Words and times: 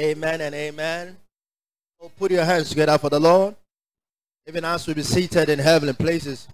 Amen 0.00 0.40
and 0.40 0.54
amen. 0.54 1.14
Oh, 2.00 2.10
put 2.18 2.30
your 2.30 2.44
hands 2.44 2.70
together 2.70 2.96
for 2.96 3.10
the 3.10 3.20
Lord. 3.20 3.54
Even 4.48 4.64
as 4.64 4.86
we 4.86 4.94
be 4.94 5.02
seated 5.02 5.50
in 5.50 5.58
heavenly 5.58 5.92
places, 5.92 6.48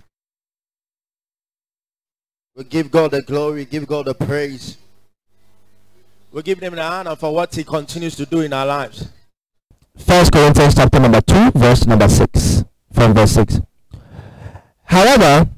we 2.56 2.64
give 2.64 2.90
God 2.90 3.12
the 3.12 3.22
glory, 3.22 3.64
give 3.64 3.86
God 3.86 4.06
the 4.06 4.14
praise. 4.14 4.78
We 6.32 6.42
give 6.42 6.58
him 6.58 6.74
the 6.74 6.82
honor 6.82 7.14
for 7.14 7.32
what 7.32 7.54
he 7.54 7.62
continues 7.62 8.16
to 8.16 8.26
do 8.26 8.40
in 8.40 8.52
our 8.52 8.66
lives. 8.66 9.08
First 9.96 10.32
Corinthians 10.32 10.74
chapter 10.74 10.98
number 10.98 11.20
2, 11.20 11.52
verse 11.52 11.86
number 11.86 12.08
6. 12.08 12.64
From 12.92 13.14
verse 13.14 13.30
6. 13.30 13.60
However, 14.82 15.48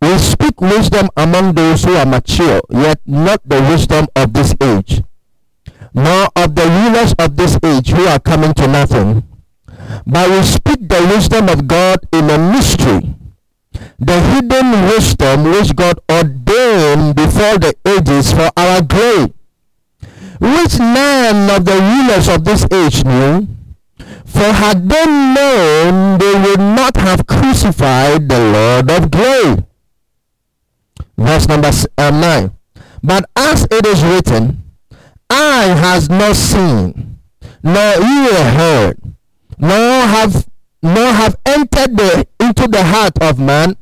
we 0.00 0.16
speak 0.16 0.58
wisdom 0.62 1.10
among 1.14 1.52
those 1.52 1.84
who 1.84 1.94
are 1.94 2.06
mature, 2.06 2.62
yet 2.70 3.00
not 3.04 3.46
the 3.46 3.60
wisdom 3.60 4.06
of 4.16 4.32
this 4.32 4.54
age 4.62 5.02
nor 5.94 6.28
of 6.34 6.54
the 6.56 6.66
rulers 6.66 7.14
of 7.18 7.36
this 7.36 7.56
age 7.62 7.90
who 7.90 8.04
are 8.06 8.18
coming 8.18 8.52
to 8.54 8.66
nothing. 8.66 9.22
But 10.06 10.28
we 10.28 10.42
speak 10.42 10.88
the 10.88 11.06
wisdom 11.14 11.48
of 11.48 11.68
God 11.68 12.00
in 12.12 12.28
a 12.28 12.38
mystery, 12.38 13.14
the 13.98 14.20
hidden 14.20 14.88
wisdom 14.88 15.44
which 15.44 15.74
God 15.76 16.00
ordained 16.10 17.14
before 17.14 17.58
the 17.58 17.74
ages 17.86 18.32
for 18.32 18.50
our 18.56 18.82
glory, 18.82 19.32
which 20.40 20.78
none 20.78 21.48
of 21.50 21.64
the 21.64 21.78
rulers 21.78 22.28
of 22.28 22.44
this 22.44 22.66
age 22.72 23.04
knew. 23.04 23.46
For 24.24 24.52
had 24.52 24.88
they 24.88 25.06
known, 25.06 26.18
they 26.18 26.34
would 26.34 26.58
not 26.58 26.96
have 26.96 27.26
crucified 27.26 28.28
the 28.28 28.40
Lord 28.40 28.90
of 28.90 29.10
glory. 29.12 29.64
Verse 31.16 31.46
number 31.46 31.70
uh, 31.96 32.10
9. 32.10 32.50
But 33.04 33.30
as 33.36 33.68
it 33.70 33.86
is 33.86 34.02
written, 34.02 34.63
eye 35.34 35.74
has 35.76 36.08
not 36.08 36.36
seen, 36.36 37.18
nor 37.62 37.92
ear 38.16 38.44
heard, 38.58 38.96
nor 39.58 40.06
have 40.06 40.46
nor 40.82 41.12
have 41.12 41.36
entered 41.46 41.96
the, 41.96 42.26
into 42.38 42.68
the 42.68 42.84
heart 42.84 43.16
of 43.22 43.38
man 43.38 43.74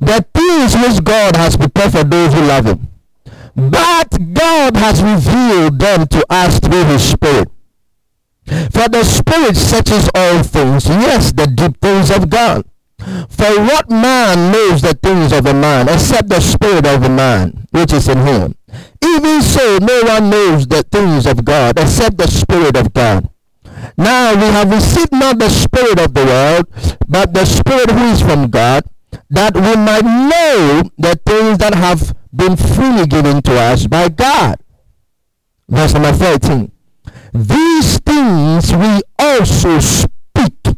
the 0.00 0.24
things 0.32 0.76
which 0.76 1.02
God 1.02 1.34
has 1.34 1.56
prepared 1.56 1.90
for 1.90 2.04
those 2.04 2.32
who 2.32 2.42
love 2.42 2.66
him. 2.66 2.88
But 3.56 4.34
God 4.34 4.76
has 4.76 5.02
revealed 5.02 5.80
them 5.80 6.06
to 6.06 6.24
us 6.30 6.60
through 6.60 6.84
his 6.84 7.02
Spirit. 7.02 7.48
For 8.46 8.88
the 8.88 9.02
Spirit 9.02 9.56
searches 9.56 10.08
all 10.14 10.44
things, 10.44 10.86
yes, 10.86 11.32
the 11.32 11.48
deep 11.48 11.80
things 11.80 12.10
of 12.10 12.30
God. 12.30 12.64
For 13.28 13.50
what 13.64 13.90
man 13.90 14.52
knows 14.52 14.82
the 14.82 14.94
things 14.94 15.32
of 15.32 15.44
a 15.46 15.54
man 15.54 15.88
except 15.88 16.28
the 16.28 16.40
Spirit 16.40 16.86
of 16.86 17.02
a 17.02 17.08
man 17.08 17.66
which 17.72 17.92
is 17.92 18.08
in 18.08 18.18
him? 18.18 18.54
Even 19.04 19.42
so, 19.42 19.78
no 19.78 20.02
one 20.02 20.30
knows 20.30 20.66
the 20.66 20.82
things 20.82 21.26
of 21.26 21.44
God 21.44 21.78
except 21.78 22.18
the 22.18 22.28
Spirit 22.28 22.76
of 22.76 22.92
God. 22.92 23.28
Now 23.96 24.34
we 24.34 24.46
have 24.46 24.70
received 24.70 25.12
not 25.12 25.38
the 25.38 25.50
Spirit 25.50 25.98
of 26.00 26.14
the 26.14 26.24
world, 26.24 26.66
but 27.08 27.32
the 27.32 27.44
Spirit 27.44 27.90
who 27.90 28.04
is 28.12 28.20
from 28.20 28.50
God, 28.50 28.84
that 29.30 29.54
we 29.54 29.76
might 29.76 30.04
know 30.04 30.82
the 30.98 31.18
things 31.24 31.58
that 31.58 31.74
have 31.74 32.14
been 32.34 32.56
freely 32.56 33.06
given 33.06 33.42
to 33.42 33.58
us 33.58 33.86
by 33.86 34.08
God. 34.08 34.58
Verse 35.68 35.94
number 35.94 36.12
13. 36.12 36.70
These 37.32 37.98
things 37.98 38.74
we 38.74 39.00
also 39.18 39.78
speak, 39.80 40.76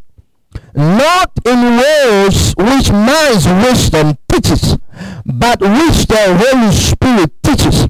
not 0.75 1.31
in 1.47 1.79
words 1.79 2.55
which 2.57 2.91
man's 2.91 3.47
wisdom 3.47 4.19
teaches, 4.31 4.77
but 5.25 5.61
which 5.61 6.07
the 6.07 6.37
Holy 6.39 6.73
Spirit 6.73 7.43
teaches, 7.43 7.89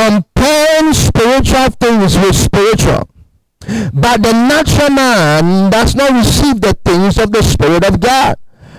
comparing 0.00 0.94
spiritual 0.94 1.68
things 1.76 2.16
with 2.16 2.34
spiritual. 2.34 3.08
But 3.92 4.22
the 4.22 4.32
natural 4.32 4.90
man 4.90 5.70
does 5.70 5.94
not 5.94 6.12
receive 6.12 6.60
the 6.60 6.74
things 6.84 7.18
of 7.18 7.32
the 7.32 7.42
Spirit 7.42 7.84
of 7.84 8.00
God, 8.00 8.36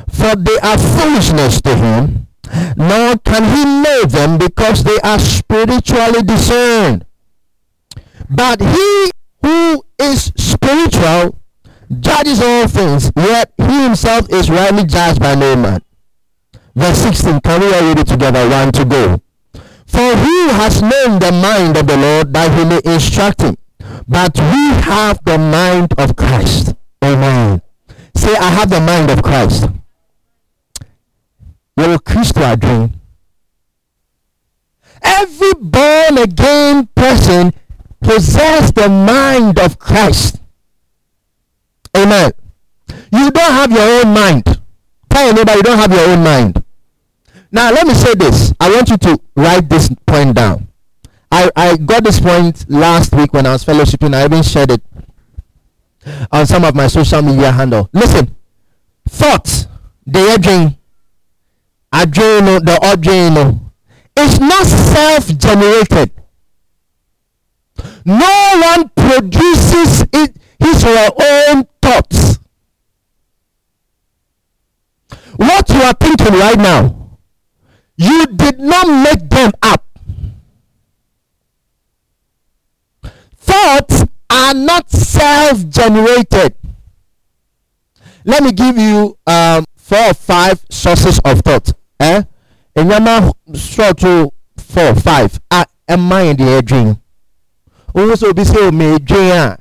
for 0.09 0.35
they 0.35 0.57
are 0.59 0.77
foolishness 0.77 1.61
to 1.61 1.75
him, 1.75 2.27
nor 2.75 3.17
can 3.19 3.43
he 3.55 3.63
know 3.83 4.03
them 4.05 4.39
because 4.39 4.83
they 4.83 4.97
are 5.03 5.19
spiritually 5.19 6.23
discerned. 6.23 7.05
But 8.29 8.61
he 8.61 9.11
who 9.43 9.83
is 9.99 10.31
spiritual 10.37 11.39
judges 11.99 12.41
all 12.41 12.67
things, 12.67 13.11
yet 13.15 13.53
he 13.57 13.83
himself 13.83 14.27
is 14.31 14.49
rightly 14.49 14.85
judged 14.85 15.19
by 15.19 15.35
no 15.35 15.55
man. 15.55 15.81
Verse 16.75 16.97
16, 16.97 17.41
can 17.41 17.61
we 17.61 17.73
all 17.73 17.83
read 17.83 17.99
it 17.99 18.07
together? 18.07 18.49
One 18.49 18.71
to 18.71 18.85
go. 18.85 19.21
For 19.91 20.15
who 20.15 20.47
has 20.49 20.81
known 20.81 21.19
the 21.19 21.31
mind 21.31 21.75
of 21.75 21.85
the 21.87 21.97
Lord 21.97 22.33
that 22.33 22.57
he 22.57 22.63
may 22.65 22.81
instruct 22.85 23.41
him? 23.41 23.57
But 24.07 24.37
we 24.37 24.63
have 24.87 25.23
the 25.25 25.37
mind 25.37 25.93
of 25.97 26.15
Christ. 26.15 26.73
Amen. 27.03 27.61
Say, 28.15 28.35
I 28.35 28.49
have 28.49 28.69
the 28.69 28.79
mind 28.79 29.09
of 29.09 29.21
Christ. 29.21 29.67
You're 31.77 31.95
a 31.95 31.99
Christian 31.99 32.59
dream. 32.59 32.93
Every 35.01 35.53
born 35.53 36.17
again 36.17 36.87
person 36.95 37.53
possess 38.01 38.71
the 38.71 38.87
mind 38.87 39.59
of 39.59 39.79
Christ. 39.79 40.39
Amen. 41.97 42.31
You 43.11 43.31
don't 43.31 43.53
have 43.59 43.71
your 43.71 44.05
own 44.05 44.13
mind. 44.13 44.61
Tell 45.09 45.25
your 45.25 45.33
neighbor 45.33 45.55
you 45.55 45.63
don't 45.63 45.77
have 45.77 45.91
your 45.91 46.07
own 46.09 46.23
mind. 46.23 46.63
Now 47.51 47.71
let 47.71 47.85
me 47.85 47.93
say 47.93 48.13
this. 48.15 48.53
I 48.59 48.69
want 48.71 48.89
you 48.89 48.97
to 48.97 49.19
write 49.35 49.69
this 49.69 49.89
point 50.05 50.35
down. 50.35 50.67
I, 51.31 51.49
I 51.55 51.77
got 51.77 52.03
this 52.03 52.19
point 52.19 52.69
last 52.69 53.13
week 53.13 53.33
when 53.33 53.45
I 53.45 53.53
was 53.53 53.63
fellowshipping. 53.63 54.13
I 54.13 54.25
even 54.25 54.43
shared 54.43 54.71
it 54.71 54.81
on 56.31 56.45
some 56.45 56.63
of 56.63 56.75
my 56.75 56.87
social 56.87 57.21
media 57.21 57.51
handle. 57.51 57.89
Listen, 57.93 58.35
thoughts, 59.07 59.67
the 60.05 60.19
edging, 60.19 60.77
adreno, 61.93 62.59
the 62.59 62.77
adreno, 62.81 63.59
it's 64.15 64.39
not 64.39 64.65
self-generated. 64.65 66.11
No 68.05 68.61
one 68.75 68.89
produces 68.89 70.05
it, 70.13 70.35
his 70.59 70.83
or 70.83 70.95
her 70.95 71.11
own 71.49 71.67
thoughts. 71.81 72.39
What 75.37 75.69
you 75.69 75.81
are 75.81 75.93
thinking 75.93 76.33
right 76.33 76.57
now, 76.57 77.00
you 78.01 78.25
did 78.27 78.59
not 78.59 78.87
make 78.87 79.29
them 79.29 79.51
up. 79.61 79.85
Thoughts 83.37 84.05
are 84.29 84.53
not 84.55 84.89
self 84.89 85.67
generated. 85.69 86.55
Let 88.25 88.43
me 88.43 88.51
give 88.53 88.77
you 88.77 89.17
um, 89.27 89.65
four 89.75 89.99
or 90.09 90.13
five 90.15 90.65
sources 90.69 91.19
of 91.23 91.41
thought. 91.41 91.73
Eh? 91.99 92.23
Enyama 92.75 93.33
short 93.55 93.97
to 93.99 94.31
four 94.57 94.87
or 94.89 94.95
five. 94.95 95.39
Ah, 95.51 95.65
am 95.87 96.11
I 96.11 96.21
in 96.21 96.37
the 96.37 96.61
dream? 96.63 96.99
Also, 97.93 98.33
be 98.33 98.43
say, 98.45 98.71
me 98.71 98.97
dream. 98.99 99.57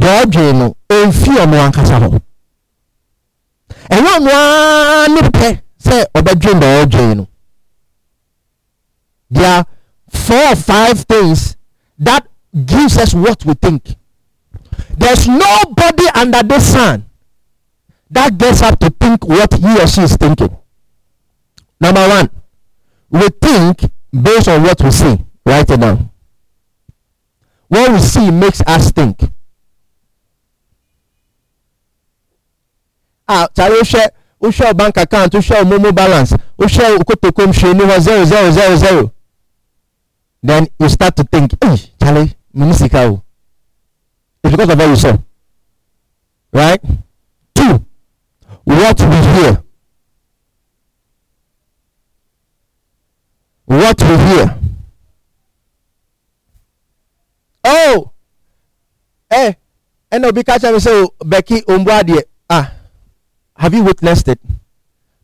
deɛ 0.00 0.22
ɔdwene 0.22 0.52
no 0.58 0.66
ɛmfi 0.90 1.32
ɔno 1.42 1.56
ankasa 1.64 1.96
hɔ 2.02 2.08
ɛnyɛ 3.94 5.60
sɛ 5.84 6.06
ɔbɛdwene 6.14 6.60
deɛ 6.60 6.82
ɔdwene 6.84 7.16
no. 7.16 7.28
There 9.30 9.46
are 9.46 9.66
four 10.08 10.52
or 10.52 10.56
five 10.56 11.00
things 11.02 11.56
that 11.98 12.26
gives 12.66 12.96
us 12.98 13.14
what 13.14 13.44
we 13.44 13.54
think. 13.54 13.96
There's 14.96 15.26
nobody 15.26 16.06
under 16.14 16.42
the 16.42 16.60
sun 16.60 17.04
that 18.10 18.38
gets 18.38 18.62
up 18.62 18.78
to 18.80 18.90
think 18.90 19.26
what 19.26 19.52
he 19.54 19.80
or 19.80 19.86
she 19.86 20.02
is 20.02 20.16
thinking. 20.16 20.56
Number 21.80 22.06
one 22.08 22.30
we 23.10 23.28
think 23.40 23.80
based 24.12 24.48
on 24.48 24.62
what 24.62 24.82
we 24.82 24.90
see. 24.90 25.18
It 25.46 25.80
down. 25.80 26.10
What 27.68 27.92
we 27.92 27.98
see 27.98 28.30
makes 28.30 28.60
us 28.66 28.90
think. 28.92 29.20
A 33.28 33.48
kyare 33.54 34.10
wohwɛ 34.40 34.52
wohwɛ 34.52 34.66
wo 34.68 34.74
bank 34.74 34.96
account 34.98 35.32
wohwɛ 35.32 35.64
wo 35.64 35.78
momo 35.78 35.92
balance 35.94 36.32
wohwɛ 36.58 36.98
wo 36.98 37.04
kotokom 37.04 37.52
hwɛ 37.52 37.74
ni 37.74 37.84
hɔ 37.84 38.00
zero 38.00 38.24
zero 38.24 38.50
zero 38.50 38.76
zero 38.76 39.12
then 40.42 40.66
you 40.78 40.88
start 40.88 41.16
to 41.16 41.24
think 41.24 41.52
hey 41.62 41.76
kyale 41.98 42.34
mene 42.52 42.74
sika 42.74 43.08
o 43.10 43.24
because 44.50 44.68
of 44.68 44.78
what 44.78 44.88
you 44.88 44.96
saw. 44.96 45.16
Right? 46.52 46.80
Two, 47.54 47.84
what 48.64 49.00
we 49.00 49.16
hear. 49.16 49.62
What 53.64 54.00
we 54.02 54.16
hear. 54.16 54.58
Oh! 57.64 58.10
Eh! 59.30 59.52
ɛna 60.12 60.28
obi 60.28 60.44
ka 60.44 60.58
kyerɛ 60.58 60.72
me 60.74 60.78
sɛ 60.78 60.92
bɛki 61.24 61.64
ombu 61.66 62.22
ah 62.48 62.70
have 63.56 63.74
you 63.74 63.82
witnessed 63.84 64.28
it? 64.28 64.40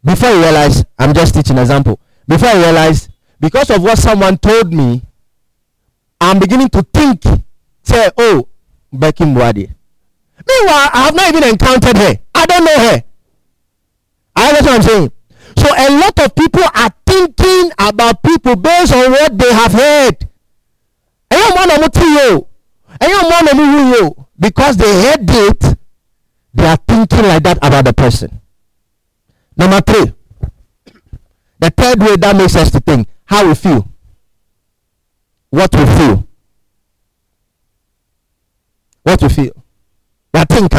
Before 0.05 0.31
you 0.31 0.41
realize 0.41 0.85
i'm 0.99 1.13
just 1.15 1.35
teaching 1.35 1.59
example. 1.59 2.01
Before 2.27 2.49
i 2.49 2.55
realize 2.57 3.09
because 3.39 3.71
of 3.71 3.83
what 3.83 3.99
someone 3.99 4.39
told 4.39 4.73
me 4.73 5.03
i'm 6.21 6.39
beginning 6.39 6.69
to 6.71 6.83
think 6.83 7.23
say 7.83 8.11
oh 8.17 8.49
bɛki 8.93 9.25
ombu 9.25 9.69
meanwhile 10.49 10.89
i 10.93 11.03
have 11.05 11.15
not 11.15 11.29
even 11.29 11.45
encountered 11.45 11.97
her. 11.97 12.15
I 12.35 12.47
don't 12.47 12.65
know 12.65 12.79
her. 12.79 13.03
I 14.37 14.49
understand 14.49 14.67
what 14.67 14.75
i'm 14.77 14.83
saying? 14.83 15.13
So 15.57 15.69
a 15.77 15.89
lot 16.01 16.19
of 16.25 16.35
people 16.35 16.63
are 16.75 16.91
thinking 17.07 17.73
about 17.79 18.23
people 18.23 18.57
based 18.57 18.95
on 18.95 19.11
what 19.11 19.37
they 19.37 19.53
have 19.53 19.73
heard. 19.73 20.27
Because 24.39 24.77
they 24.77 25.03
heard 25.05 25.29
it 25.29 25.79
they 26.55 26.67
are 26.67 26.77
thinking 26.89 27.23
like 27.23 27.43
that 27.45 27.59
about 27.63 27.85
the 27.85 27.93
person. 27.93 28.41
Number 29.57 29.81
three 29.81 30.13
the 31.61 31.71
third 31.71 32.01
way 32.01 32.17
that 32.17 32.35
makes 32.37 32.57
us 32.57 32.71
to 32.71 32.81
think 32.81 33.07
how 33.27 33.47
we 33.47 33.55
feel. 33.55 33.87
What 35.51 35.73
we 35.75 35.85
feel. 35.85 36.27
What 39.03 39.23
we 39.23 39.29
feel. 39.29 39.53
We 40.33 40.45
think 40.45 40.73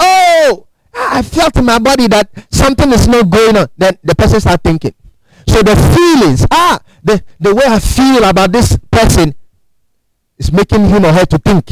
oh 0.00 0.66
i 0.94 1.22
felt 1.22 1.56
in 1.56 1.64
my 1.64 1.78
body 1.78 2.06
that 2.08 2.28
something 2.50 2.90
is 2.92 3.06
not 3.06 3.30
going 3.30 3.56
on. 3.56 3.68
Then 3.76 3.98
the 4.02 4.14
person 4.14 4.40
start 4.40 4.62
thinking. 4.62 4.94
So 5.46 5.62
the 5.62 5.76
feelings 5.76 6.44
ah 6.50 6.80
the 7.04 7.22
the 7.38 7.54
way 7.54 7.64
i 7.66 7.78
feel 7.78 8.24
about 8.24 8.52
this 8.52 8.76
person 8.90 9.34
is 10.38 10.52
making 10.52 10.88
him 10.88 11.04
or 11.04 11.12
her 11.12 11.24
to 11.26 11.38
think. 11.38 11.68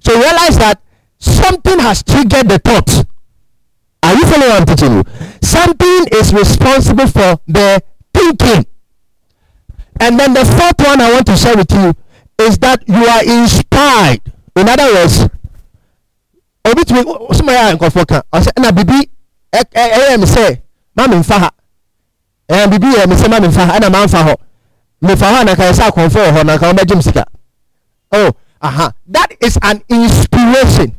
So 0.00 0.14
realize 0.14 0.58
that 0.58 0.80
something 1.18 1.78
has 1.80 2.02
triggered 2.02 2.48
the 2.48 2.58
thought. 2.58 3.04
Are 4.02 4.14
you 4.14 4.24
following 4.26 4.50
what 4.50 4.60
I'm 4.60 4.66
teaching 4.66 4.92
you? 4.96 5.04
Something 5.42 6.06
is 6.12 6.32
responsible 6.34 7.06
for 7.06 7.40
the 7.46 7.82
thinking. 8.12 8.66
And 10.00 10.18
then 10.18 10.34
the 10.34 10.44
fourth 10.44 10.86
one 10.86 11.00
I 11.00 11.12
want 11.12 11.26
to 11.26 11.36
share 11.36 11.56
with 11.56 11.70
you 11.72 11.94
is 12.38 12.58
that 12.58 12.82
you 12.88 13.04
are 13.06 13.22
inspired. 13.24 14.20
In 14.56 14.68
other 14.68 14.92
words, 14.92 15.26
obi 16.64 16.82
tumi 16.84 17.02
somaya 17.34 17.58
eh, 17.58 17.62
eh, 17.62 17.68
eh, 17.68 17.72
a 17.72 17.76
nkɔfo 17.76 18.06
ka 18.08 18.22
ɔsɛ 18.32 18.50
ɛna 18.56 18.72
bibi 18.72 18.98
ɛyɛ 19.52 20.18
mi 20.18 20.26
sɛ 20.26 20.60
maa 20.96 21.06
mi 21.08 21.16
nfa 21.16 21.38
ha 21.38 21.50
ɛna 22.48 22.70
bibi 22.70 22.86
yɛ 22.86 23.06
mi 23.08 23.14
sɛ 23.16 23.28
maa 23.30 23.40
mi 23.40 23.48
nfa 23.48 23.66
ha 23.66 23.72
ɛna 23.78 23.90
maa 23.92 24.04
nfa 24.06 24.22
hɔ 24.24 24.34
mefa 25.02 25.26
hɔ 25.26 25.36
anaka 25.40 25.62
yɛsɛ 25.68 25.82
akɔnfo 25.90 26.18
wɔ 26.24 26.30
hɔ 26.32 26.44
nanka 26.46 26.66
wɔbɛgye 26.72 26.94
m 26.96 27.02
sika 27.02 27.24
oh 28.12 28.30
aha 28.64 28.92
that 29.06 29.36
is 29.40 29.58
an 29.62 29.82
inspiration. 29.88 30.96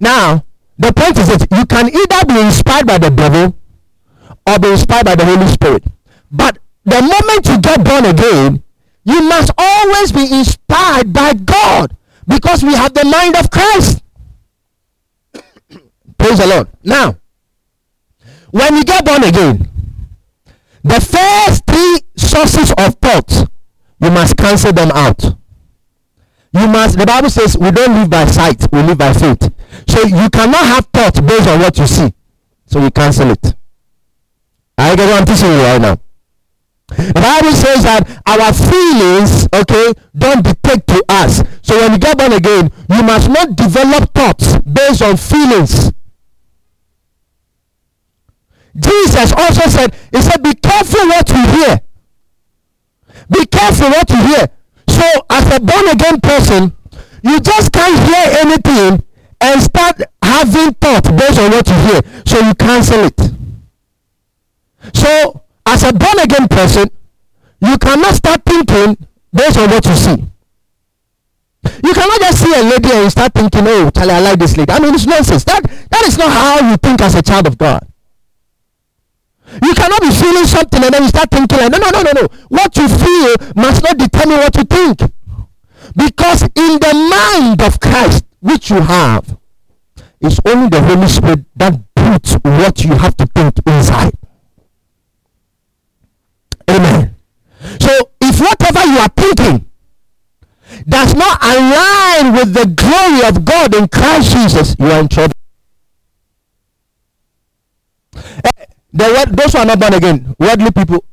Now 0.00 0.44
the 0.78 0.92
point 0.92 1.18
is 1.18 1.26
that 1.26 1.42
you 1.50 1.66
can 1.66 1.90
either 1.90 2.24
be 2.26 2.40
inspired 2.40 2.86
by 2.86 2.98
the 2.98 3.10
devil 3.10 3.56
or 4.46 4.58
be 4.58 4.70
inspired 4.70 5.04
by 5.04 5.16
the 5.16 5.24
holy 5.24 5.48
spirit. 5.48 5.84
But 6.30 6.58
the 6.84 7.02
moment 7.02 7.48
you 7.48 7.58
get 7.60 7.84
born 7.84 8.06
again 8.06 8.62
you 9.04 9.22
must 9.22 9.50
always 9.58 10.12
be 10.12 10.30
inspired 10.32 11.12
by 11.12 11.32
god 11.34 11.96
because 12.26 12.62
we 12.62 12.74
have 12.74 12.94
the 12.94 13.04
mind 13.04 13.36
of 13.36 13.50
christ. 13.50 14.02
Praise 16.18 16.38
the 16.38 16.46
lord. 16.46 16.68
Now 16.84 17.18
when 18.50 18.76
you 18.76 18.84
get 18.84 19.04
born 19.04 19.24
again 19.24 19.68
the 20.84 21.00
first 21.00 21.66
three 21.66 22.00
sources 22.16 22.72
of 22.78 22.94
thought, 22.96 23.50
you 24.00 24.10
must 24.10 24.36
cancel 24.36 24.72
them 24.72 24.90
out. 24.92 25.22
You 26.52 26.66
must, 26.66 26.98
the 26.98 27.06
Bible 27.06 27.30
says, 27.30 27.58
we 27.58 27.70
don't 27.70 27.94
live 27.94 28.10
by 28.10 28.24
sight, 28.26 28.66
we 28.72 28.82
live 28.82 28.98
by 28.98 29.12
faith. 29.12 29.52
So 29.86 30.02
you 30.02 30.30
cannot 30.30 30.64
have 30.64 30.86
thought 30.92 31.14
based 31.26 31.48
on 31.48 31.60
what 31.60 31.76
you 31.78 31.86
see. 31.86 32.12
So 32.66 32.82
you 32.82 32.90
cancel 32.90 33.30
it. 33.30 33.54
I 34.76 34.94
get 34.96 35.06
what 35.06 35.20
I'm 35.20 35.26
teaching 35.26 35.50
you 35.50 35.62
right 35.62 35.80
now. 35.80 35.98
The 36.88 37.12
Bible 37.12 37.52
says 37.52 37.84
that 37.84 38.08
our 38.24 38.52
feelings, 38.54 39.46
okay, 39.52 39.92
don't 40.16 40.42
dictate 40.42 40.86
to 40.86 41.04
us. 41.08 41.42
So 41.62 41.76
when 41.78 41.92
you 41.92 41.98
get 41.98 42.16
born 42.16 42.32
again, 42.32 42.72
you 42.88 43.02
must 43.02 43.28
not 43.28 43.56
develop 43.56 44.14
thoughts 44.14 44.56
based 44.64 45.02
on 45.02 45.16
feelings. 45.16 45.92
Jesus 48.78 49.32
also 49.36 49.68
said, 49.68 49.94
He 50.12 50.22
said, 50.22 50.42
Be 50.42 50.54
careful 50.54 51.06
what 51.08 51.28
you 51.28 51.46
hear. 51.46 51.80
Be 53.30 53.46
careful 53.46 53.88
what 53.88 54.08
you 54.10 54.16
hear. 54.28 54.46
So, 54.88 55.06
as 55.30 55.56
a 55.56 55.60
born 55.60 55.88
again 55.88 56.20
person, 56.20 56.76
you 57.22 57.40
just 57.40 57.72
can't 57.72 57.98
hear 58.08 58.40
anything 58.40 59.04
and 59.40 59.62
start 59.62 60.00
having 60.22 60.74
thought 60.74 61.04
based 61.16 61.38
on 61.38 61.50
what 61.50 61.68
you 61.68 61.74
hear. 61.74 62.00
So, 62.26 62.40
you 62.40 62.54
cancel 62.54 63.04
it. 63.04 63.20
So, 64.94 65.42
as 65.66 65.82
a 65.84 65.92
born 65.92 66.18
again 66.20 66.48
person, 66.48 66.90
you 67.60 67.76
cannot 67.78 68.14
start 68.14 68.42
thinking 68.44 68.96
based 69.32 69.58
on 69.58 69.68
what 69.68 69.84
you 69.84 69.94
see. 69.94 70.24
You 71.84 71.92
cannot 71.92 72.20
just 72.20 72.42
see 72.42 72.54
a 72.54 72.62
lady 72.62 72.90
and 72.90 73.04
you 73.04 73.10
start 73.10 73.34
thinking, 73.34 73.64
oh, 73.66 73.90
Charlie, 73.90 74.12
I 74.12 74.20
like 74.20 74.38
this 74.38 74.56
lady. 74.56 74.72
I 74.72 74.78
mean, 74.78 74.94
it's 74.94 75.06
nonsense. 75.06 75.44
That, 75.44 75.62
that 75.90 76.04
is 76.06 76.16
not 76.16 76.30
how 76.32 76.70
you 76.70 76.76
think 76.76 77.00
as 77.02 77.14
a 77.14 77.22
child 77.22 77.46
of 77.46 77.58
God. 77.58 77.86
You 79.62 79.74
cannot 79.74 80.00
be 80.02 80.10
feeling 80.10 80.46
something 80.46 80.84
and 80.84 80.92
then 80.92 81.02
you 81.02 81.08
start 81.08 81.30
thinking 81.30 81.58
like, 81.58 81.72
no, 81.72 81.78
no, 81.78 81.90
no, 81.90 82.02
no, 82.02 82.12
no. 82.12 82.28
What 82.48 82.76
you 82.76 82.88
feel 82.88 83.34
must 83.56 83.82
not 83.82 83.96
determine 83.96 84.38
what 84.38 84.56
you 84.56 84.64
think. 84.64 85.00
Because 85.96 86.42
in 86.42 86.78
the 86.78 86.92
mind 87.10 87.62
of 87.62 87.80
Christ, 87.80 88.24
which 88.40 88.70
you 88.70 88.80
have, 88.80 89.38
it's 90.20 90.38
only 90.44 90.68
the 90.68 90.82
Holy 90.82 91.08
Spirit 91.08 91.44
that 91.56 91.80
puts 91.94 92.34
what 92.34 92.84
you 92.84 92.94
have 92.94 93.16
to 93.16 93.26
think 93.26 93.54
inside. 93.66 94.12
Amen. 96.68 97.14
So 97.80 98.10
if 98.20 98.40
whatever 98.40 98.84
you 98.86 98.98
are 98.98 99.08
thinking 99.08 99.68
does 100.86 101.14
not 101.14 101.42
align 101.42 102.32
with 102.34 102.52
the 102.52 102.66
glory 102.66 103.28
of 103.28 103.44
God 103.44 103.74
in 103.74 103.88
Christ 103.88 104.32
Jesus, 104.32 104.76
you 104.78 104.86
are 104.86 105.00
in 105.00 105.08
trouble. 105.08 105.32
Those 108.98 109.52
who 109.52 109.58
are 109.60 109.64
not 109.64 109.78
born 109.78 109.94
again, 109.94 110.34
worldly 110.40 110.72
people, 110.72 111.04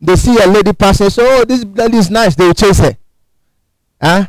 they 0.00 0.14
see 0.14 0.36
a 0.40 0.46
lady 0.46 0.72
passing, 0.72 1.10
so 1.10 1.22
oh, 1.26 1.44
this 1.44 1.64
lady 1.64 1.96
is 1.96 2.08
nice, 2.08 2.36
they 2.36 2.46
will 2.46 2.54
chase 2.54 2.78
her. 2.78 2.96
Huh? 4.00 4.26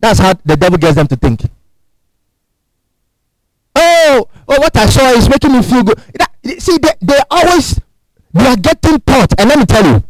That's 0.00 0.18
how 0.18 0.34
the 0.44 0.56
devil 0.56 0.76
gets 0.76 0.96
them 0.96 1.06
to 1.06 1.16
think. 1.16 1.42
Oh, 3.76 4.28
oh, 4.48 4.60
what 4.60 4.76
I 4.76 4.86
saw 4.86 5.12
is 5.12 5.28
making 5.28 5.52
me 5.52 5.62
feel 5.62 5.84
good. 5.84 6.00
See, 6.60 6.78
they, 6.78 6.90
they 7.00 7.18
always 7.30 7.80
they 8.32 8.46
are 8.46 8.56
getting 8.56 9.00
taught, 9.00 9.32
and 9.38 9.48
let 9.48 9.58
me 9.58 9.64
tell 9.64 9.84
you, 9.86 10.02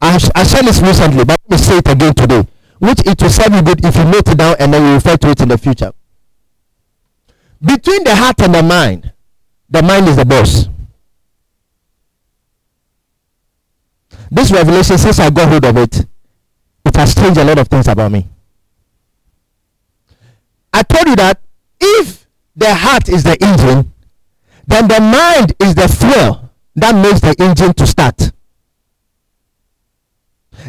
I, 0.00 0.18
I 0.34 0.42
said 0.42 0.62
this 0.62 0.80
recently, 0.80 1.24
but 1.24 1.38
let 1.48 1.50
me 1.50 1.56
say 1.56 1.78
it 1.78 1.88
again 1.88 2.14
today, 2.14 2.46
which 2.80 3.00
it 3.06 3.22
will 3.22 3.30
serve 3.30 3.54
you 3.54 3.62
good 3.62 3.84
if 3.84 3.94
you 3.94 4.04
note 4.04 4.28
it 4.28 4.38
down 4.38 4.56
and 4.58 4.74
then 4.74 4.84
you 4.86 4.94
refer 4.94 5.16
to 5.16 5.30
it 5.30 5.40
in 5.40 5.48
the 5.48 5.58
future. 5.58 5.92
Between 7.62 8.02
the 8.02 8.16
heart 8.16 8.40
and 8.40 8.54
the 8.54 8.62
mind, 8.62 9.12
the 9.68 9.82
mind 9.82 10.08
is 10.08 10.16
the 10.16 10.24
boss. 10.24 10.68
This 14.30 14.52
revelation, 14.52 14.96
since 14.96 15.18
I 15.18 15.30
got 15.30 15.48
hold 15.48 15.64
of 15.64 15.76
it, 15.76 16.06
it 16.84 16.96
has 16.96 17.14
changed 17.14 17.38
a 17.38 17.44
lot 17.44 17.58
of 17.58 17.68
things 17.68 17.88
about 17.88 18.12
me. 18.12 18.28
I 20.72 20.82
told 20.82 21.08
you 21.08 21.16
that 21.16 21.40
if 21.80 22.26
the 22.54 22.72
heart 22.72 23.08
is 23.08 23.24
the 23.24 23.36
engine, 23.42 23.92
then 24.66 24.86
the 24.86 25.00
mind 25.00 25.54
is 25.58 25.74
the 25.74 25.88
fuel 25.88 26.50
that 26.76 26.94
makes 26.94 27.20
the 27.20 27.34
engine 27.42 27.74
to 27.74 27.86
start. 27.86 28.16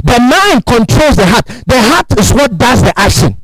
The 0.03 0.19
mind 0.19 0.65
controls 0.65 1.17
the 1.17 1.25
heart. 1.27 1.45
The 1.45 1.81
heart 1.81 2.17
is 2.17 2.33
what 2.33 2.57
does 2.57 2.81
the 2.81 2.97
action. 2.97 3.37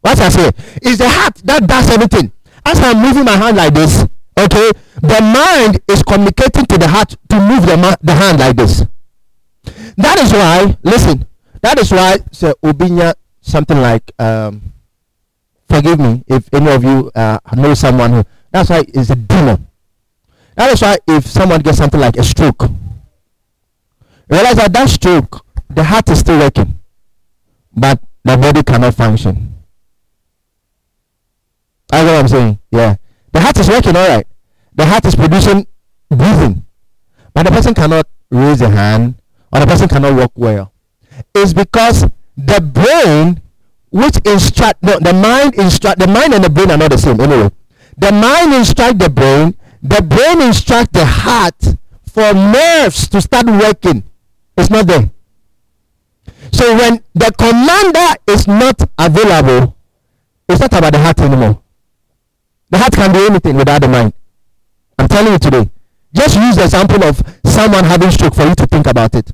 What 0.00 0.18
I 0.20 0.28
say 0.28 0.50
is 0.82 0.98
the 0.98 1.08
heart 1.08 1.34
that 1.44 1.66
does 1.66 1.90
everything. 1.90 2.32
As 2.64 2.78
I'm 2.80 3.02
moving 3.02 3.24
my 3.24 3.36
hand 3.36 3.56
like 3.56 3.74
this, 3.74 4.06
okay, 4.38 4.70
the 5.02 5.20
mind 5.20 5.80
is 5.88 6.02
communicating 6.02 6.64
to 6.66 6.78
the 6.78 6.88
heart 6.88 7.16
to 7.28 7.40
move 7.40 7.66
the, 7.66 7.98
the 8.00 8.14
hand 8.14 8.38
like 8.38 8.56
this. 8.56 8.84
That 9.96 10.18
is 10.18 10.32
why, 10.32 10.76
listen, 10.82 11.26
that 11.62 11.78
is 11.78 11.90
why 11.92 12.18
Sir 12.32 12.54
Obinya 12.62 13.14
something 13.40 13.78
like 13.78 14.10
um, 14.18 14.72
forgive 15.68 15.98
me 16.00 16.24
if 16.26 16.48
any 16.52 16.70
of 16.70 16.82
you 16.82 17.10
uh, 17.14 17.38
know 17.56 17.74
someone 17.74 18.12
who 18.12 18.24
that's 18.50 18.70
why 18.70 18.84
it's 18.88 19.10
a 19.10 19.16
demon. 19.16 19.66
That 20.56 20.72
is 20.72 20.82
why 20.82 20.98
if 21.08 21.26
someone 21.26 21.60
gets 21.60 21.78
something 21.78 22.00
like 22.00 22.16
a 22.16 22.22
stroke, 22.24 22.64
realize 24.28 24.56
that 24.56 24.72
that 24.72 24.88
stroke, 24.88 25.44
the 25.68 25.82
heart 25.84 26.08
is 26.08 26.20
still 26.20 26.38
working. 26.38 26.78
but 27.76 28.00
the 28.24 28.36
body 28.36 28.62
cannot 28.62 28.94
function. 28.94 29.54
I 31.92 32.02
know 32.02 32.12
what 32.14 32.20
I'm 32.20 32.28
saying. 32.28 32.58
Yeah. 32.70 32.96
The 33.32 33.40
heart 33.40 33.58
is 33.58 33.68
working 33.68 33.96
all 33.96 34.08
right. 34.08 34.26
The 34.74 34.86
heart 34.86 35.04
is 35.06 35.14
producing 35.14 35.66
breathing, 36.08 36.64
but 37.32 37.44
the 37.44 37.50
person 37.50 37.74
cannot 37.74 38.06
raise 38.30 38.60
a 38.60 38.68
hand 38.68 39.14
or 39.54 39.60
the 39.60 39.66
person 39.66 39.88
cannot 39.88 40.16
walk 40.16 40.32
well. 40.34 40.72
It's 41.34 41.52
because 41.52 42.04
the 42.36 42.60
brain, 42.60 43.40
which 43.90 44.18
instruct 44.24 44.82
no, 44.82 44.98
the 44.98 45.12
mind 45.12 45.54
instruct 45.54 46.00
the 46.00 46.08
mind 46.08 46.34
and 46.34 46.42
the 46.42 46.50
brain 46.50 46.70
are 46.70 46.76
not 46.76 46.90
the 46.90 46.98
same 46.98 47.20
anyway. 47.20 47.50
The 47.96 48.10
mind 48.10 48.52
instruct 48.52 48.98
the 48.98 49.08
brain, 49.08 49.56
the 49.80 50.02
brain 50.02 50.42
instruct 50.42 50.92
the 50.92 51.04
heart 51.06 51.54
for 52.10 52.34
nerves 52.34 53.08
to 53.08 53.20
start 53.20 53.46
working. 53.46 54.02
It's 54.56 54.70
not 54.70 54.86
there. 54.86 55.10
So 56.52 56.74
when 56.76 57.02
the 57.14 57.30
commander 57.38 58.20
is 58.26 58.46
not 58.46 58.80
available, 58.98 59.76
it's 60.48 60.60
not 60.60 60.72
about 60.72 60.92
the 60.92 60.98
heart 60.98 61.20
anymore. 61.20 61.60
The 62.70 62.78
heart 62.78 62.92
can 62.92 63.12
do 63.12 63.26
anything 63.26 63.56
without 63.56 63.82
the 63.82 63.88
mind. 63.88 64.12
I'm 64.98 65.08
telling 65.08 65.32
you 65.32 65.38
today. 65.38 65.70
Just 66.12 66.36
use 66.36 66.56
the 66.56 66.64
example 66.64 67.02
of 67.04 67.22
someone 67.44 67.84
having 67.84 68.10
stroke 68.10 68.34
for 68.34 68.46
you 68.46 68.54
to 68.54 68.66
think 68.66 68.86
about 68.86 69.14
it. 69.14 69.32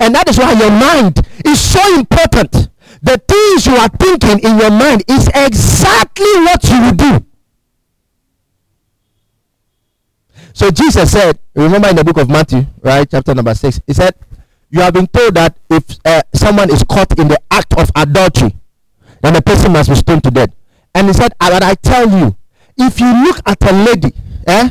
And 0.00 0.14
that 0.14 0.28
is 0.28 0.38
why 0.38 0.52
your 0.52 0.70
mind 0.70 1.20
is 1.44 1.60
so 1.60 1.80
important. 1.98 2.68
The 3.02 3.16
things 3.18 3.66
you 3.66 3.76
are 3.76 3.88
thinking 3.88 4.40
in 4.40 4.58
your 4.58 4.70
mind 4.70 5.04
is 5.08 5.28
exactly 5.28 6.32
what 6.44 6.62
you 6.68 6.80
will 6.82 6.92
do. 6.92 7.26
So 10.52 10.70
Jesus 10.70 11.12
said, 11.12 11.38
remember 11.54 11.88
in 11.88 11.96
the 11.96 12.04
book 12.04 12.18
of 12.18 12.28
Matthew, 12.28 12.66
right, 12.82 13.08
chapter 13.08 13.34
number 13.34 13.54
6, 13.54 13.80
he 13.86 13.94
said, 13.94 14.14
You 14.70 14.80
have 14.80 14.92
been 14.92 15.06
told 15.06 15.34
that 15.34 15.56
if 15.70 15.84
uh, 16.04 16.22
someone 16.34 16.70
is 16.70 16.84
caught 16.84 17.18
in 17.18 17.28
the 17.28 17.40
act 17.50 17.78
of 17.78 17.90
adultery, 17.94 18.54
then 19.22 19.34
the 19.34 19.42
person 19.42 19.72
must 19.72 19.88
be 19.88 19.94
stoned 19.94 20.24
to 20.24 20.30
death. 20.30 20.50
And 20.94 21.06
he 21.06 21.12
said, 21.12 21.32
But 21.38 21.62
I 21.62 21.74
tell 21.74 22.10
you, 22.10 22.36
if 22.76 23.00
you 23.00 23.24
look 23.24 23.40
at 23.46 23.62
a 23.62 23.72
lady, 23.72 24.12
eh, 24.46 24.70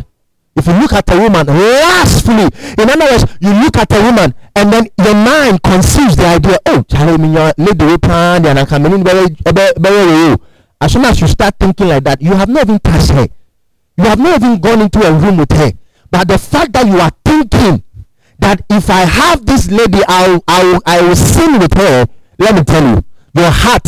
if 0.56 0.68
you 0.68 0.74
look 0.74 0.94
at 0.94 1.10
a 1.10 1.18
woman 1.18 1.48
lustfully, 1.48 2.50
in 2.78 2.90
other 2.90 3.06
words, 3.06 3.26
you 3.40 3.54
look 3.54 3.78
at 3.78 3.92
a 3.94 4.02
woman 4.04 4.34
and 4.56 4.74
then 4.74 4.88
your 5.10 5.26
mind 5.26 5.64
conceives 5.64 6.16
the 6.16 6.26
idea, 6.26 6.60
oh, 6.68 6.84
Charlie, 6.84 7.34
your 7.34 7.52
lady 7.58 7.98
and 8.48 8.60
I 8.60 8.94
in 8.94 9.04
very 9.04 10.38
As 10.82 10.94
soon 10.94 11.06
as 11.06 11.20
you 11.20 11.28
start 11.28 11.56
thinking 11.60 11.88
like 11.88 12.04
that, 12.04 12.22
you 12.22 12.34
have 12.34 12.48
not 12.48 12.64
even 12.66 12.80
touched 12.80 13.12
her. 13.12 13.28
You 13.98 14.04
have 14.04 14.20
not 14.20 14.42
even 14.42 14.60
gone 14.60 14.82
into 14.82 15.06
a 15.06 15.12
room 15.12 15.38
with 15.38 15.52
her. 15.52 15.72
But 16.12 16.28
the 16.28 16.38
fact 16.38 16.74
that 16.74 16.86
you 16.86 17.00
are 17.00 17.12
thinking 17.26 17.84
that 18.40 18.64
if 18.70 18.90
I 18.90 19.02
have 19.02 19.46
this 19.46 19.72
lady, 19.72 20.00
I'll, 20.08 20.44
I'll, 20.48 20.82
I 20.86 21.02
will 21.02 21.16
sin 21.16 21.60
with 21.60 21.74
her, 21.74 22.06
let 22.38 22.56
me 22.56 22.64
tell 22.64 22.84
you, 22.84 23.04
your 23.34 23.50
heart 23.52 23.88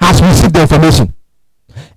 has 0.00 0.20
received 0.22 0.54
the 0.54 0.62
information 0.62 1.14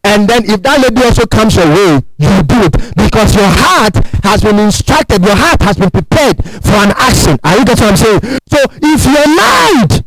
and 0.03 0.27
then 0.27 0.43
if 0.45 0.61
that 0.63 0.81
lady 0.81 1.03
also 1.03 1.25
comes 1.25 1.55
your 1.55 1.67
way 1.67 2.01
you 2.17 2.43
do 2.43 2.63
it. 2.63 2.73
Because 2.95 3.35
your 3.35 3.47
heart 3.47 3.95
has 4.23 4.41
been 4.41 4.59
instructed 4.59 5.23
your 5.23 5.35
heart 5.35 5.61
has 5.61 5.77
been 5.77 5.91
prepared 5.91 6.43
for 6.43 6.75
an 6.81 6.93
action. 6.97 7.37
Are 7.43 7.57
you 7.57 7.65
getting 7.65 7.85
what 7.85 7.91
i'm 7.91 7.97
saying? 7.97 8.39
So 8.49 8.57
if 8.81 9.05
your 9.05 9.27
mind 9.29 10.05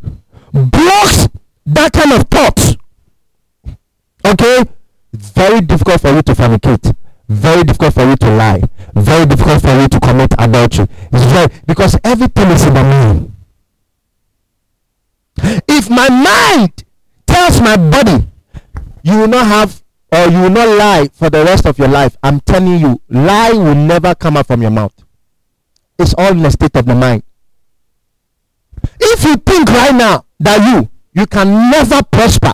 blocks 0.52 1.28
that 1.66 1.92
kind 1.92 2.12
of 2.12 2.28
thought 2.28 2.76
okay 4.26 4.64
it's 5.12 5.30
very 5.30 5.60
difficult 5.60 6.00
for 6.00 6.12
you 6.12 6.22
to 6.22 6.34
fabricate. 6.34 6.92
Very 7.28 7.62
difficult 7.62 7.94
for 7.94 8.04
you 8.04 8.16
to 8.16 8.36
lie. 8.36 8.62
Very 8.94 9.26
difficult 9.26 9.62
for 9.62 9.80
you 9.80 9.88
to 9.88 10.00
commit 10.00 10.34
adultery. 10.38 10.86
It's 11.12 11.24
very 11.32 11.48
because 11.66 11.96
everything 12.02 12.50
is 12.50 12.66
in 12.66 12.74
the 12.74 12.82
mind. 12.82 13.32
If 15.68 15.88
my 15.88 16.08
mind 16.08 16.84
tells 17.26 17.60
my 17.60 17.76
body 17.76 18.26
you 19.04 19.18
will 19.18 19.28
not 19.28 19.46
have 19.46 19.83
or 20.14 20.30
you 20.30 20.40
will 20.42 20.50
not 20.50 20.68
lie 20.68 21.08
for 21.12 21.28
the 21.28 21.42
rest 21.44 21.66
of 21.66 21.76
your 21.78 21.88
life. 21.88 22.16
I'm 22.22 22.38
telling 22.40 22.78
you, 22.78 23.00
lie 23.08 23.50
will 23.52 23.74
never 23.74 24.14
come 24.14 24.36
out 24.36 24.46
from 24.46 24.62
your 24.62 24.70
mouth. 24.70 24.94
It's 25.98 26.14
all 26.16 26.30
in 26.30 26.42
the 26.42 26.50
state 26.50 26.76
of 26.76 26.86
the 26.86 26.94
mind. 26.94 27.22
If 29.00 29.24
you 29.24 29.36
think 29.36 29.68
right 29.68 29.94
now 29.94 30.24
that 30.38 30.60
you 30.72 30.88
you 31.14 31.26
can 31.26 31.70
never 31.70 32.02
prosper 32.04 32.52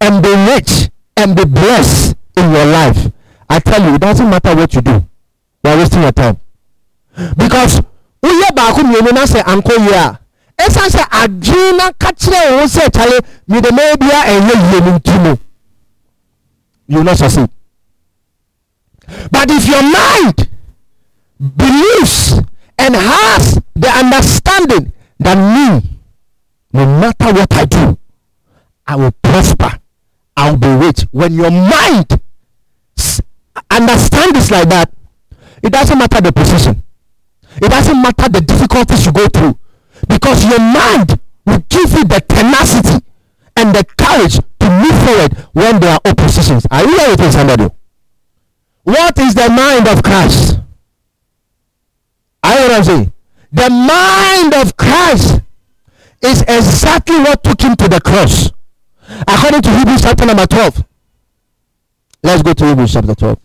and 0.00 0.22
be 0.22 0.30
rich 0.30 0.90
and 1.16 1.34
be 1.34 1.44
blessed 1.44 2.14
in 2.36 2.50
your 2.52 2.66
life, 2.66 3.10
I 3.48 3.58
tell 3.58 3.82
you, 3.82 3.94
it 3.94 4.00
doesn't 4.00 4.28
matter 4.30 4.54
what 4.54 4.72
you 4.74 4.80
do. 4.80 5.04
You 5.64 5.70
are 5.70 5.76
wasting 5.76 6.02
your 6.02 6.12
time. 6.12 6.38
Because 7.36 7.80
woyɛ 8.22 8.50
baako 8.54 8.82
mmienu 8.84 9.12
na 9.12 9.26
sɛ 9.26 9.42
ankɔ 9.42 9.74
yie 9.86 9.94
a 9.96 10.18
ɛsan 10.62 10.88
sɛ 10.94 11.02
adwene 11.10 11.76
na 11.78 11.90
ka 11.98 12.10
wɔn 12.12 12.68
sɛ 12.68 12.90
kyale 12.94 13.18
bia 13.48 14.80
no 14.80 14.98
nti 14.98 15.38
you 16.90 16.96
will 16.98 17.04
not 17.04 17.16
succeed. 17.18 17.48
But 19.30 19.48
if 19.48 19.66
your 19.66 19.82
mind 19.82 20.48
believes 21.56 22.32
and 22.78 22.96
has 22.96 23.60
the 23.74 23.88
understanding 23.88 24.92
that 25.20 25.36
me, 25.38 25.98
no 26.72 26.86
matter 27.00 27.32
what 27.32 27.52
I 27.54 27.64
do, 27.64 27.96
I 28.86 28.96
will 28.96 29.12
prosper, 29.22 29.78
I 30.36 30.50
will 30.50 30.58
be 30.58 30.86
rich. 30.86 31.02
When 31.12 31.32
your 31.32 31.50
mind 31.50 32.20
understand 33.70 34.34
this 34.34 34.50
like 34.50 34.68
that, 34.68 34.92
it 35.62 35.72
doesn't 35.72 35.96
matter 35.96 36.20
the 36.20 36.32
position. 36.32 36.82
It 37.62 37.68
doesn't 37.68 38.02
matter 38.02 38.28
the 38.28 38.40
difficulties 38.40 39.06
you 39.06 39.12
go 39.12 39.28
through. 39.28 39.58
Because 40.08 40.44
your 40.44 40.58
mind 40.58 41.20
will 41.46 41.62
give 41.68 41.92
you 41.92 42.04
the 42.04 42.20
tenacity 42.26 43.04
and 43.56 43.74
the 43.74 43.84
courage 43.96 44.40
move 44.90 45.02
forward 45.06 45.32
when 45.52 45.80
there 45.80 45.92
are 45.92 46.00
oppositions. 46.04 46.66
Are 46.70 46.84
you 46.84 46.98
here 46.98 47.10
with 47.10 47.32
somebody? 47.32 47.68
What 48.82 49.18
is 49.18 49.34
the 49.34 49.48
mind 49.48 49.88
of 49.88 50.02
Christ? 50.02 50.60
Are 52.42 52.58
you 52.58 52.68
what? 52.68 53.12
The 53.52 53.70
mind 53.70 54.54
of 54.54 54.76
Christ 54.76 55.40
is 56.22 56.42
exactly 56.42 57.18
what 57.18 57.42
took 57.42 57.60
him 57.60 57.76
to 57.76 57.88
the 57.88 58.00
cross. 58.00 58.50
According 59.26 59.62
to 59.62 59.70
Hebrews 59.70 60.02
chapter 60.02 60.26
number 60.26 60.46
12. 60.46 60.84
Let's 62.22 62.42
go 62.42 62.52
to 62.52 62.66
Hebrews 62.66 62.92
chapter 62.92 63.14
12. 63.14 63.38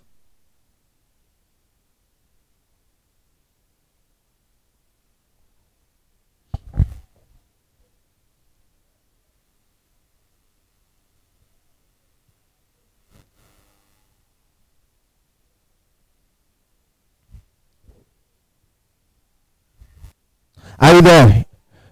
Are 20.79 20.95
you 20.95 21.01
there? 21.01 21.45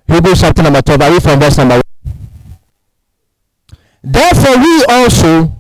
Hebrews 0.08 0.42
chapter 0.42 0.62
number 0.63 0.82
12. 0.82 1.02
Are 1.02 1.12
you 1.12 1.20
from 1.20 1.40
verse 1.40 1.58
number 1.58 1.75
1? 1.75 1.84
Therefore, 4.04 4.58
we 4.58 4.86
also, 4.90 5.52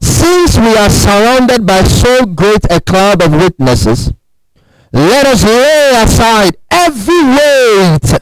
since 0.00 0.58
we 0.58 0.76
are 0.76 0.90
surrounded 0.90 1.66
by 1.66 1.82
so 1.84 2.26
great 2.26 2.64
a 2.70 2.80
cloud 2.80 3.22
of 3.22 3.32
witnesses, 3.32 4.12
let 4.92 5.26
us 5.26 5.44
lay 5.44 5.92
aside 5.96 6.56
every 6.70 7.22
weight 7.24 8.20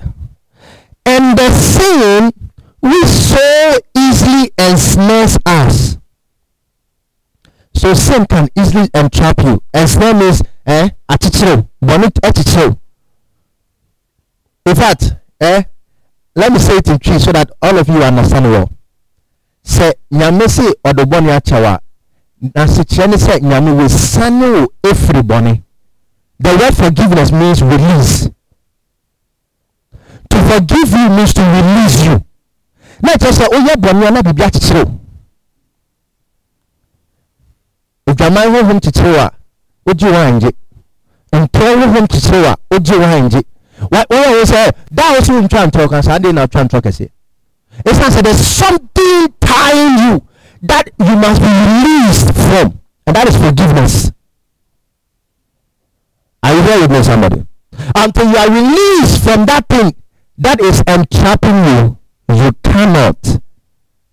and 1.07 1.37
the 1.37 1.51
sin 1.51 2.33
which 2.81 3.07
so 3.07 3.79
easily 3.97 4.51
ensnares 4.59 5.37
us. 5.45 5.99
So 7.75 7.93
sin 7.95 8.27
can 8.27 8.49
easily 8.57 8.89
entrap 8.95 9.43
you. 9.43 9.63
Ensnare 9.75 10.15
means 10.15 10.43
eh, 10.65 10.91
atichiro, 11.11 11.69
bonnet 11.81 12.15
atichiro 12.23 12.79
in 14.67 14.75
fact 14.75 15.15
eh 15.41 15.63
let 16.37 16.53
me 16.53 16.59
say 16.59 16.77
it 16.77 16.89
in 16.89 16.99
three 16.99 17.19
so 17.19 17.33
that 17.33 17.51
all 17.63 17.79
of 17.79 17.89
you 17.89 18.03
understand 18.03 18.51
well. 18.51 18.69
Sɛ 19.65 19.93
nyame 20.11 20.49
se 20.49 20.63
ɔde 20.85 21.05
bɔne 21.05 21.31
akyɛw 21.37 21.65
a 21.65 21.81
n'asekyerɛ 22.43 23.09
ne 23.09 23.17
sɛ 23.17 23.41
nyame 23.41 23.71
wɔsane 23.71 24.53
wo 24.53 24.67
efiri 24.83 25.23
bɔne. 25.23 25.63
The 26.41 26.51
word 26.57 26.75
forgiveness 26.75 27.31
means 27.31 27.63
release. 27.63 28.29
To 30.31 30.37
forgive 30.51 30.91
you 30.91 31.09
means 31.11 31.33
to 31.35 31.43
release 31.43 32.05
you. 32.05 32.25
Na 33.03 33.13
kyerɛ 33.13 33.33
sɛ 33.33 33.49
woyɛ 33.49 33.75
bɔne 33.77 34.07
a 34.07 34.11
na 34.11 34.23
biribi 34.23 34.43
akyekyere 34.45 34.85
wo. 34.85 35.01
Odwaman 38.09 38.55
honhom 38.55 38.81
kyekyere 38.81 39.13
wo 39.13 39.21
a 39.23 39.31
wogye 39.87 40.11
wo 40.11 40.19
angye 40.19 40.51
mpɔn 41.33 41.81
honhom 41.81 42.07
kyekyere 42.07 42.43
wo 42.43 42.49
a 42.49 42.57
wogye 42.71 42.99
wo 42.99 43.05
angye 43.05 43.43
wọ́n 43.93 44.05
wọ́n 44.11 44.45
sẹ́ 44.47 44.73
that 44.97 45.17
also 45.17 45.33
ntwa 45.43 45.67
ntọ́ 45.67 45.89
kan 45.91 46.03
sáà 46.03 46.19
de 46.23 46.33
na 46.33 46.47
twa 46.47 46.63
ntọ́ 46.65 46.81
kẹsẹ̀ 46.83 47.09
it's 47.85 47.99
not 47.99 48.13
say 48.13 48.23
there 48.23 48.35
is 48.35 48.47
something 48.47 49.27
tying 49.41 49.99
you 50.07 50.23
that 50.63 50.87
you 50.99 51.17
must 51.17 51.41
be 51.43 51.49
released 51.49 52.31
from 52.33 52.79
and 53.07 53.17
that 53.17 53.29
is 53.29 53.37
forgiveness 53.37 54.13
are 56.43 56.55
you 56.55 56.63
there 56.63 56.81
with 56.81 56.91
me 56.91 57.03
somebody 57.03 57.43
until 57.97 58.27
you 58.31 58.37
are 58.37 58.51
released 58.51 59.23
from 59.25 59.45
that 59.47 59.67
thing 59.69 59.93
that 60.39 60.61
is 60.61 60.83
entrapping 60.87 61.59
you 61.65 61.97
you 62.29 62.53
cannot 62.63 63.19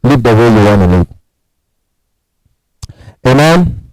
live 0.03 0.23
the 0.23 0.33
way 0.35 0.47
you 0.49 0.65
want 0.65 0.81
to 0.81 0.87
live. 0.87 1.07
Amen. 3.25 3.89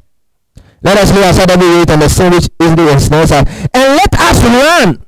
Let 0.83 0.97
us 0.99 1.13
lay 1.13 1.29
aside 1.29 1.51
every 1.51 1.69
weight 1.69 1.91
and 1.91 2.03
the 2.03 2.09
sin 2.09 2.33
which 2.33 2.49
easily 2.63 2.91
ensnares 2.93 3.33
us, 3.33 3.47
and 3.75 3.97
let 4.01 4.15
us 4.15 4.43
run 4.43 5.05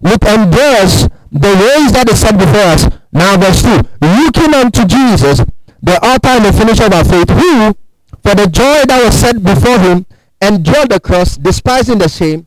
with 0.00 0.24
endurance 0.24 1.08
the 1.32 1.48
race 1.48 1.92
that 1.92 2.08
is 2.10 2.20
set 2.20 2.38
before 2.38 2.74
us. 2.74 2.88
Now, 3.12 3.36
verse 3.36 3.62
2 3.62 3.90
looking 4.00 4.54
unto 4.54 4.84
Jesus, 4.84 5.40
the 5.82 5.98
author 6.04 6.28
and 6.28 6.44
the 6.44 6.52
finisher 6.52 6.84
of 6.84 6.92
our 6.92 7.04
faith, 7.04 7.28
who, 7.30 7.74
for 8.22 8.34
the 8.34 8.46
joy 8.46 8.84
that 8.86 9.02
was 9.04 9.14
set 9.14 9.42
before 9.42 9.78
him, 9.78 10.06
endured 10.40 10.90
the 10.90 11.00
cross, 11.00 11.36
despising 11.36 11.98
the 11.98 12.08
shame, 12.08 12.46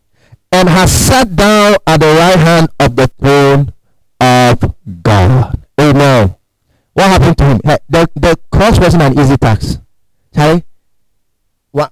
and 0.52 0.70
has 0.70 0.92
sat 0.92 1.36
down 1.36 1.76
at 1.88 2.00
the 2.00 2.08
right 2.08 2.38
hand 2.38 2.70
of 2.80 2.96
the 2.96 3.08
throne 3.20 3.74
of 4.20 4.76
God. 5.04 5.60
Amen. 5.80 6.36
What 6.94 7.10
happened 7.10 7.38
to 7.40 7.46
him? 7.46 7.58
The, 7.90 8.10
the 8.16 8.38
cross 8.52 8.80
wasn't 8.80 9.04
an 9.04 9.20
easy 9.20 9.38
task. 9.38 9.82
Charlie? 10.34 10.64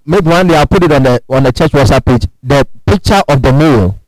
maybe 0.06 0.30
one 0.30 0.48
day 0.48 0.56
I'll 0.56 0.68
put 0.68 0.84
it 0.84 0.92
on 0.92 1.04
the 1.04 1.24
on 1.28 1.44
the 1.44 1.52
church 1.52 1.72
WhatsApp 1.72 2.06
page. 2.06 2.28
The 2.44 2.68
picture 2.86 3.22
of 3.28 3.42
the 3.42 3.52
nail, 3.52 4.00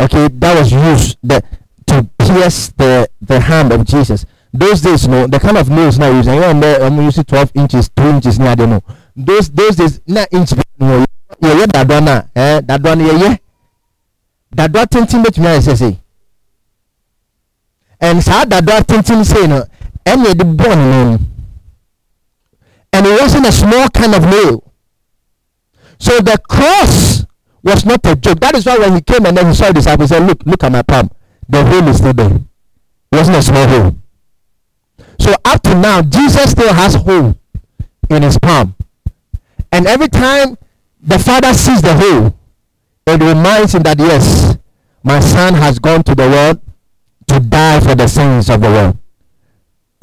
okay, 0.00 0.28
that 0.28 0.58
was 0.58 0.72
used 0.72 1.18
the, 1.22 1.42
to 1.86 2.08
pierce 2.18 2.68
the 2.76 3.08
the 3.20 3.40
hand 3.40 3.72
of 3.72 3.84
Jesus. 3.84 4.26
Those 4.52 4.80
days, 4.80 5.06
no, 5.06 5.26
the 5.26 5.38
kind 5.38 5.56
of 5.56 5.68
nails 5.70 5.98
now 5.98 6.10
using. 6.10 6.40
Know, 6.40 6.78
I'm 6.80 6.96
using 7.02 7.24
12 7.24 7.52
inches, 7.54 7.88
2 7.90 8.02
inches 8.02 8.38
near 8.38 8.56
the 8.56 8.66
no. 8.66 8.82
Those 9.14 9.50
those 9.50 9.76
days, 9.76 10.00
na 10.06 10.26
inch. 10.30 10.52
Yeah, 10.80 11.04
yeah, 11.54 11.66
that 11.66 11.88
one, 11.88 12.08
eh, 12.08 12.60
that 12.60 12.82
one, 12.82 13.00
yeah, 13.00 13.12
yeah. 13.12 13.36
That 14.52 14.72
one, 14.72 14.86
tintin, 14.86 15.24
which 15.24 15.38
I 15.38 15.60
say. 15.60 15.98
And 18.00 18.22
saa 18.22 18.44
that 18.44 18.64
tintin, 18.88 19.24
say 19.24 19.46
no, 19.46 19.64
and 20.06 20.24
the 20.26 20.44
bone 20.44 20.90
name. 20.90 21.26
And 22.92 23.06
it 23.06 23.20
wasn't 23.20 23.46
a 23.46 23.52
small 23.52 23.88
kind 23.90 24.14
of 24.14 24.24
nail. 24.24 24.72
So 25.98 26.18
the 26.18 26.38
cross 26.48 27.09
was 27.62 27.84
not 27.84 28.04
a 28.06 28.16
joke. 28.16 28.40
That 28.40 28.54
is 28.56 28.66
why 28.66 28.78
when 28.78 28.94
he 28.94 29.00
came 29.00 29.26
and 29.26 29.36
then 29.36 29.46
he 29.46 29.54
saw 29.54 29.68
the 29.68 29.74
disciples, 29.74 30.10
he 30.10 30.16
said, 30.16 30.26
Look, 30.26 30.44
look 30.44 30.64
at 30.64 30.72
my 30.72 30.82
palm. 30.82 31.10
The 31.48 31.64
hole 31.64 31.88
is 31.88 31.98
still 31.98 32.12
there. 32.12 32.36
It 32.36 33.16
wasn't 33.16 33.36
a 33.36 33.42
small 33.42 33.66
hole. 33.66 33.96
So 35.18 35.34
up 35.44 35.62
to 35.62 35.74
now, 35.74 36.02
Jesus 36.02 36.52
still 36.52 36.72
has 36.72 36.94
hole 36.94 37.36
in 38.08 38.22
his 38.22 38.38
palm. 38.38 38.74
And 39.72 39.86
every 39.86 40.08
time 40.08 40.56
the 41.00 41.18
Father 41.18 41.52
sees 41.54 41.82
the 41.82 41.94
hole, 41.94 42.34
it 43.06 43.20
reminds 43.20 43.74
him 43.74 43.82
that 43.82 43.98
yes, 43.98 44.56
my 45.02 45.20
son 45.20 45.54
has 45.54 45.78
gone 45.78 46.02
to 46.04 46.14
the 46.14 46.28
world 46.28 46.60
to 47.28 47.40
die 47.40 47.80
for 47.80 47.94
the 47.94 48.06
sins 48.06 48.48
of 48.48 48.60
the 48.60 48.68
world. 48.68 48.98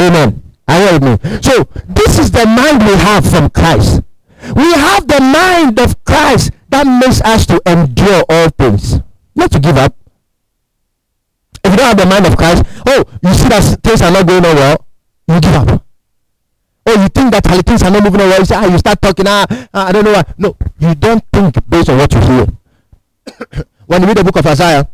Amen. 0.01 0.43
Are 0.67 0.79
you 0.79 0.99
with 0.99 1.03
me? 1.03 1.41
So 1.41 1.63
this 1.87 2.19
is 2.19 2.31
the 2.31 2.45
mind 2.45 2.79
we 2.79 2.93
have 2.93 3.25
from 3.29 3.49
Christ. 3.49 4.01
We 4.55 4.71
have 4.73 5.07
the 5.07 5.19
mind 5.19 5.79
of 5.79 6.03
Christ 6.03 6.51
that 6.69 6.85
makes 6.85 7.21
us 7.21 7.45
to 7.47 7.61
endure 7.65 8.23
all 8.29 8.49
things, 8.49 8.99
not 9.35 9.51
to 9.51 9.59
give 9.59 9.77
up. 9.77 9.95
If 11.63 11.71
you 11.71 11.77
don't 11.77 11.87
have 11.87 11.97
the 11.97 12.05
mind 12.05 12.25
of 12.25 12.37
Christ, 12.37 12.63
oh, 12.87 13.03
you 13.23 13.33
see 13.33 13.49
that 13.49 13.63
things 13.83 14.01
are 14.01 14.11
not 14.11 14.27
going 14.27 14.45
on 14.45 14.55
well, 14.55 14.85
you 15.27 15.39
give 15.39 15.55
up. 15.55 15.83
Oh, 16.85 17.01
you 17.01 17.09
think 17.09 17.31
that 17.31 17.43
things 17.65 17.83
are 17.83 17.91
not 17.91 18.03
moving 18.03 18.21
on 18.21 18.29
well, 18.29 18.39
you 18.39 18.45
say, 18.45 18.55
ah, 18.55 18.65
you 18.65 18.77
start 18.77 19.01
talking, 19.01 19.25
ah, 19.27 19.45
ah 19.73 19.87
I 19.87 19.91
don't 19.91 20.05
know 20.05 20.13
why. 20.13 20.23
No, 20.37 20.55
you 20.79 20.95
don't 20.95 21.23
think 21.31 21.55
based 21.69 21.89
on 21.89 21.97
what 21.97 22.13
you 22.13 22.21
hear. 22.21 22.47
when 23.85 24.01
you 24.01 24.07
read 24.07 24.17
the 24.17 24.23
book 24.23 24.37
of 24.37 24.47
Isaiah, 24.47 24.87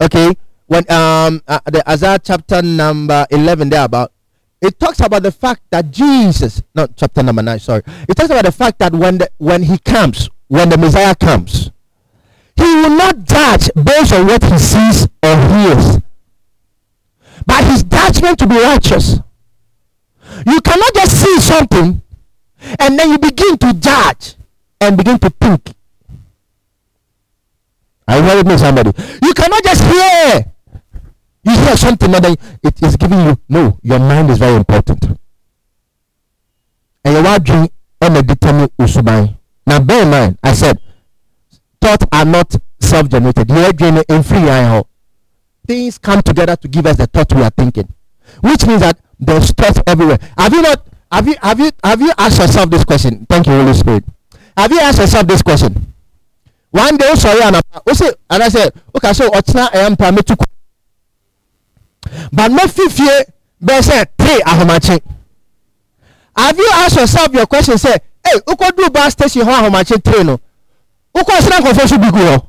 okay, 0.00 0.34
when 0.66 0.90
um 0.90 1.42
uh, 1.46 1.60
the 1.66 1.82
Isaiah 1.88 2.18
chapter 2.18 2.62
number 2.62 3.26
11 3.30 3.70
there 3.70 3.84
about 3.84 4.12
it 4.60 4.78
talks 4.78 5.00
about 5.00 5.22
the 5.22 5.32
fact 5.32 5.62
that 5.70 5.90
Jesus, 5.90 6.62
not 6.74 6.94
chapter 6.96 7.22
number 7.22 7.42
nine, 7.42 7.58
sorry. 7.58 7.82
It 8.08 8.14
talks 8.14 8.28
about 8.30 8.44
the 8.44 8.52
fact 8.52 8.78
that 8.80 8.92
when 8.92 9.18
the, 9.18 9.30
when 9.38 9.62
he 9.62 9.78
comes, 9.78 10.28
when 10.50 10.68
the 10.68 10.76
Messiah 10.76 11.14
comes, 11.14 11.70
he 12.56 12.64
will 12.64 12.90
not 12.90 13.24
judge 13.24 13.70
based 13.84 14.12
on 14.12 14.26
what 14.26 14.42
he 14.42 14.58
sees 14.58 15.06
or 15.22 15.36
hears, 15.54 16.00
but 17.46 17.62
his 17.64 17.84
judgment 17.84 18.36
to 18.40 18.48
be 18.48 18.56
righteous. 18.56 19.20
You 20.44 20.60
cannot 20.60 20.92
just 20.94 21.22
see 21.22 21.38
something 21.38 22.02
and 22.80 22.98
then 22.98 23.10
you 23.10 23.18
begin 23.18 23.58
to 23.58 23.74
judge 23.74 24.34
and 24.80 24.96
begin 24.96 25.20
to 25.20 25.30
think. 25.30 25.70
Are 28.08 28.16
you 28.18 28.24
hearing 28.24 28.48
me, 28.48 28.58
somebody? 28.58 28.90
You 29.22 29.32
cannot 29.32 29.62
just 29.62 29.84
hear 29.84 30.52
you 31.44 31.52
hear 31.52 31.76
something 31.76 32.12
and 32.12 32.24
then 32.24 32.36
it 32.64 32.82
is 32.82 32.96
giving 32.96 33.20
you. 33.20 33.38
No, 33.48 33.78
your 33.82 34.00
mind 34.00 34.30
is 34.30 34.38
very 34.38 34.56
important. 34.56 35.04
And 37.04 37.14
your 37.14 37.22
wadwin 37.22 37.68
ɛna 38.02 38.26
determine. 38.26 39.36
Now 39.66 39.80
bear 39.80 40.02
in 40.02 40.10
mind, 40.10 40.38
I 40.42 40.52
said, 40.52 40.78
thoughts 41.80 42.06
are 42.12 42.24
not 42.24 42.54
self-generated. 42.80 43.48
Your 43.48 43.58
wadwin 43.72 44.04
in 44.08 44.22
free 44.22 44.48
eye 44.48 44.82
Things 45.66 45.98
come 45.98 46.22
together 46.22 46.56
to 46.56 46.68
give 46.68 46.86
us 46.86 46.96
the 46.96 47.06
thought 47.06 47.32
we 47.32 47.42
are 47.42 47.50
thinking, 47.50 47.88
which 48.40 48.66
means 48.66 48.80
that 48.80 48.98
there's 49.18 49.52
thoughts 49.52 49.80
everywhere. 49.86 50.18
Have 50.36 50.52
you 50.52 50.62
not? 50.62 50.86
Have 51.12 51.28
you 51.28 51.34
have 51.42 51.60
you 51.60 51.70
have 51.84 52.00
you 52.00 52.12
asked 52.18 52.38
yourself 52.38 52.70
this 52.70 52.84
question? 52.84 53.26
Thank 53.28 53.46
you, 53.46 53.52
Holy 53.52 53.74
Spirit. 53.74 54.04
Have 54.56 54.72
you 54.72 54.80
asked 54.80 54.98
yourself 54.98 55.26
this 55.26 55.42
question? 55.42 55.94
One 56.70 56.96
day, 56.96 57.14
sorry, 57.14 57.42
and 57.42 57.56
I 58.42 58.48
said, 58.48 58.72
okay, 58.96 59.12
so 59.12 59.30
I 59.32 59.68
am 59.74 59.96
permitted 59.96 60.38
to 60.38 60.46
but 62.32 62.50
no 62.50 62.66
fifie 62.66 63.24
bɛyɛ 63.62 63.82
sɛ 63.82 64.04
three 64.18 64.40
ahomakye 64.42 65.00
have 66.46 66.56
you 66.58 66.68
asked 66.72 66.96
yourself 66.96 67.32
your 67.32 67.46
question? 67.46 67.78
Say 67.78 67.96
hey 68.24 68.38
wokɔduru 68.46 68.92
bus 68.92 69.12
station 69.12 69.42
hɔ 69.42 69.52
ahomakye 69.52 70.02
three 70.04 70.24
no 70.24 70.38
wokɔ 71.14 71.40
sena 71.42 71.56
nkɔfo 71.60 71.88
so 71.88 71.98
bi 71.98 72.10
gu 72.10 72.18
hɔ 72.18 72.42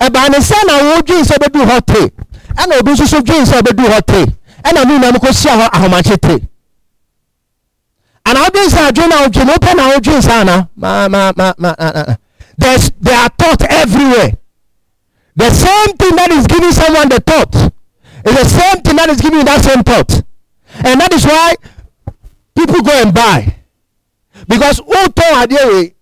ɛbaa 0.00 0.28
ne 0.30 0.38
sɛ 0.38 0.66
na 0.66 0.74
wodwin 0.90 1.24
sɛ 1.24 1.36
bɛduru 1.38 1.66
hɔ 1.70 1.86
three 1.86 2.10
ɛna 2.56 2.78
obi 2.80 2.92
nso 2.92 3.06
so 3.06 3.20
dwin 3.20 3.44
sɛ 3.44 3.60
bɛduru 3.62 3.88
hɔ 3.88 4.06
three 4.06 4.26
ɛna 4.64 4.84
mo 4.86 4.94
nyinaa 4.98 5.12
mo 5.12 5.18
kɔ 5.18 5.30
hyia 5.32 5.56
hɔ 5.60 5.68
ahomakye 5.70 6.16
three 6.22 6.48
ana 8.26 8.40
wodwin 8.40 8.68
sɛ 8.68 8.88
adwin 8.88 9.08
na 9.08 9.16
wodwin 9.22 9.48
wopɛ 9.48 9.76
na 9.76 9.88
wodwin 9.90 10.20
sɛ 10.20 10.40
ana? 10.40 10.68
Ma 10.76 11.08
ma 11.08 11.32
ma 11.36 11.52
ma 11.58 11.74
there's 12.58 12.90
there 13.00 13.16
are 13.16 13.30
thoughts 13.38 13.64
everywhere. 13.70 14.32
The 15.36 15.50
same 15.54 15.96
thing 15.96 16.16
that 16.16 16.30
is 16.32 16.46
giving 16.48 16.72
someone 16.72 17.08
the 17.08 17.20
thought 17.20 17.54
is 17.54 18.34
the 18.34 18.44
same 18.44 18.82
thing 18.82 18.96
that 18.96 19.08
is 19.10 19.20
giving 19.20 19.38
you 19.38 19.44
that 19.44 19.62
same 19.64 19.82
thought. 19.84 20.10
And 20.84 21.00
that 21.00 21.12
is 21.14 21.24
why 21.24 21.54
people 22.58 22.82
go 22.82 22.92
and 23.02 23.14
buy. 23.14 23.54
Because 24.48 24.78
who 24.78 25.02
told 25.14 25.34
adeɛ 25.42 25.94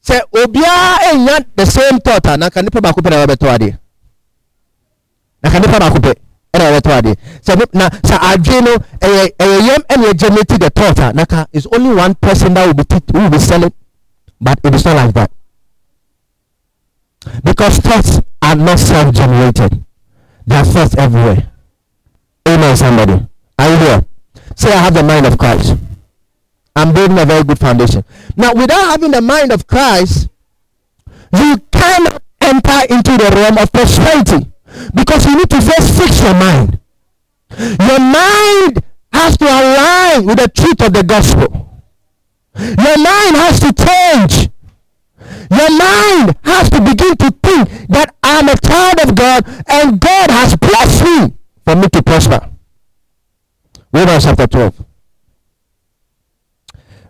say 0.00 0.20
obia 0.34 0.98
enya 1.12 1.44
the 1.56 1.64
same 1.66 1.98
thought 2.00 2.26
ah, 2.26 2.34
a 2.34 2.36
naka 2.36 2.62
nipa 2.62 2.80
baako 2.80 3.00
pɛ 3.00 3.10
na 3.10 3.24
wɔbɛtɔ 3.24 3.46
adeɛ 3.54 3.78
naka 5.42 5.60
nipa 5.60 5.78
baako 5.78 5.98
pɛ 6.02 6.12
ɛna 6.52 6.64
wɔbɛtɔ 6.70 6.90
adeɛ 6.98 7.14
sɛ 7.44 7.52
na 7.74 7.88
sɛ 7.88 8.16
adwe 8.32 8.60
no 8.64 8.72
ɛyɛ 8.98 9.22
ɛyɛ 9.38 9.58
yɛm 9.68 9.82
ɛna 9.92 10.04
yɛ 10.08 10.14
generate 10.18 10.58
the 10.58 10.70
thought 10.70 10.98
ah, 11.00 11.08
a 11.10 11.12
naka 11.12 11.46
is 11.52 11.66
only 11.72 11.94
one 11.94 12.14
person 12.16 12.54
that 12.54 12.66
will 12.66 12.74
be 12.74 12.84
who 13.12 13.20
will 13.20 13.30
be 13.30 13.38
selling 13.38 13.72
but 14.40 14.58
it 14.64 14.74
is 14.74 14.84
not 14.84 14.96
like 14.96 15.14
that 15.14 15.30
because 17.44 17.78
thoughts 17.78 18.20
are 18.42 18.56
not 18.56 18.78
self-generated. 18.78 19.84
They 20.46 20.56
are 20.56 20.64
thoughts 20.64 20.96
everywhere. 20.96 21.50
Amen, 22.48 22.76
somebody. 22.76 23.26
Are 23.58 23.70
you 23.70 23.76
here? 23.76 24.04
Say, 24.56 24.72
I 24.72 24.76
have 24.76 24.94
the 24.94 25.02
mind 25.02 25.26
of 25.26 25.38
Christ. 25.38 25.76
I'm 26.74 26.92
building 26.94 27.18
a 27.18 27.24
very 27.24 27.44
good 27.44 27.58
foundation. 27.58 28.04
Now, 28.36 28.54
without 28.54 28.90
having 28.90 29.10
the 29.10 29.20
mind 29.20 29.52
of 29.52 29.66
Christ, 29.66 30.28
you 31.36 31.58
cannot 31.70 32.22
enter 32.40 32.80
into 32.90 33.12
the 33.16 33.30
realm 33.34 33.58
of 33.58 33.72
prosperity 33.72 34.50
because 34.94 35.26
you 35.26 35.36
need 35.36 35.50
to 35.50 35.60
first 35.60 35.98
fix 35.98 36.22
your 36.22 36.34
mind. 36.34 36.78
Your 37.58 38.00
mind 38.00 38.82
has 39.12 39.36
to 39.36 39.44
align 39.44 40.26
with 40.26 40.38
the 40.38 40.48
truth 40.48 40.80
of 40.86 40.92
the 40.94 41.02
gospel. 41.02 41.82
Your 42.56 42.98
mind 42.98 43.36
has 43.36 43.60
to 43.60 43.72
change 43.72 44.52
your 45.52 45.70
mind 45.70 46.34
has 46.44 46.70
to 46.70 46.80
begin 46.80 47.16
to 47.16 47.30
think 47.42 47.88
that 47.88 48.14
I'm 48.22 48.48
a 48.48 48.56
child 48.56 49.08
of 49.08 49.14
God 49.14 49.44
and 49.68 50.00
God 50.00 50.30
has 50.30 50.56
blessed 50.56 51.04
me 51.04 51.34
for 51.64 51.76
me 51.76 51.88
to 51.88 52.02
prosper. 52.02 52.51
Romans 53.92 54.24
chapter 54.24 54.46
12. 54.46 54.84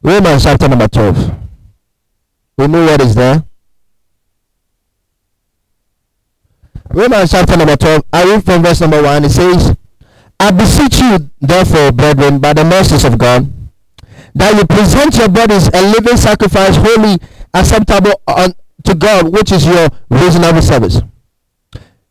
Romans 0.02 0.42
chapter 0.42 0.68
number 0.68 0.88
12. 0.88 1.34
We 2.58 2.66
know 2.66 2.84
what 2.84 3.00
is 3.00 3.14
there. 3.14 3.44
Romans 6.90 7.30
chapter 7.30 7.56
number 7.56 7.76
12. 7.76 8.04
I 8.12 8.24
read 8.24 8.44
from 8.44 8.62
verse 8.64 8.80
number 8.80 9.00
1. 9.00 9.24
It 9.24 9.30
says, 9.30 9.76
I 10.40 10.50
beseech 10.50 10.98
you, 10.98 11.30
therefore, 11.40 11.92
brethren, 11.92 12.40
by 12.40 12.52
the 12.52 12.64
mercies 12.64 13.04
of 13.04 13.16
God, 13.16 13.50
that 14.34 14.56
you 14.56 14.66
present 14.66 15.16
your 15.16 15.28
bodies 15.28 15.68
a 15.68 15.80
living 15.80 16.16
sacrifice, 16.16 16.74
holy 16.74 17.18
acceptable 17.54 18.20
to 18.82 18.94
God, 18.96 19.32
which 19.32 19.52
is 19.52 19.64
your 19.64 19.88
reasonable 20.10 20.62
service. 20.62 21.00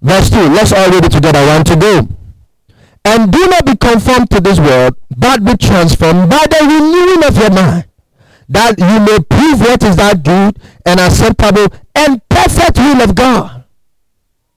Verse 0.01 0.29
2. 0.29 0.37
Let's 0.49 0.71
all 0.71 0.89
read 0.89 1.03
it 1.03 1.11
together. 1.11 1.45
One 1.45 1.65
to 1.65 1.75
go. 1.75 2.07
And 3.03 3.31
do 3.31 3.47
not 3.47 3.65
be 3.65 3.75
conformed 3.75 4.29
to 4.31 4.39
this 4.39 4.59
world, 4.59 4.95
but 5.17 5.43
be 5.43 5.57
transformed 5.57 6.29
by 6.29 6.45
the 6.49 6.59
renewing 6.61 7.23
of 7.23 7.37
your 7.37 7.51
mind, 7.51 7.85
that 8.49 8.77
you 8.77 8.99
may 8.99 9.19
prove 9.19 9.59
what 9.61 9.83
is 9.83 9.95
that 9.95 10.23
good 10.23 10.59
and 10.85 10.99
acceptable 10.99 11.67
and 11.95 12.21
perfect 12.29 12.77
will 12.77 13.01
of 13.01 13.15
God. 13.15 13.63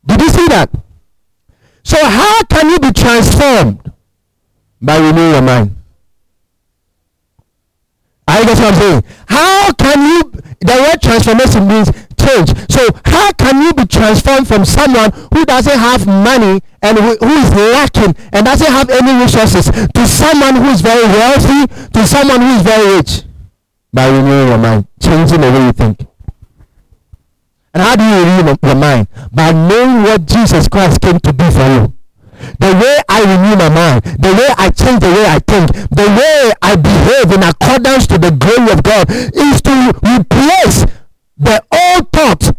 Did 0.07 0.21
you 0.21 0.29
see 0.29 0.47
that? 0.49 0.71
So 1.83 1.97
how 2.05 2.43
can 2.45 2.71
you 2.71 2.79
be 2.79 2.93
transformed? 2.93 3.93
By 4.81 4.99
renewing 4.99 5.31
your 5.31 5.43
mind. 5.43 5.77
You 8.45 8.45
get 8.55 8.59
what 8.59 8.75
I'm 8.75 8.81
saying? 8.81 9.05
How 9.27 9.73
can 9.73 10.01
you 10.03 10.33
the 10.61 10.73
word 10.73 11.01
transformation 11.03 11.69
means 11.69 11.91
change. 12.25 12.49
So 12.71 12.89
how 13.05 13.33
can 13.33 13.63
you 13.63 13.73
be 13.73 13.87
transformed 13.87 14.49
from 14.49 14.65
someone 14.65 15.11
who 15.33 15.45
doesn't 15.45 15.79
have 15.79 16.07
money 16.07 16.61
and 16.83 16.99
who, 16.99 17.13
is 17.13 17.51
lacking 17.55 18.15
and 18.33 18.45
doesn't 18.45 18.73
have 18.73 18.91
any 18.91 19.13
resources 19.23 19.67
to 19.71 20.07
someone 20.07 20.57
who 20.57 20.71
is 20.71 20.81
very 20.81 21.05
wealthy 21.05 21.67
to 21.93 22.07
someone 22.07 22.41
who 22.41 22.57
is 22.57 22.63
very 22.63 22.97
rich? 22.97 23.23
By 23.93 24.09
renewing 24.09 24.49
your 24.49 24.59
mind, 24.59 24.87
changing 25.01 25.41
the 25.41 25.51
way 25.51 25.67
you 25.67 25.73
think. 25.73 26.07
And 27.75 27.83
how 27.83 27.97
do 27.97 28.05
you 28.05 28.23
renew 28.23 28.57
your 28.63 28.75
mind? 28.75 29.09
By 29.33 29.53
knowing 29.53 30.03
what 30.03 30.27
Jesus 30.27 30.69
Christ 30.69 31.01
came 31.01 31.19
to 31.21 31.33
do 31.33 31.51
for 31.51 31.67
you. 31.67 31.95
The 32.59 32.73
way 32.75 32.99
I 33.09 33.21
renew 33.23 33.57
my 33.57 33.69
mind, 33.69 34.05
the 34.05 34.33
way 34.33 34.49
I 34.59 34.71
change 34.71 35.01
the 35.01 35.11
way 35.11 35.27
I 35.27 35.39
think, 35.39 35.73
the 35.91 36.09
way 36.19 36.53
I 36.61 36.77
behave 36.77 37.33
in 37.33 37.43
accordance 37.43 38.07
to 38.09 38.19
the 38.19 38.31
glory 38.31 38.71
of 38.71 38.83
God 38.83 39.11
is 39.11 39.63
to 39.63 39.93
replace 40.05 40.87
the 41.37 41.63
old 41.73 42.04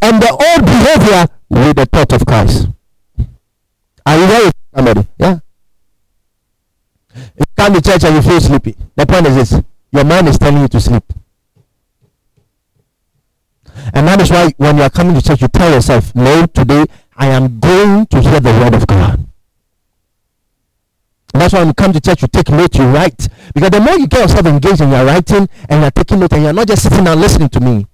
and 0.06 0.22
the 0.22 0.30
old 0.30 0.66
behavior 0.66 1.26
with 1.50 1.76
the 1.78 1.86
thought 1.88 2.14
of 2.14 2.26
Christ. 2.26 2.68
Are 4.06 4.18
you 4.20 4.28
there 4.28 4.52
somebody? 4.76 5.08
Yeah? 5.18 5.40
You 7.16 7.46
come 7.58 7.74
to 7.74 7.82
church 7.82 8.04
and 8.04 8.16
you 8.16 8.22
feel 8.22 8.40
sleepy, 8.40 8.76
the 8.96 9.06
point 9.06 9.26
is 9.28 9.36
this 9.36 9.64
your 9.92 10.04
mind 10.04 10.28
is 10.28 10.38
telling 10.38 10.62
you 10.62 10.68
to 10.68 10.80
sleep. 10.80 11.04
And 13.94 14.08
that 14.08 14.22
is 14.22 14.30
why 14.30 14.54
when 14.58 14.78
you 14.78 14.84
are 14.84 14.90
coming 14.90 15.16
to 15.16 15.22
church, 15.22 15.42
you 15.42 15.48
tell 15.48 15.72
yourself, 15.72 16.14
No, 16.14 16.46
today 16.46 16.86
I 17.16 17.28
am 17.28 17.60
going 17.60 18.06
to 18.08 18.22
hear 18.22 18.40
the 18.40 18.52
word 18.52 18.74
of 18.76 18.86
God. 18.86 19.26
And 21.34 21.42
that's 21.42 21.54
why 21.54 21.60
when 21.60 21.70
you 21.70 21.74
come 21.74 21.94
to 21.94 22.02
church, 22.02 22.22
you 22.22 22.28
take 22.28 22.50
note, 22.50 22.76
you 22.76 22.86
write. 22.86 23.28
Because 23.54 23.70
the 23.72 23.80
more 23.80 23.98
you 23.98 24.08
get 24.08 24.22
yourself 24.22 24.46
engaged 24.46 24.82
and 24.82 24.92
you're 24.92 25.06
writing 25.06 25.50
and 25.70 25.82
you're 25.82 25.92
taking 25.92 26.20
note 26.20 26.34
and 26.34 26.44
you're 26.44 26.54
not 26.54 26.68
just 26.68 26.84
sitting 26.84 27.08
and 27.08 27.20
listening 27.20 27.50
to 27.50 27.60
me, 27.60 27.88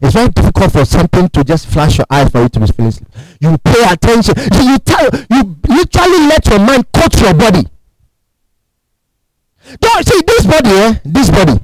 it's 0.00 0.14
very 0.14 0.28
difficult 0.28 0.72
for 0.72 0.84
something 0.84 1.28
to 1.30 1.44
just 1.44 1.66
flash 1.66 1.98
your 1.98 2.06
eyes 2.10 2.30
for 2.30 2.42
you 2.42 2.48
to 2.48 2.60
be 2.60 2.66
feeling 2.66 2.92
You 3.40 3.58
pay 3.58 3.92
attention. 3.92 4.34
You, 4.54 4.72
you 4.72 4.78
tell 4.78 5.08
you 5.30 5.56
literally 5.68 6.26
let 6.28 6.46
your 6.46 6.58
mind 6.60 6.90
coach 6.92 7.20
your 7.20 7.34
body. 7.34 7.66
Don't 9.80 10.06
see 10.06 10.22
this 10.26 10.46
body, 10.46 10.70
eh? 10.70 10.94
This 11.04 11.30
body. 11.30 11.60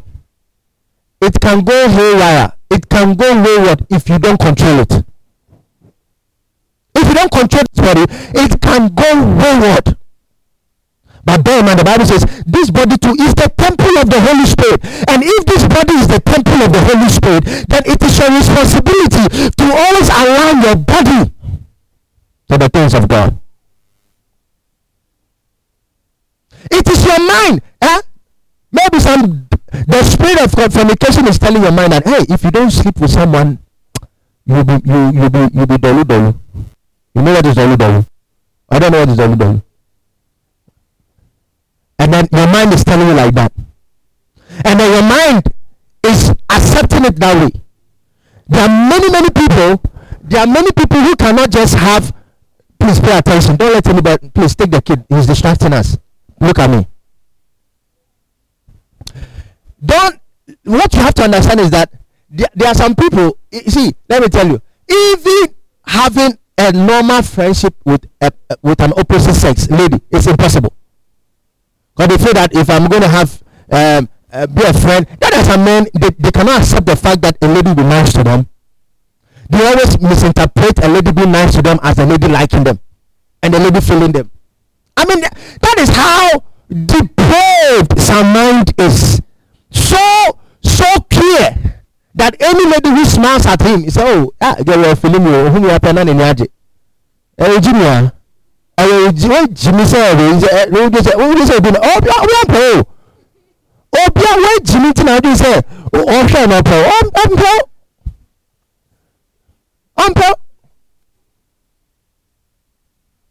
It 1.21 1.41
can 1.41 1.65
go 1.65 1.89
haywire. 1.89 2.53
It 2.71 2.89
can 2.89 3.15
go 3.15 3.43
wayward 3.43 3.87
if 3.91 4.09
you 4.09 4.19
don't 4.19 4.39
control 4.39 4.81
it. 4.81 4.93
If 6.95 7.09
you 7.09 7.15
don't 7.15 7.31
control 7.31 7.63
this 7.73 7.85
body, 7.85 8.05
it 8.11 8.61
can 8.61 8.95
go 8.95 9.37
wayward. 9.37 9.97
But 11.25 11.49
in 11.49 11.65
mind, 11.65 11.81
the 11.81 11.85
Bible 11.85 12.05
says 12.05 12.25
this 12.45 12.71
body 12.71 12.97
too 13.01 13.17
is 13.17 13.33
the 13.35 13.49
temple 13.57 13.97
of 13.97 14.07
the 14.13 14.21
Holy 14.21 14.45
Spirit. 14.45 14.81
And 15.09 15.25
if 15.25 15.41
this 15.49 15.65
body 15.65 15.97
is 15.97 16.09
the 16.09 16.21
temple 16.21 16.61
of 16.61 16.71
the 16.73 16.83
Holy 16.85 17.09
Spirit, 17.09 17.45
then 17.69 17.83
it 17.89 17.99
is 18.03 18.13
your 18.21 18.29
responsibility 18.29 19.25
to 19.49 19.65
always 19.65 20.09
align 20.13 20.57
your 20.61 20.77
body 20.77 21.33
to 22.53 22.55
the 22.61 22.69
things 22.69 22.93
of 22.93 23.09
God. 23.09 23.41
It 26.71 26.87
is 26.89 27.05
your 27.05 27.21
mind. 27.21 27.63
Eh? 27.81 28.01
Maybe 28.73 29.01
some 29.01 29.49
the 29.87 30.03
spirit 30.05 30.39
of 30.45 30.53
fornication 30.73 31.27
is 31.27 31.39
telling 31.39 31.63
your 31.63 31.73
mind 31.73 31.93
that 31.93 32.07
hey, 32.07 32.25
if 32.29 32.45
you 32.45 32.51
don't 32.51 32.71
sleep 32.71 33.01
with 33.01 33.11
someone, 33.11 33.59
you'll 34.45 34.65
be 34.65 34.77
you 34.85 35.11
you'll 35.13 35.31
be 35.31 35.49
you'll 35.53 35.67
be 35.67 35.81
dolu 35.81 36.05
dolu. 36.05 36.37
You 37.15 37.23
know 37.23 37.33
what 37.33 37.47
is 37.47 37.55
dolu 37.55 37.77
dolu? 37.77 38.07
I 38.69 38.79
don't 38.79 38.93
know 38.93 39.01
what 39.01 39.09
is 39.09 39.17
dolu 39.17 39.37
dolu 39.37 39.63
and 41.99 42.13
then 42.13 42.29
your 42.33 42.47
mind 42.47 42.73
is 42.73 42.85
telling 42.85 43.09
you 43.09 43.15
like 43.15 43.35
that. 43.35 43.53
And 44.65 44.79
then 44.81 44.93
your 44.93 45.03
mind 45.03 45.53
is 46.03 46.33
accepting 46.51 47.05
it 47.05 47.17
that 47.17 47.35
way. 47.43 47.61
There 48.47 48.63
are 48.63 48.69
many 48.69 49.11
many 49.11 49.31
people 49.31 49.83
there 50.23 50.41
are 50.41 50.47
many 50.47 50.71
people 50.73 51.01
who 51.01 51.17
cannot 51.17 51.51
just 51.51 51.75
have 51.75 52.15
please 52.79 53.01
pay 53.01 53.17
attention. 53.17 53.57
Don't 53.57 53.73
let 53.73 53.87
anybody 53.87 54.31
please 54.31 54.55
take 54.55 54.71
the 54.71 54.83
kid. 54.83 55.05
He's 55.09 55.27
distracting 55.27 55.73
us. 55.73 55.97
Look 56.41 56.59
at 56.59 56.71
me. 56.71 56.87
Don't 59.85 60.21
what 60.65 60.93
you 60.95 61.01
have 61.01 61.15
to 61.15 61.23
understand 61.23 61.61
is 61.61 61.71
that 61.71 61.93
there, 62.29 62.49
there 62.55 62.69
are 62.69 62.75
some 62.75 62.95
people 62.95 63.39
see 63.69 63.95
let 64.09 64.23
me 64.23 64.29
tell 64.29 64.47
you. 64.47 64.61
Even 64.91 65.55
having 65.87 66.39
a 66.59 66.73
normal 66.73 67.23
friendship 67.23 67.75
with 67.85 68.07
a, 68.21 68.31
with 68.63 68.81
an 68.81 68.93
opposite 68.97 69.35
sex 69.35 69.69
lady 69.71 70.01
is 70.11 70.27
impossible 70.27 70.75
because 71.97 72.17
they 72.17 72.25
feel 72.25 72.35
that 72.35 72.55
if 72.55 72.69
I'm 72.71 72.87
going 72.89 73.03
to 73.03 73.09
have 73.09 73.43
um, 73.71 74.09
uh, 74.33 74.47
be 74.47 74.63
a 74.63 74.73
friend, 74.73 75.07
that 75.21 75.33
as 75.35 75.49
a 75.49 75.59
man, 75.59 75.87
they, 75.95 76.11
they 76.19 76.31
cannot 76.31 76.61
accept 76.63 76.87
the 76.87 76.97
fact 76.97 77.23
that 77.23 77.37
a 77.41 77.47
lady 77.47 77.73
be 77.75 77.83
nice 77.83 78.13
to 78.15 78.25
them. 78.25 78.49
They 79.49 79.65
always 79.65 80.01
misinterpret 80.01 80.83
a 80.83 80.89
lady 80.89 81.13
being 81.13 81.31
nice 81.31 81.55
to 81.55 81.63
them 81.63 81.79
as 81.83 81.99
a 81.99 82.07
lady 82.07 82.29
liking 82.29 82.65
them 82.65 82.81
and 83.43 83.55
the 83.55 83.61
lady 83.61 83.81
feeling 83.81 84.11
them. 84.13 84.31
I 84.97 85.05
mean, 85.07 85.21
that 85.21 85.77
is 85.79 85.91
how 85.91 86.43
depraved 86.69 88.01
some 88.01 88.33
mind 88.33 88.73
is. 88.79 89.21
So, 89.71 90.39
so 90.63 90.85
clear 91.11 91.83
that 92.15 92.37
any 92.41 92.65
lady 92.67 92.89
who 92.91 93.05
smiles 93.05 93.47
at 93.47 93.61
him 93.61 93.85
is, 93.85 93.99
oh, 93.99 94.33
ah, 94.41 94.57
girl, 94.65 94.83
you're 94.85 94.97
feeling 94.97 95.23
you, 95.27 95.49
whom 95.51 95.65
you 95.65 95.71
are 95.71 95.81
penning 95.81 96.09
in. 96.09 96.21
Eh, 96.21 97.61
Junior, 97.61 98.13
gyimi 98.83 99.85
sɛ 99.87 100.01
ɔbi 100.15 102.09
apɛ 102.43 102.61
o 102.77 102.95
obi 104.07 104.23
a 104.25 104.35
wɔagyimi 104.43 104.93
ti 104.95 105.03
na 105.05 105.17
ɔdi 105.19 105.33
sɛ 105.37 105.63
ɔhwɛ 105.93 106.47
na 106.49 106.57
ɔpɛ 106.61 106.77
ɔmpɛ 107.23 107.51
ɔmpɛ 110.05 110.29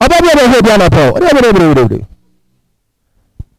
ɔbɛ 0.04 0.18
bi 0.22 0.30
a 0.32 0.36
bɛ 0.36 0.44
hwɛ 0.48 0.58
obi 0.60 0.70
a 0.72 0.78
na 0.78 0.88
ɔpɛ 0.88 2.06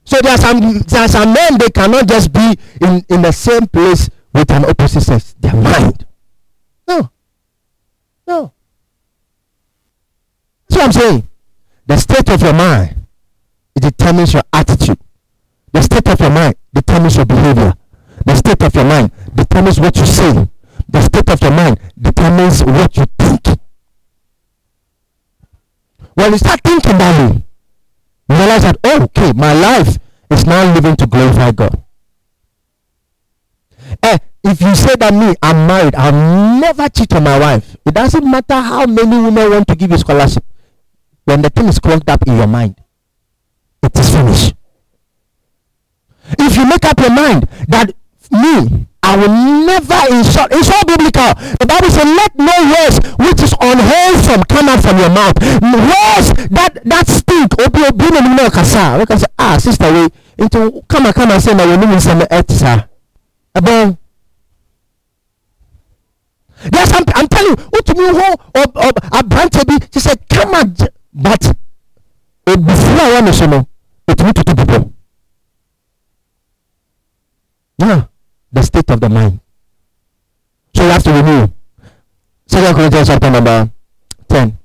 so 0.07 0.19
there 0.21 0.33
are 0.35 0.39
some 0.39 0.61
there 0.81 1.01
are 1.03 1.09
some 1.09 1.33
men 1.33 1.57
they 1.59 1.71
cannot 1.71 2.07
just 2.07 2.31
be 2.33 2.59
in 2.81 3.03
in 3.09 3.23
the 3.23 3.33
same 3.33 3.67
place 3.67 4.11
with 4.35 4.51
an 4.51 4.65
opposite 4.67 5.01
sex 5.03 5.35
their 5.41 5.55
mind 5.55 6.05
no 6.87 7.09
no 8.27 8.53
that's 10.69 10.77
what 10.77 10.85
i'm 10.85 10.93
saying. 10.93 11.29
The 11.87 11.97
state 11.99 12.29
of 12.31 12.41
your 12.41 12.55
mind 12.55 13.05
it 13.77 13.83
determines 13.83 14.33
your 14.33 14.43
attitude. 14.53 14.99
The 15.73 15.83
state 15.83 16.09
of 16.09 16.21
your 16.21 16.31
mind 16.31 16.55
determines 16.73 17.17
your 17.17 17.27
behavior. 17.27 17.75
The 18.25 18.37
state 18.37 18.63
of 18.63 18.75
your 18.75 18.85
mind 18.85 19.11
determines 19.35 19.81
what 19.81 19.97
you 19.97 20.07
say. 20.07 20.49
The 20.89 21.03
state 21.03 21.29
of 21.29 21.43
your 21.43 21.51
mind 21.51 21.81
determines 22.01 22.63
what 22.63 22.97
you 22.97 23.05
think. 23.19 23.59
When 26.15 26.33
you 26.33 26.39
start 26.39 26.61
thinking 26.63 26.97
that 26.99 27.19
way, 27.19 27.43
you 28.29 28.37
realize 28.37 28.63
that, 28.63 28.79
oh, 28.85 29.03
okay, 29.05 29.33
my 29.33 29.53
life 29.53 29.99
is 30.31 30.47
now 30.47 30.73
living 30.73 30.97
to 30.97 31.07
glorify 31.07 31.51
God. 31.51 31.83
Eh, 34.03 34.19
if 34.45 34.61
you 34.61 34.75
say 34.77 34.95
that 34.97 35.13
me, 35.13 35.35
I'm 35.43 35.67
married, 35.67 35.95
I'll 35.97 36.61
never 36.61 36.89
cheat 36.89 37.13
on 37.15 37.25
my 37.25 37.39
wife. 37.39 37.77
It 37.85 37.95
doesn't 37.95 38.25
matter 38.31 38.55
how 38.55 38.87
many 38.87 39.17
women 39.17 39.51
want 39.51 39.69
to 39.69 39.75
give 39.75 39.91
you 39.91 39.99
scholarship 39.99 40.45
when 41.25 41.43
the 41.43 41.51
thing 41.51 41.67
is 41.67 41.79
clogged 41.79 42.09
up 42.09 42.27
in 42.27 42.37
your 42.37 42.47
mind, 42.47 42.77
it 43.83 43.99
is 43.99 44.09
finished. 44.11 44.55
If 46.39 46.57
you 46.57 46.67
make 46.67 46.85
up 46.85 46.99
your 47.01 47.11
mind 47.11 47.49
that 47.69 47.93
me, 48.31 48.87
I 49.03 49.17
will 49.17 49.29
never 49.67 50.01
insult. 50.17 50.49
It's 50.53 50.71
all 50.73 50.85
biblical. 50.89 51.35
The 51.61 51.67
Bible 51.69 51.91
says, 51.91 52.09
"Let 52.09 52.33
no 52.37 52.57
words 52.73 52.97
which 53.21 53.43
is 53.43 53.53
unwholesome 53.61 54.45
come 54.49 54.69
out 54.69 54.81
from 54.81 54.99
your 54.99 55.11
mouth." 55.11 55.37
Words 55.61 56.49
that 56.49 56.81
that 56.85 57.07
stink. 57.09 57.53
Obi 57.61 57.85
obi 57.85 58.09
na 58.09 58.21
nimu 58.25 58.51
kasa. 58.51 58.97
We 58.99 59.05
can 59.05 59.19
say, 59.19 59.29
"Ah, 59.39 59.59
sister, 59.59 59.93
we 59.93 60.09
into 60.39 60.83
come 60.89 61.05
and 61.05 61.15
come 61.15 61.31
and 61.33 61.43
say 61.43 61.53
na 61.53 61.67
we 61.67 61.77
nimu 61.77 61.97
nsem 62.01 62.25
etisa." 62.31 62.89
Abon. 63.55 63.99
There's 66.73 66.89
some. 66.89 67.05
I'm 67.15 67.29
telling 67.29 67.51
you. 67.51 67.57
Utumi 67.77 68.09
ho 68.09 68.35
abrante 69.13 69.67
bi. 69.67 69.77
She 69.93 70.01
said, 70.01 70.19
"Come 70.31 70.55
and." 70.55 70.89
but 71.15 71.43
ebufuru 72.47 73.01
a 73.01 73.21
wɔn 73.21 73.33
so 73.33 73.47
no 73.47 73.67
etumi 74.07 74.33
tutu 74.33 74.55
bubɔ 74.55 74.91
now 77.79 78.09
the 78.53 78.63
state 78.63 78.91
of 78.91 79.01
the 79.01 79.09
mind 79.09 79.41
so 80.75 80.83
you 80.85 80.91
have 80.91 81.03
to 81.03 81.13
renew 81.13 81.49
second 82.47 82.75
corinthians 82.75 83.09
chapter 83.09 83.31
number 83.31 83.71
ten. 84.29 84.59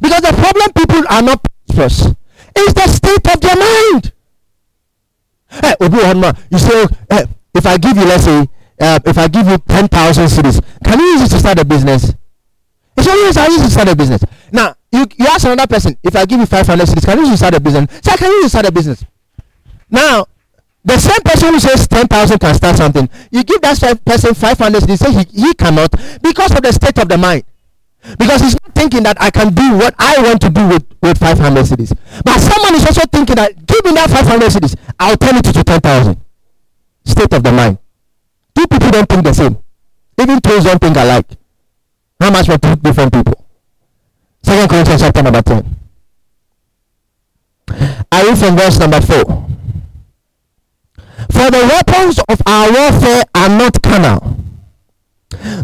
Because 0.00 0.22
the 0.22 0.32
problem 0.32 0.72
people 0.74 1.02
are 1.08 1.22
not 1.22 1.40
prosperous 1.68 2.14
is 2.56 2.74
the 2.74 2.86
state 2.88 3.26
of 3.34 3.40
their 3.40 3.56
mind. 3.56 4.12
Eh, 5.50 5.60
hey, 5.62 5.74
Obi 5.80 6.36
you 6.50 6.58
say, 6.58 6.86
hey, 7.10 7.24
if 7.54 7.66
I 7.66 7.78
give 7.78 7.96
you, 7.96 8.04
let's 8.04 8.24
say, 8.24 8.48
uh, 8.80 8.98
if 9.04 9.18
I 9.18 9.28
give 9.28 9.46
you 9.46 9.58
10,000 9.58 10.26
cedis, 10.26 10.60
can 10.84 10.98
you 10.98 11.06
use 11.06 11.22
it 11.22 11.30
to 11.30 11.38
start 11.38 11.58
a 11.58 11.64
business? 11.64 12.14
It's 12.96 13.08
only 13.08 13.22
yes, 13.22 13.36
I 13.36 13.46
use 13.46 13.60
it 13.60 13.64
to 13.64 13.70
start 13.70 13.88
a 13.88 13.96
business. 13.96 14.22
Now, 14.52 14.74
you, 14.92 15.06
you 15.16 15.26
ask 15.26 15.44
another 15.44 15.66
person, 15.66 15.96
if 16.02 16.14
I 16.16 16.24
give 16.24 16.40
you 16.40 16.46
500 16.46 16.86
cedis, 16.86 17.04
can 17.04 17.18
you 17.18 17.24
use 17.24 17.30
it 17.30 17.32
to 17.32 17.38
start 17.38 17.54
a 17.54 17.60
business? 17.60 18.00
Say, 18.02 18.16
can 18.16 18.30
you 18.30 18.36
use 18.36 18.44
it 18.44 18.46
to 18.46 18.50
start 18.50 18.66
a 18.66 18.72
business? 18.72 19.04
Now, 19.90 20.26
the 20.84 20.98
same 20.98 21.20
person 21.24 21.54
who 21.54 21.60
says 21.60 21.88
10,000 21.88 22.38
can 22.38 22.54
start 22.54 22.76
something, 22.76 23.08
you 23.30 23.42
give 23.42 23.60
that 23.62 23.78
person 24.04 24.34
500 24.34 24.82
cedis, 24.82 24.98
say 24.98 25.12
he, 25.12 25.46
he 25.46 25.54
cannot 25.54 25.90
because 26.22 26.52
of 26.54 26.62
the 26.62 26.72
state 26.72 26.98
of 26.98 27.08
the 27.08 27.18
mind. 27.18 27.44
Because 28.18 28.42
he's 28.42 28.52
not 28.60 28.74
thinking 28.74 29.02
that 29.04 29.16
I 29.20 29.30
can 29.30 29.54
do 29.54 29.76
what 29.78 29.94
I 29.98 30.20
want 30.22 30.40
to 30.42 30.50
do 30.50 30.68
with, 30.68 30.84
with 31.02 31.18
500 31.18 31.64
cedis. 31.64 31.96
But 32.22 32.38
someone 32.38 32.74
is 32.74 32.84
also 32.84 33.02
thinking 33.10 33.36
that 33.36 33.66
give 33.66 33.84
me 33.84 33.92
that 33.92 34.10
500 34.10 34.50
cedis, 34.50 34.76
I'll 35.00 35.16
turn 35.16 35.36
it 35.36 35.44
to 35.44 35.64
10,000. 35.64 36.20
State 37.06 37.32
of 37.32 37.42
the 37.42 37.52
mind. 37.52 37.78
Don't 38.94 39.08
think 39.08 39.24
the 39.24 39.34
same. 39.34 39.58
Even 40.20 40.40
twins 40.40 40.62
don't 40.62 40.80
think 40.80 40.96
alike. 40.96 41.26
How 42.20 42.30
much 42.30 42.46
for 42.46 42.56
two 42.56 42.76
different 42.76 43.12
people? 43.12 43.44
Second 44.40 44.70
Corinthians 44.70 45.00
chapter 45.00 45.20
number 45.20 45.42
10. 45.42 45.76
I 48.12 48.22
read 48.22 48.38
from 48.38 48.56
verse 48.56 48.78
number 48.78 49.00
4. 49.00 49.24
For 51.32 51.50
the 51.50 51.68
weapons 51.74 52.20
of 52.28 52.40
our 52.46 52.70
warfare 52.70 53.24
are 53.34 53.48
not 53.48 53.82
carnal 53.82 54.36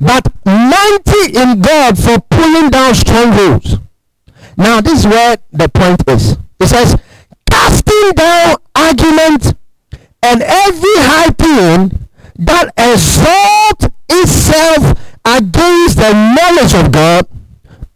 but 0.00 0.26
mighty 0.44 1.38
in 1.38 1.60
God 1.60 1.96
for 1.96 2.18
pulling 2.30 2.70
down 2.70 2.96
strongholds. 2.96 3.78
Now, 4.56 4.80
this 4.80 5.00
is 5.00 5.06
where 5.06 5.36
the 5.52 5.68
point 5.68 6.02
is. 6.08 6.36
It 6.58 6.66
says, 6.66 7.00
casting 7.48 8.10
down 8.16 8.56
argument 8.74 9.54
and 10.20 10.42
every 10.42 10.96
high 10.96 11.30
thing 11.30 11.99
that 12.40 12.72
exalt 12.76 13.92
itself 14.08 14.96
against 15.24 15.96
the 16.00 16.12
knowledge 16.12 16.74
of 16.74 16.90
God. 16.90 17.28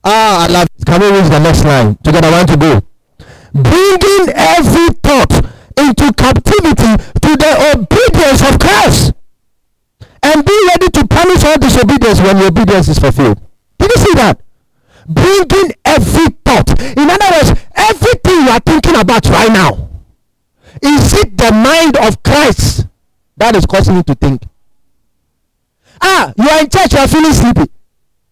Ah, 0.05 0.45
I 0.45 0.53
love 0.53 0.69
it. 0.77 0.85
Can 0.85 1.01
we 1.01 1.11
read 1.11 1.33
the 1.33 1.41
next 1.41 1.65
line? 1.65 1.97
Together, 2.05 2.31
want 2.31 2.49
to 2.49 2.57
go. 2.57 2.83
Bringing 3.55 4.29
every 4.37 4.89
thought 5.01 5.33
into 5.81 6.13
captivity 6.13 6.93
to 7.25 7.31
the 7.41 7.53
obedience 7.73 8.43
of 8.45 8.59
Christ 8.61 9.15
and 10.23 10.45
be 10.45 10.57
ready 10.69 10.91
to 10.91 11.07
punish 11.07 11.45
all 11.45 11.57
disobedience 11.57 12.21
when 12.21 12.37
your 12.39 12.49
obedience 12.49 12.89
is 12.89 12.99
fulfilled. 12.99 13.41
Did 13.79 13.91
you 13.97 14.03
see 14.03 14.15
that? 14.15 14.41
Bringing 15.09 15.73
every 15.85 16.37
thought. 16.45 16.69
In 16.97 17.09
other 17.09 17.29
words, 17.33 17.61
everything 17.75 18.45
you 18.45 18.51
are 18.51 18.61
thinking 18.61 18.97
about 18.97 19.27
right 19.27 19.53
now, 19.53 19.89
is 20.83 21.13
it 21.15 21.37
the 21.37 21.51
mind 21.53 21.97
of 21.97 22.23
Christ 22.23 22.87
that 23.37 23.57
is 23.57 23.67
causing 23.67 23.97
you 23.97 24.03
to 24.05 24.15
think? 24.15 24.43
Ah, 26.01 26.33
you 26.37 26.49
are 26.49 26.61
in 26.61 26.69
church, 26.69 26.93
you 26.93 26.99
are 26.99 27.09
feeling 27.09 27.33
sleepy. 27.33 27.71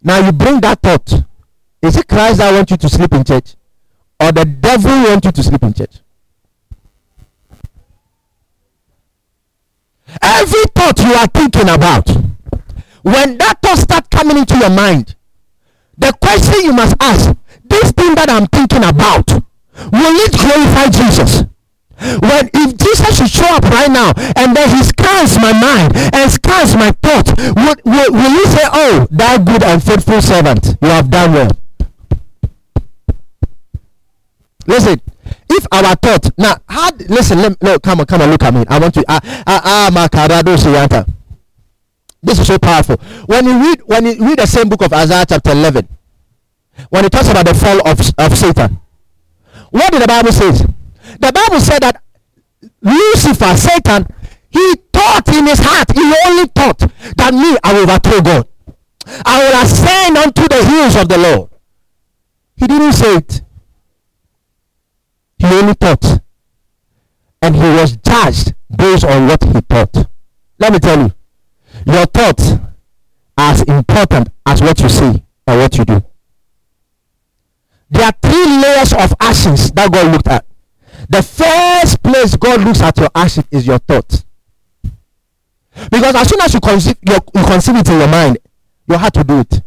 Now 0.02 0.18
you 0.24 0.32
bring 0.32 0.60
that 0.60 0.80
thought. 0.80 1.12
Is 1.80 1.96
it 1.96 2.08
Christ 2.08 2.38
that 2.38 2.52
wants 2.52 2.70
you 2.70 2.76
to 2.76 2.88
sleep 2.88 3.12
in 3.12 3.24
church? 3.24 3.54
Or 4.20 4.30
the 4.32 4.44
devil 4.44 4.90
wants 4.90 5.26
you 5.26 5.32
to 5.32 5.42
sleep 5.42 5.62
in 5.62 5.74
church? 5.74 5.96
Every 10.20 10.64
thought 10.74 10.98
you 10.98 11.14
are 11.14 11.26
thinking 11.26 11.68
about, 11.68 12.08
when 13.02 13.38
that 13.38 13.58
thought 13.62 13.78
start 13.78 14.10
coming 14.10 14.38
into 14.38 14.56
your 14.58 14.70
mind, 14.70 15.16
the 15.96 16.12
question 16.20 16.64
you 16.64 16.72
must 16.72 16.94
ask, 17.00 17.34
this 17.64 17.92
thing 17.92 18.14
that 18.14 18.28
I'm 18.28 18.46
thinking 18.46 18.84
about, 18.84 19.28
will 19.30 20.16
it 20.20 20.32
glorify 20.32 20.88
Jesus? 20.88 21.44
When 22.20 22.50
if 22.52 22.76
Jesus 22.78 23.18
should 23.18 23.30
show 23.30 23.48
up 23.54 23.64
right 23.64 23.90
now 23.90 24.12
and 24.36 24.56
then 24.56 24.68
he 24.76 24.82
scans 24.82 25.36
my 25.38 25.52
mind 25.52 25.96
and 26.14 26.30
scans 26.30 26.74
my 26.74 26.90
thought, 27.02 27.28
will, 27.56 27.76
will, 27.84 28.12
will 28.12 28.30
you 28.30 28.46
say, 28.46 28.64
Oh, 28.72 29.06
thou 29.10 29.38
good 29.38 29.62
and 29.62 29.82
faithful 29.82 30.20
servant, 30.20 30.76
you 30.82 30.88
have 30.88 31.10
done 31.10 31.32
well? 31.32 31.50
Listen, 34.66 35.00
if 35.48 35.66
our 35.72 35.94
thought 35.96 36.30
now 36.38 36.56
how 36.68 36.90
listen 37.08 37.38
let, 37.38 37.62
no 37.62 37.78
come 37.78 38.00
on 38.00 38.06
come 38.06 38.22
on 38.22 38.30
look 38.30 38.42
at 38.42 38.54
me. 38.54 38.64
I 38.68 38.78
want 38.78 38.94
to 38.94 39.04
ah 39.08 39.20
ah 39.46 39.90
ah 39.90 41.04
this 42.24 42.38
is 42.38 42.46
so 42.46 42.56
powerful. 42.56 42.96
When 43.26 43.44
you 43.44 43.58
read 43.58 43.80
when 43.86 44.06
you 44.06 44.24
read 44.24 44.38
the 44.38 44.46
same 44.46 44.68
book 44.68 44.82
of 44.82 44.92
isaiah 44.92 45.26
chapter 45.28 45.50
11 45.50 45.88
when 46.90 47.04
it 47.04 47.12
talks 47.12 47.28
about 47.28 47.46
the 47.46 47.54
fall 47.54 47.86
of, 47.86 48.00
of 48.18 48.38
satan 48.38 48.80
what 49.70 49.92
did 49.92 50.02
the 50.02 50.06
bible 50.06 50.32
say 50.32 50.50
the 51.18 51.32
bible 51.32 51.60
said 51.60 51.82
that 51.82 52.02
lucifer 52.82 53.56
satan 53.56 54.06
he 54.50 54.74
thought 54.92 55.28
in 55.28 55.46
his 55.46 55.58
heart 55.60 55.90
he 55.92 56.14
only 56.26 56.46
thought 56.54 56.78
that 57.16 57.32
me 57.34 57.56
i 57.64 57.72
will 57.72 57.82
overthrow 57.82 58.20
god 58.20 58.46
i 59.24 59.38
will 59.42 59.62
ascend 59.62 60.16
unto 60.16 60.46
the 60.48 60.64
hills 60.64 60.96
of 60.96 61.08
the 61.08 61.18
lord 61.18 61.50
he 62.56 62.66
didn't 62.66 62.92
say 62.92 63.16
it 63.16 63.42
he 65.42 65.48
only 65.56 65.74
thought. 65.74 66.20
And 67.42 67.56
he 67.56 67.62
was 67.62 67.96
judged 67.96 68.54
based 68.76 69.04
on 69.04 69.26
what 69.26 69.42
he 69.42 69.60
thought. 69.60 70.06
Let 70.60 70.72
me 70.72 70.78
tell 70.78 70.98
you, 71.00 71.12
your 71.84 72.06
thoughts 72.06 72.52
are 73.36 73.50
as 73.52 73.62
important 73.62 74.28
as 74.46 74.62
what 74.62 74.78
you 74.78 74.88
say 74.88 75.24
and 75.48 75.58
what 75.60 75.76
you 75.76 75.84
do. 75.84 76.04
There 77.90 78.04
are 78.04 78.12
three 78.22 78.46
layers 78.62 78.92
of 78.92 79.12
actions 79.18 79.72
that 79.72 79.90
God 79.90 80.12
looked 80.12 80.28
at. 80.28 80.46
The 81.08 81.22
first 81.22 82.02
place 82.02 82.36
God 82.36 82.60
looks 82.62 82.80
at 82.80 82.96
your 82.98 83.10
action 83.14 83.44
is 83.50 83.66
your 83.66 83.78
thought. 83.78 84.24
Because 85.90 86.14
as 86.14 86.28
soon 86.28 86.40
as 86.40 86.54
you 86.54 86.60
conceive, 86.60 86.96
you 87.02 87.18
conceive 87.44 87.76
it 87.76 87.88
in 87.88 87.98
your 87.98 88.08
mind, 88.08 88.38
you 88.86 88.96
have 88.96 89.12
to 89.12 89.24
do 89.24 89.40
it. 89.40 89.62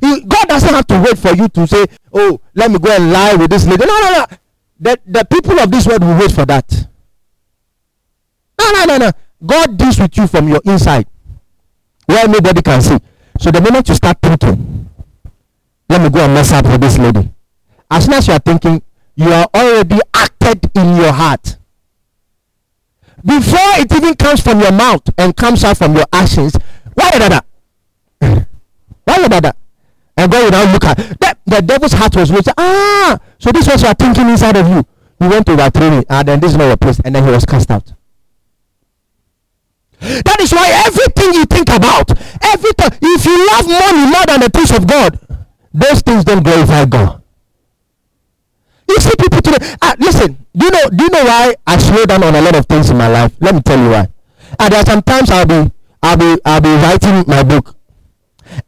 God 0.00 0.48
doesn't 0.48 0.74
have 0.74 0.86
to 0.86 1.00
wait 1.00 1.18
for 1.18 1.34
you 1.34 1.48
to 1.48 1.66
say, 1.66 1.84
Oh, 2.12 2.40
let 2.54 2.70
me 2.70 2.78
go 2.78 2.90
and 2.90 3.12
lie 3.12 3.34
with 3.34 3.50
this 3.50 3.66
lady. 3.66 3.84
No, 3.84 4.00
no, 4.00 4.10
no 4.10 4.26
the, 4.82 4.98
the 5.06 5.24
people 5.24 5.58
of 5.60 5.70
this 5.70 5.86
world 5.86 6.02
will 6.02 6.18
wait 6.18 6.32
for 6.32 6.44
that. 6.44 6.68
No, 8.60 8.72
no, 8.72 8.84
no, 8.84 8.96
no. 8.98 9.10
God 9.44 9.76
deals 9.78 9.98
with 9.98 10.16
you 10.16 10.26
from 10.26 10.48
your 10.48 10.60
inside 10.64 11.06
where 12.06 12.26
nobody 12.26 12.62
can 12.62 12.82
see. 12.82 12.98
So 13.38 13.50
the 13.52 13.60
moment 13.60 13.88
you 13.88 13.94
start 13.94 14.18
thinking, 14.20 14.88
let 15.88 16.02
me 16.02 16.10
go 16.10 16.20
and 16.24 16.34
mess 16.34 16.50
up 16.52 16.66
with 16.66 16.80
this 16.80 16.98
lady. 16.98 17.30
As 17.90 18.04
soon 18.04 18.14
as 18.14 18.26
you 18.26 18.34
are 18.34 18.40
thinking, 18.40 18.82
you 19.14 19.28
are 19.30 19.48
already 19.54 19.98
acted 20.14 20.70
in 20.74 20.96
your 20.96 21.12
heart. 21.12 21.56
Before 23.24 23.80
it 23.80 23.92
even 23.92 24.14
comes 24.14 24.40
from 24.40 24.60
your 24.60 24.72
mouth 24.72 25.02
and 25.16 25.36
comes 25.36 25.62
out 25.64 25.78
from 25.78 25.94
your 25.94 26.06
actions, 26.12 26.56
why 26.94 27.10
that? 27.18 27.44
Why 29.04 29.28
that? 29.28 29.56
And 30.16 30.30
God 30.30 30.44
will 30.44 30.50
now 30.50 30.72
look 30.72 30.84
at 30.84 30.96
that. 31.20 31.38
The 31.46 31.62
devil's 31.62 31.92
heart 31.92 32.14
was 32.16 32.30
rich. 32.30 32.46
Ah, 32.56 33.18
so 33.38 33.50
this 33.50 33.66
was 33.66 33.82
your 33.82 33.94
thinking 33.94 34.28
inside 34.28 34.56
of 34.56 34.68
you. 34.68 34.84
You 35.20 35.28
went 35.28 35.46
to 35.46 35.56
that 35.56 35.74
training, 35.74 36.04
and 36.08 36.28
then 36.28 36.40
this 36.40 36.52
is 36.52 36.56
not 36.56 36.66
your 36.66 36.76
place, 36.76 37.00
and 37.04 37.14
then 37.14 37.24
he 37.24 37.30
was 37.30 37.44
cast 37.44 37.70
out. 37.70 37.92
That 40.00 40.40
is 40.40 40.52
why 40.52 40.82
everything 40.86 41.34
you 41.34 41.44
think 41.46 41.68
about, 41.68 42.10
everything, 42.42 42.98
if 43.00 43.24
you 43.24 43.46
love 43.46 43.68
money 43.68 44.10
more 44.10 44.26
than 44.26 44.40
the 44.40 44.50
things 44.50 44.70
of 44.72 44.86
God, 44.86 45.18
those 45.72 46.02
things 46.02 46.24
don't 46.24 46.42
glorify 46.42 46.84
God. 46.86 47.21
You 48.92 49.00
see 49.00 49.16
people 49.18 49.40
today. 49.40 49.56
Uh, 49.80 49.96
listen, 49.98 50.36
do 50.54 50.66
you 50.66 50.70
know? 50.70 50.84
Do 50.90 51.04
you 51.04 51.10
know 51.10 51.24
why 51.24 51.54
I 51.66 51.78
slow 51.78 52.04
down 52.04 52.22
on 52.22 52.34
a 52.34 52.42
lot 52.42 52.54
of 52.54 52.66
things 52.66 52.90
in 52.90 52.98
my 52.98 53.08
life? 53.08 53.32
Let 53.40 53.54
me 53.54 53.62
tell 53.62 53.78
you 53.78 53.88
why. 53.88 54.08
And 54.58 54.72
there 54.72 54.80
are 54.80 54.84
sometimes 54.84 55.30
I'll 55.30 55.46
be, 55.46 55.72
I'll 56.02 56.16
be, 56.18 56.36
I'll 56.44 56.60
be 56.60 56.74
writing 56.76 57.24
my 57.26 57.42
book, 57.42 57.74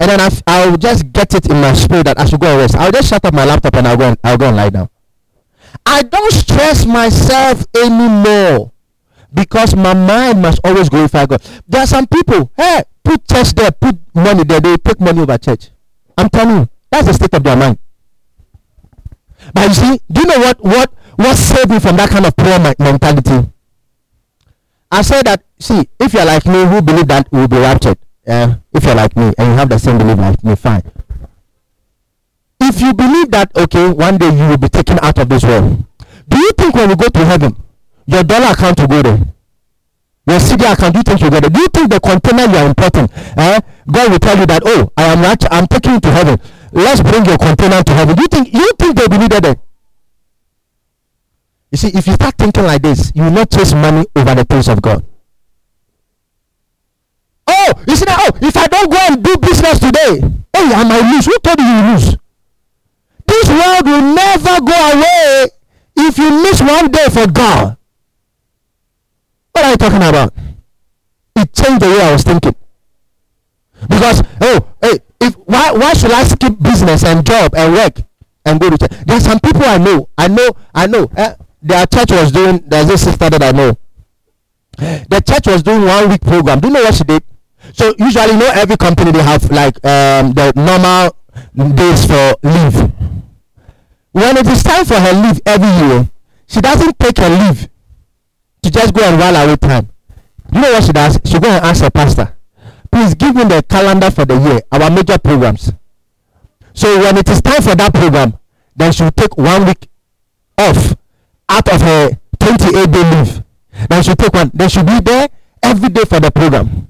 and 0.01 0.09
then 0.09 0.21
I, 0.47 0.67
will 0.67 0.79
just 0.79 1.13
get 1.13 1.35
it 1.35 1.45
in 1.51 1.61
my 1.61 1.75
spirit 1.75 2.07
that 2.07 2.19
I 2.19 2.25
should 2.25 2.41
go 2.41 2.47
and 2.47 2.59
rest. 2.59 2.75
I'll 2.75 2.91
just 2.91 3.09
shut 3.11 3.23
up 3.23 3.35
my 3.35 3.45
laptop 3.45 3.75
and 3.77 3.87
I'll 3.87 3.99
go 3.99 4.09
and, 4.09 4.19
I'll 4.25 4.39
go 4.39 4.49
and 4.49 4.57
lie 4.57 4.71
down. 4.71 4.89
I 5.85 6.03
don't 6.03 6.33
stress 6.33 6.87
myself 6.87 7.67
anymore 7.77 8.73
because 9.33 9.77
my 9.77 9.93
mind 9.93 10.41
must 10.41 10.61
always 10.65 10.89
glorify 10.89 11.27
God. 11.27 11.43
There 11.69 11.83
are 11.83 11.87
some 11.87 12.07
people, 12.07 12.51
hey, 12.57 12.85
put 13.03 13.29
church 13.29 13.53
there, 13.53 13.73
put 13.73 13.99
money 14.15 14.45
there, 14.45 14.61
they 14.61 14.77
take 14.79 15.01
money 15.01 15.21
over 15.21 15.37
church. 15.37 15.69
I'm 16.17 16.31
telling 16.31 16.57
you, 16.57 16.69
that's 16.91 17.09
the 17.09 17.13
state 17.13 17.35
of 17.35 17.43
their 17.43 17.57
mind. 17.57 17.79
But 19.55 19.69
you 19.69 19.75
see, 19.75 20.01
do 20.11 20.21
you 20.23 20.27
know 20.27 20.39
what 20.39 20.63
what 20.65 20.93
what 21.17 21.37
saved 21.37 21.71
me 21.71 21.79
from 21.79 21.97
that 21.97 22.11
kind 22.11 22.27
of 22.27 22.37
poor 22.37 22.59
mentality? 22.79 23.51
I 24.91 25.03
said 25.03 25.27
that 25.27 25.45
see, 25.59 25.89
if 26.01 26.13
you're 26.13 26.25
like 26.25 26.45
me 26.47 26.65
who 26.67 26.83
believe 26.83 27.09
that 27.09 27.29
we 27.33 27.41
will 27.41 27.49
be 27.49 27.59
raptured, 27.59 27.99
uh, 28.27 28.57
if 28.73 28.85
you're 28.85 28.95
like 28.95 29.17
me 29.17 29.33
and 29.39 29.49
you 29.49 29.55
have 29.55 29.69
the 29.69 29.79
same 29.79 29.99
belief 29.99 30.19
like 30.19 30.43
me, 30.45 30.55
fine. 30.57 30.83
If 32.61 32.81
you 32.81 32.95
believe 32.95 33.31
that, 33.31 33.55
okay, 33.57 33.91
one 33.91 34.17
day 34.19 34.31
you 34.31 34.49
will 34.49 34.57
be 34.59 34.69
taken 34.69 34.99
out 35.03 35.19
of 35.19 35.29
this 35.29 35.43
world, 35.45 35.85
do 36.29 36.39
you 36.39 36.51
think 36.57 36.75
when 36.75 36.91
you 36.91 36.97
go 36.97 37.09
to 37.09 37.25
heaven, 37.25 37.57
your 38.07 38.23
dollar 38.25 38.53
account 38.53 38.81
will 38.81 38.87
go 38.89 39.03
there? 39.03 39.19
Your 40.27 40.39
cedi 40.39 40.73
account, 40.73 40.95
do 40.95 41.01
you 41.01 41.03
think 41.03 41.21
you 41.21 41.31
go 41.31 41.41
there? 41.41 41.51
Do 41.51 41.61
you 41.61 41.69
think 41.69 41.91
the 41.91 42.01
container 42.01 42.45
you 42.51 42.57
are 42.57 42.67
importing, 42.67 43.09
eh, 43.37 43.61
God 43.91 44.11
will 44.11 44.19
tell 44.19 44.39
you 44.39 44.47
that, 44.47 44.63
oh, 44.65 44.91
I 44.97 45.05
am 45.13 45.21
right, 45.21 45.45
I'm 45.53 45.67
taking 45.67 45.95
you 45.95 46.01
to 46.01 46.11
heaven. 46.11 46.41
Let's 46.75 47.01
bring 47.01 47.25
your 47.25 47.39
container 47.39 47.83
to 47.83 47.93
heaven. 47.93 48.19
You 48.19 48.27
think 48.27 48.53
you 48.53 48.73
think 48.77 48.97
they'll 48.97 49.09
be 49.09 49.19
needed 49.19 49.45
there? 49.45 49.57
You 51.71 51.79
see, 51.79 51.89
if 51.95 52.07
you 52.07 52.15
start 52.15 52.35
thinking 52.37 52.65
like 52.65 52.83
this, 52.83 53.13
you 53.15 53.23
will 53.23 53.31
not 53.31 53.51
chase 53.51 53.73
money 53.73 54.05
over 54.17 54.35
the 54.35 54.45
things 54.45 54.69
of 54.69 54.83
God. 54.83 55.05
Oh, 57.47 57.73
you 57.87 57.95
see 57.95 58.05
that? 58.07 58.19
Oh, 58.19 58.39
if 58.43 58.57
I 58.57 58.67
don't 58.67 58.91
go 58.91 58.99
and 58.99 59.23
do 59.23 59.37
business 59.39 59.79
today, 59.79 60.19
hey, 60.53 60.75
I 60.75 60.83
might 60.83 61.13
lose. 61.13 61.27
Who 61.27 61.39
told 61.39 61.61
you 61.61 61.67
you 61.67 61.93
lose? 61.95 62.17
This 63.27 63.49
world 63.49 63.87
will 63.87 64.15
never 64.15 64.61
go 64.61 64.75
away 64.95 65.49
if 65.97 66.19
you 66.19 66.31
miss 66.43 66.61
one 66.61 66.91
day 66.91 67.07
for 67.09 67.31
God. 67.31 67.77
What 69.53 69.65
are 69.65 69.71
you 69.71 69.77
talking 69.77 70.03
about? 70.03 70.35
It 71.37 71.53
changed 71.53 71.83
the 71.83 71.87
way 71.87 72.03
I 72.03 72.13
was 72.13 72.23
thinking. 72.25 72.55
Because 73.89 74.23
oh, 74.41 74.75
hey, 74.83 74.99
why 75.75 75.93
should 75.95 76.13
I 76.13 76.25
skip 76.25 76.59
business 76.61 77.05
and 77.05 77.27
job 77.27 77.55
and 77.55 77.73
work 77.75 78.03
and 78.45 78.61
go 78.61 78.71
to 78.71 78.79
church? 78.79 78.93
There 79.07 79.17
are 79.17 79.21
some 79.21 79.41
people 79.41 79.65
I 79.65 79.79
know. 79.79 80.09
I 80.17 80.29
know. 80.29 80.51
I 80.75 80.87
know. 80.87 81.11
Uh, 81.17 81.35
their 81.63 81.87
church 81.87 82.11
was 82.11 82.31
doing. 82.31 82.63
There's 82.67 82.87
this 82.87 83.05
sister 83.05 83.31
that 83.31 83.43
I 83.43 83.53
know. 83.53 83.77
The 84.77 85.23
church 85.27 85.47
was 85.47 85.63
doing 85.63 85.85
one 85.85 86.09
week 86.09 86.21
program. 86.21 86.61
Do 86.61 86.69
you 86.69 86.75
know 86.75 86.83
what 86.83 86.95
she 86.95 87.05
did? 87.05 87.23
So 87.73 87.95
usually, 87.99 88.33
you 88.33 88.39
know, 88.39 88.51
every 88.55 88.77
company 88.77 89.13
they 89.13 89.23
have 89.23 89.51
like 89.51 89.77
um, 89.85 90.33
the 90.33 90.53
normal 90.55 91.17
days 91.75 92.07
for 92.07 92.37
leave. 92.43 92.91
When 94.13 94.37
it 94.37 94.47
is 94.47 94.63
time 94.63 94.85
for 94.85 94.95
her 94.95 95.13
leave 95.13 95.41
every 95.47 95.69
year, 95.87 96.11
she 96.47 96.61
doesn't 96.61 96.99
take 96.99 97.19
her 97.19 97.29
leave 97.29 97.69
to 98.63 98.71
just 98.71 98.95
go 98.95 99.03
and 99.03 99.19
while 99.19 99.35
away 99.37 99.57
time. 99.57 99.89
You 100.53 100.61
know 100.61 100.73
what 100.73 100.85
she 100.85 100.93
does? 100.93 101.19
She 101.25 101.39
go 101.39 101.49
and 101.49 101.65
ask 101.65 101.83
her 101.83 101.91
pastor, 101.91 102.34
please 102.95 103.15
give 103.17 103.35
me 103.35 103.43
the 103.43 103.61
calendar 103.69 104.09
for 104.09 104.25
the 104.25 104.39
year, 104.39 104.61
our 104.71 104.89
major 104.89 105.19
programs. 105.19 105.73
So 106.75 107.01
when 107.01 107.17
it 107.19 107.29
is 107.29 107.43
time 107.43 107.61
for 107.61 107.75
that 107.75 107.93
program, 107.93 108.39
then 108.77 108.93
she 108.93 109.03
will 109.03 109.11
take 109.11 109.37
one 109.37 109.67
week 109.67 109.89
off 110.57 110.95
out 111.49 111.69
of 111.75 111.81
her 111.81 112.11
28 112.39 112.93
day 112.93 113.11
leave. 113.11 113.43
Then 113.91 114.03
she'll 114.05 114.15
take 114.15 114.33
one. 114.33 114.53
Then 114.55 114.69
she'll 114.69 114.85
be 114.85 115.01
there 115.01 115.29
every 115.61 115.89
day 115.89 116.05
for 116.05 116.21
the 116.21 116.31
program. 116.31 116.87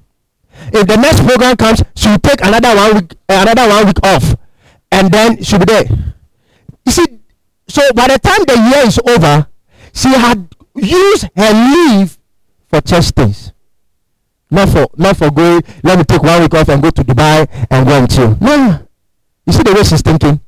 If 0.72 0.86
the 0.86 0.96
next 0.96 1.24
program 1.24 1.56
comes, 1.56 1.82
she'll 1.96 2.18
take 2.18 2.44
another 2.44 2.76
one 2.76 2.94
week, 2.96 3.14
uh, 3.30 3.46
another 3.48 3.66
one 3.66 3.86
week 3.86 4.04
off, 4.04 4.36
and 4.92 5.10
then 5.10 5.42
she'll 5.42 5.58
be 5.58 5.64
there. 5.64 5.84
You 6.84 6.92
see, 6.92 7.06
so 7.66 7.80
by 7.94 8.08
the 8.08 8.18
time 8.18 8.44
the 8.44 8.60
year 8.70 8.86
is 8.86 9.00
over, 9.08 9.46
she 9.94 10.10
had 10.10 10.54
used 10.74 11.28
her 11.34 11.52
leave 11.52 12.18
for 12.68 12.82
church 12.82 13.08
things. 13.10 13.53
Not 14.54 14.68
for 14.68 14.86
not 14.96 15.16
for 15.16 15.30
going, 15.32 15.62
let 15.82 15.98
me 15.98 16.04
take 16.04 16.22
one 16.22 16.40
week 16.42 16.54
off 16.54 16.68
and 16.68 16.80
go 16.80 16.90
to 16.90 17.02
Dubai 17.02 17.48
and 17.70 17.86
go 17.86 17.98
and 17.98 18.08
chill. 18.08 18.38
No. 18.40 18.86
You 19.46 19.52
see 19.52 19.64
the 19.64 19.74
way 19.74 19.82
she's 19.82 20.00
thinking? 20.00 20.40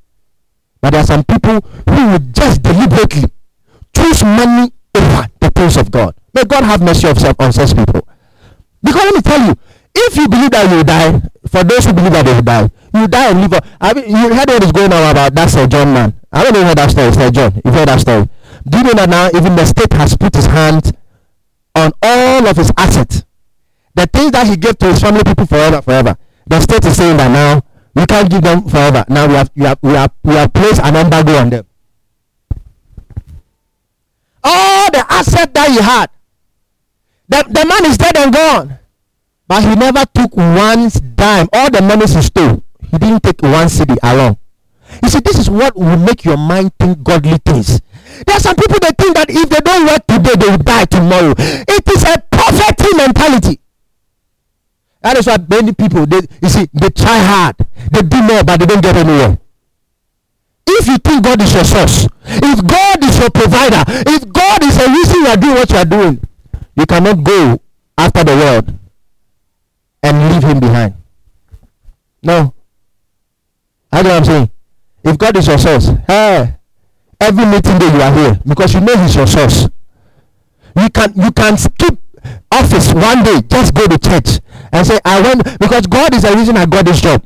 But 0.81 0.91
there 0.91 1.01
are 1.01 1.07
some 1.07 1.25
people 1.25 1.59
who 1.91 2.13
would 2.13 2.33
just 2.33 2.63
deliberately 2.63 3.25
choose 3.97 4.23
money 4.23 4.71
over 4.95 5.27
the 5.41 5.51
things 5.51 5.77
of 5.77 5.91
God. 5.91 6.15
May 6.33 6.45
God 6.45 6.63
have 6.63 6.81
mercy 6.81 7.09
on 7.09 7.53
such 7.53 7.75
people. 7.75 8.07
Because 8.81 9.03
let 9.03 9.15
me 9.15 9.23
tell 9.23 9.47
you, 9.49 9.55
if 9.97 10.17
you 10.17 10.29
believe 10.29 10.51
that 10.53 10.71
you 10.71 10.77
will 10.77 10.85
die, 10.85 11.21
for 11.51 11.65
those 11.65 11.85
who 11.85 11.93
believe 11.93 12.13
that 12.13 12.25
they 12.25 12.35
will 12.35 12.43
die, 12.43 12.71
you 12.95 13.09
die 13.09 13.31
and 13.31 13.41
live. 13.41 13.61
I 13.81 13.93
mean, 13.93 14.07
you 14.09 14.35
heard 14.35 14.47
what 14.49 14.63
is 14.63 14.71
going 14.71 14.93
on 14.93 15.11
about 15.11 15.35
that 15.35 15.51
Sir 15.51 15.67
John 15.67 15.93
man. 15.93 16.15
I 16.31 16.45
don't 16.45 16.53
know 16.53 16.63
what 16.63 16.77
that 16.77 16.91
story, 16.93 17.13
Sir 17.13 17.31
John. 17.33 17.61
You've 17.65 17.75
heard 17.75 17.89
that 17.89 18.01
story. 18.01 18.29
Do 18.69 18.79
you 18.79 18.85
know 18.85 18.95
that 18.95 19.09
now 19.09 19.29
even 19.35 19.57
the 19.57 19.65
state 19.65 19.93
has 19.95 20.17
put 20.17 20.35
his 20.37 20.47
hand 20.47 20.97
on 21.75 21.91
all 22.03 22.47
of 22.47 22.57
his 22.57 22.71
assets? 22.77 23.26
The 23.97 24.07
things 24.07 24.31
that 24.33 24.47
he 24.47 24.57
gave 24.57 24.77
to 24.79 24.93
his 24.93 25.01
family 25.01 25.25
people 25.25 25.47
forever, 25.47 25.81
forever. 25.81 26.17
The 26.47 26.61
state 26.61 26.85
is 26.85 26.97
saying 26.97 27.17
that 27.17 27.31
now 27.33 27.63
we 27.95 28.05
can't 28.05 28.31
give 28.31 28.43
them 28.43 28.69
forever. 28.69 29.05
Now 29.09 29.27
we 29.27 29.35
have 29.35 29.51
we 29.57 29.65
have 29.65 29.79
we 29.81 29.93
have 29.95 30.13
we 30.23 30.35
have 30.35 30.53
placed 30.53 30.83
an 30.83 30.97
embargo 30.97 31.33
on 31.37 31.49
them. 31.51 31.67
All 34.45 34.91
the 34.93 35.05
asset 35.09 35.53
that 35.55 35.71
he 35.71 35.81
had, 35.81 36.11
the, 37.29 37.43
the 37.49 37.65
man 37.67 37.91
is 37.91 37.97
dead 37.97 38.17
and 38.17 38.33
gone. 38.33 38.79
But 39.49 39.65
he 39.65 39.75
never 39.75 40.05
took 40.13 40.37
one 40.37 40.91
dime. 41.15 41.49
All 41.53 41.71
the 41.71 41.81
money 41.81 42.07
he 42.07 42.21
stole, 42.23 42.63
he 42.91 42.99
didn't 42.99 43.23
take 43.23 43.41
one 43.43 43.69
cedi 43.69 43.97
along. 44.03 44.37
You 45.03 45.09
see, 45.09 45.21
this 45.21 45.39
is 45.39 45.49
what 45.49 45.75
will 45.75 45.97
make 45.97 46.25
your 46.25 46.37
mind 46.37 46.73
think 46.79 47.03
godly 47.03 47.39
things. 47.39 47.81
There 48.27 48.37
are 48.37 48.41
some 48.41 48.57
people 48.57 48.79
that 48.81 48.97
think 48.99 49.17
that 49.17 49.31
if 49.31 49.49
they 49.49 49.61
don't 49.61 49.87
work 49.87 50.07
today, 50.07 50.35
they 50.37 50.51
will 50.51 50.63
die 50.63 50.85
tomorrow. 50.85 51.35
It 51.39 51.89
is 51.89 52.05
a 52.05 52.23
poverty 52.31 52.95
mentality. 52.97 53.61
That 55.07 55.19
is 55.19 55.27
why 55.29 55.39
many 55.39 55.73
people, 55.73 56.05
they, 56.05 56.19
you 56.43 56.49
see, 56.49 56.67
they 56.75 56.91
try 56.91 57.23
hard, 57.23 57.55
they 57.93 58.03
do 58.03 58.21
more, 58.27 58.43
but 58.43 58.59
they 58.59 58.67
don't 58.67 58.83
get 58.83 58.97
anywhere. 58.97 59.39
If 60.67 60.89
you 60.89 60.99
think 60.99 61.23
God 61.23 61.41
is 61.41 61.55
your 61.55 61.63
source, 61.63 62.09
if 62.27 62.67
God 62.67 63.05
is 63.05 63.17
your 63.17 63.31
provider, 63.31 63.85
if 63.87 64.27
God 64.33 64.65
is 64.65 64.77
the 64.77 64.89
reason 64.91 65.23
you 65.23 65.27
are 65.29 65.37
doing 65.37 65.55
what 65.55 65.71
you 65.71 65.77
are 65.77 65.85
doing, 65.85 66.21
you 66.75 66.87
cannot 66.87 67.23
go 67.23 67.63
after 67.97 68.25
the 68.25 68.35
world 68.35 68.75
and 70.03 70.33
leave 70.33 70.43
him 70.43 70.59
behind. 70.59 70.95
No. 72.25 72.53
I 73.93 74.03
know 74.03 74.11
what 74.11 74.19
I'm 74.19 74.25
saying. 74.25 74.51
If 75.05 75.19
God 75.19 75.37
is 75.37 75.47
your 75.47 75.59
source, 75.59 75.87
hey, 76.09 76.53
every 77.21 77.47
meeting 77.47 77.79
day 77.79 77.95
you 77.95 78.03
are 78.03 78.13
here 78.13 78.41
because 78.45 78.75
you 78.75 78.81
know 78.81 78.97
He's 78.97 79.15
your 79.15 79.29
source. 79.29 79.69
You 80.75 80.91
can 80.91 81.13
you 81.15 81.31
can 81.31 81.57
skip 81.57 81.97
office 82.51 82.93
one 82.93 83.23
day, 83.23 83.41
just 83.49 83.75
go 83.75 83.87
to 83.87 83.99
church 83.99 84.41
and 84.73 84.87
say, 84.87 84.99
I 85.05 85.21
went 85.21 85.59
because 85.59 85.87
God 85.87 86.15
is 86.15 86.23
the 86.23 86.35
reason 86.35 86.57
I 86.57 86.67
got 86.67 86.85
this 86.85 87.01
job. 87.01 87.23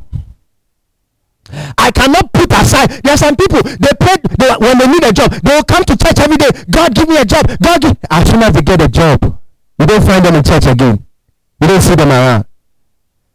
I 1.79 1.91
cannot 1.91 2.33
put 2.33 2.53
aside. 2.53 2.91
There 3.03 3.15
are 3.15 3.17
some 3.17 3.35
people 3.35 3.63
they 3.63 3.91
pray 3.99 4.17
they, 4.39 4.51
when 4.59 4.79
they 4.79 4.87
need 4.87 5.05
a 5.05 5.13
job, 5.13 5.33
they 5.33 5.55
will 5.55 5.65
come 5.65 5.85
to 5.85 5.97
church 5.97 6.19
every 6.21 6.37
day. 6.37 6.49
God 6.71 6.95
give 6.95 7.09
me 7.09 7.17
a 7.17 7.25
job. 7.25 7.47
God 7.61 7.81
give 7.81 7.97
as 8.11 8.31
soon 8.31 8.43
as 8.43 8.55
they 8.55 8.63
get 8.63 8.81
a 8.81 8.89
job, 8.89 9.41
you 9.79 9.87
don't 9.87 10.05
find 10.05 10.25
them 10.25 10.37
in 10.37 10.45
church 10.45 10.67
again. 10.67 11.05
You 11.61 11.69
don't 11.69 11.81
see 11.81 11.95
them 11.95 12.11
around. 12.11 12.45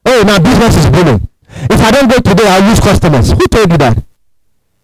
Oh, 0.06 0.24
now 0.26 0.40
business 0.40 0.78
is 0.78 0.90
booming. 0.90 1.28
If 1.50 1.82
I 1.82 1.92
don't 1.92 2.10
go 2.10 2.18
today, 2.18 2.48
I'll 2.48 2.68
lose 2.70 2.80
customers. 2.80 3.32
Who 3.32 3.48
told 3.48 3.72
you 3.72 3.78
that? 3.78 3.98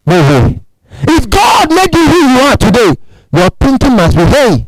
No 0.05 0.19
way. 0.19 0.59
If 1.03 1.29
God 1.29 1.69
made 1.69 1.93
you 1.93 2.05
who 2.05 2.17
you 2.33 2.39
are 2.39 2.57
today, 2.57 2.95
your 3.33 3.49
thinking 3.59 3.95
must 3.95 4.15
be, 4.15 4.23
hey, 4.23 4.67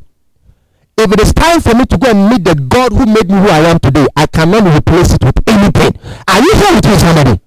if 0.98 1.12
it 1.12 1.20
is 1.20 1.34
time 1.34 1.60
for 1.62 1.74
me 1.76 1.86
to 1.86 1.98
go 1.98 2.10
and 2.10 2.30
meet 2.30 2.44
the 2.44 2.56
God 2.56 2.94
who 2.94 3.06
made 3.06 3.28
me 3.30 3.38
who 3.40 3.50
I 3.50 3.60
am 3.70 3.80
today, 3.80 4.06
I 4.16 4.28
cannot 4.28 4.64
replace 4.76 5.14
it 5.14 5.24
with 5.24 5.38
anything. 5.48 6.00
Are 6.28 6.40
you 6.42 6.54
here 6.54 6.76
with 6.76 6.86
me, 6.86 6.98
somebody? 6.98 7.40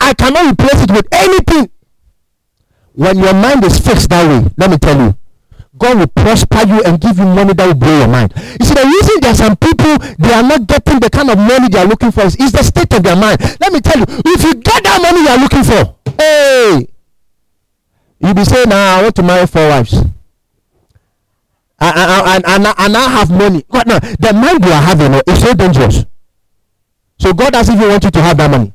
I 0.00 0.14
cannot 0.14 0.52
replace 0.52 0.82
it 0.82 0.90
with 0.90 1.06
anything. 1.12 1.70
When 2.92 3.18
your 3.18 3.34
mind 3.34 3.64
is 3.64 3.78
fixed 3.78 4.08
that 4.08 4.24
way, 4.26 4.50
let 4.56 4.70
me 4.70 4.78
tell 4.78 4.96
you, 4.98 5.16
God 5.76 5.98
will 5.98 6.06
prosper 6.06 6.66
you 6.66 6.82
and 6.84 6.98
give 6.98 7.18
you 7.18 7.26
money 7.26 7.52
that 7.52 7.66
will 7.66 7.74
blow 7.74 7.98
your 7.98 8.08
mind. 8.08 8.32
You 8.36 8.64
see, 8.64 8.72
the 8.72 8.86
reason 8.86 9.20
there 9.20 9.32
are 9.32 9.34
some 9.34 9.56
people 9.56 9.98
they 10.16 10.32
are 10.32 10.42
not 10.42 10.66
getting 10.66 11.00
the 11.00 11.10
kind 11.10 11.28
of 11.28 11.36
money 11.36 11.68
they 11.68 11.78
are 11.78 11.86
looking 11.86 12.10
for 12.10 12.22
is, 12.24 12.36
the 12.36 12.62
state 12.62 12.92
of 12.94 13.02
their 13.02 13.16
mind. 13.16 13.38
Let 13.60 13.72
me 13.72 13.80
tell 13.80 13.98
you, 13.98 14.06
if 14.08 14.42
you 14.42 14.54
get 14.54 14.82
that 14.84 14.98
money 15.02 15.20
you 15.20 15.28
are 15.28 15.38
looking 15.38 15.64
for, 15.64 15.96
hey, 16.16 16.88
you'll 18.20 18.34
be 18.34 18.44
saying, 18.44 18.70
"Now 18.70 18.76
nah, 18.76 18.98
I 19.00 19.02
want 19.02 19.16
to 19.16 19.22
marry 19.22 19.46
four 19.46 19.68
wives." 19.68 20.15
And, 21.78 22.44
and, 22.46 22.66
and, 22.66 22.96
I 22.96 23.08
have 23.10 23.30
money. 23.30 23.64
But 23.68 23.86
now, 23.86 23.98
the 23.98 24.32
mind 24.32 24.64
you 24.64 24.72
are 24.72 24.80
having 24.82 25.12
is 25.14 25.40
so 25.42 25.52
dangerous. 25.52 26.04
So 27.18 27.32
God 27.32 27.52
doesn't 27.52 27.74
even 27.76 27.88
want 27.88 28.04
you 28.04 28.10
to 28.10 28.22
have 28.22 28.36
that 28.38 28.50
money. 28.50 28.72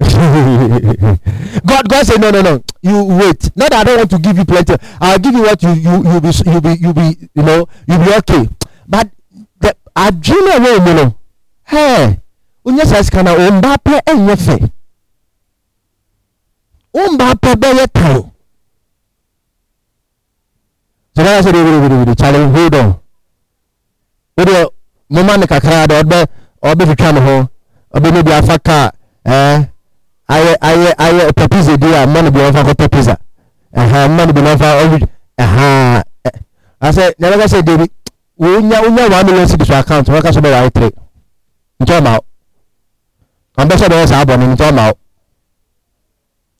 God, 1.66 1.88
God 1.88 2.06
said, 2.06 2.20
no, 2.20 2.30
no, 2.30 2.40
no. 2.42 2.64
You 2.82 3.04
wait. 3.04 3.54
Not 3.56 3.70
that 3.70 3.80
I 3.80 3.84
don't 3.84 3.98
want 3.98 4.10
to 4.10 4.18
give 4.18 4.36
you 4.38 4.44
plenty. 4.44 4.74
I'll 5.00 5.18
give 5.18 5.34
you 5.34 5.42
what 5.42 5.62
you 5.62 5.72
you 5.74 6.02
you 6.12 6.20
be 6.20 6.30
you 6.50 6.60
be 6.60 6.74
you 6.80 6.92
be 6.92 7.28
you 7.34 7.42
know 7.42 7.68
you 7.86 7.98
be 7.98 8.14
okay. 8.16 8.48
But 8.88 9.10
the 9.60 9.76
adwene 9.94 10.56
away 10.58 10.78
mu 10.84 10.94
no. 10.94 11.16
Hey, 11.64 12.18
onye 12.66 12.82
sɛ 12.84 13.04
sika 13.04 13.22
na 13.22 13.34
omba 13.36 13.76
pɛ 13.78 14.00
ɛnyɛ 14.10 14.36
fɛ. 14.36 14.70
Omba 21.16 21.42
pɛ 21.42 21.44
bɛyɛ 21.44 21.44
tan. 21.44 21.44
So 21.44 21.44
that's 21.44 21.44
what 21.46 21.54
we 21.54 21.62
we 21.62 22.04
we 22.04 22.14
challenge 22.14 22.56
hold 22.56 22.74
on. 22.74 23.00
Wo 24.36 24.44
de 24.44 24.66
mo 25.10 25.22
ma 25.22 25.36
ne 25.36 25.46
kakra 25.46 25.86
da 25.86 26.02
ɔbɛ 26.02 26.26
ɔbɛ 26.62 26.84
twitwa 26.86 27.12
ne 27.14 27.20
ho. 27.20 27.48
Ɔbɛ 27.94 28.12
ne 28.12 28.22
bi 28.22 28.32
afa 28.32 28.58
kaa 28.58 28.90
ɛɛ 29.26 29.68
ayɛ 30.28 30.52
ayɛ 30.60 30.90
ayɛ 30.98 31.32
pɛ 31.32 31.48
pizza 31.50 31.76
di 31.76 31.92
a 31.94 32.06
mma 32.06 32.22
no 32.22 32.30
bi 32.30 32.40
wɔmfa 32.40 32.64
kɔpɛ 32.64 32.88
pizza 32.90 33.16
ɛha 33.76 34.08
mma 34.08 34.26
no 34.26 34.32
bi 34.32 34.40
wɔmfa 34.40 34.68
ɔwi 34.82 34.98
ɛha 35.38 36.02
asɛ 36.80 37.14
na 37.18 37.28
ɛbɛka 37.28 37.48
sɛ 37.48 37.62
debi 37.62 37.86
wonya 38.38 38.80
wonya 38.82 39.08
one 39.10 39.26
million 39.26 39.46
cedis 39.48 39.66
for 39.66 39.74
account 39.78 40.06
wɔka 40.08 40.32
so 40.32 40.40
bɛ 40.40 40.48
wɔayɛ 40.50 40.70
three 40.74 40.90
nkyɛn 41.80 42.00
ɔma 42.00 42.12
wo 42.16 42.24
ɔmbɛhyɛ 43.64 43.88
bɛyɛ 43.88 44.08
saa 44.08 44.24
bɔ 44.24 44.38
no 44.38 44.46
nkyɛn 44.54 44.70
ɔma 44.72 44.86
wo 44.88 44.94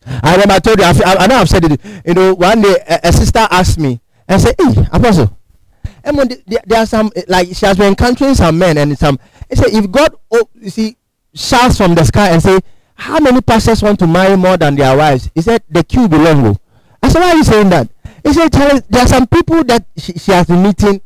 I 0.05 0.32
remember 0.32 0.55
I 0.55 0.59
told 0.59 0.80
you, 0.80 0.84
I, 0.84 1.14
I 1.16 1.26
know 1.28 1.36
I've 1.36 1.48
said 1.48 1.64
it. 1.64 1.80
You 2.05 2.14
know, 2.14 2.34
one 2.34 2.61
day 2.61 2.74
a, 2.88 2.98
a 3.05 3.12
sister 3.12 3.46
asked 3.53 3.78
me 3.78 4.00
and 4.33 4.43
said, 4.43 4.55
Hey, 4.59 4.87
Apostle, 4.93 5.37
eh, 5.85 5.89
Emma, 6.05 6.24
there, 6.24 6.61
there 6.66 6.78
are 6.80 6.87
some, 6.87 7.11
eh, 7.14 7.22
like, 7.28 7.49
she 7.55 7.66
has 7.66 7.76
been 7.76 7.89
encountering 7.89 8.35
some 8.35 8.59
men 8.59 8.78
and 8.78 8.99
some, 8.99 9.18
I 9.51 9.55
said, 9.55 9.68
if 9.72 9.91
God, 9.91 10.14
oh, 10.30 10.49
you 10.55 10.70
see, 10.70 10.97
shouts 11.35 11.76
from 11.76 11.95
the 11.95 12.05
sky 12.05 12.30
and 12.30 12.43
say, 12.43 12.59
how 12.95 13.18
many 13.18 13.41
pastors 13.41 13.83
want 13.83 13.99
to 13.99 14.07
marry 14.07 14.37
more 14.37 14.57
than 14.57 14.76
their 14.76 14.97
wives? 14.97 15.30
He 15.35 15.43
said, 15.43 15.62
the 15.68 15.85
queue 15.85 16.09
be 16.09 16.16
long. 16.16 16.47
Oh. 16.47 16.57
I 17.03 17.09
said, 17.09 17.20
why 17.20 17.33
are 17.33 17.37
you 17.37 17.45
saying 17.45 17.68
that? 17.70 17.89
He 18.24 18.33
said, 18.33 18.53
there 18.53 19.03
are 19.03 19.09
some 19.09 19.26
people 19.26 19.64
that 19.64 19.85
she, 19.97 20.12
she 20.14 20.33
has 20.33 20.47
been 20.47 20.62
meeting 20.62 21.01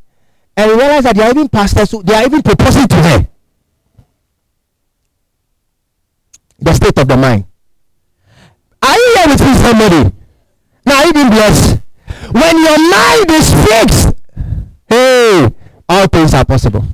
and 0.57 0.71
realize 0.71 1.05
that 1.05 1.17
they 1.17 1.23
are 1.23 1.31
even 1.31 1.49
pastors, 1.49 1.91
so 1.91 2.03
they 2.03 2.15
are 2.15 2.25
even 2.25 2.43
proposing 2.43 2.87
to 2.87 2.97
her. 2.97 3.29
The 6.59 6.75
state 6.75 6.99
of 6.99 7.09
the 7.09 7.17
mind. 7.17 7.45
Are 8.83 8.97
you 8.97 9.15
here 9.17 9.29
with 9.29 9.41
me, 9.41 9.55
somebody? 9.55 10.17
Now, 10.85 11.05
you 11.05 11.13
been 11.13 11.31
blessed. 11.31 11.81
When 12.33 12.57
your 13.17 13.27
mind 13.27 13.31
is 13.31 13.55
fixed, 13.65 14.15
hey, 14.89 15.51
all 15.89 16.07
things 16.07 16.35
are 16.35 16.45
possible. 16.45 16.85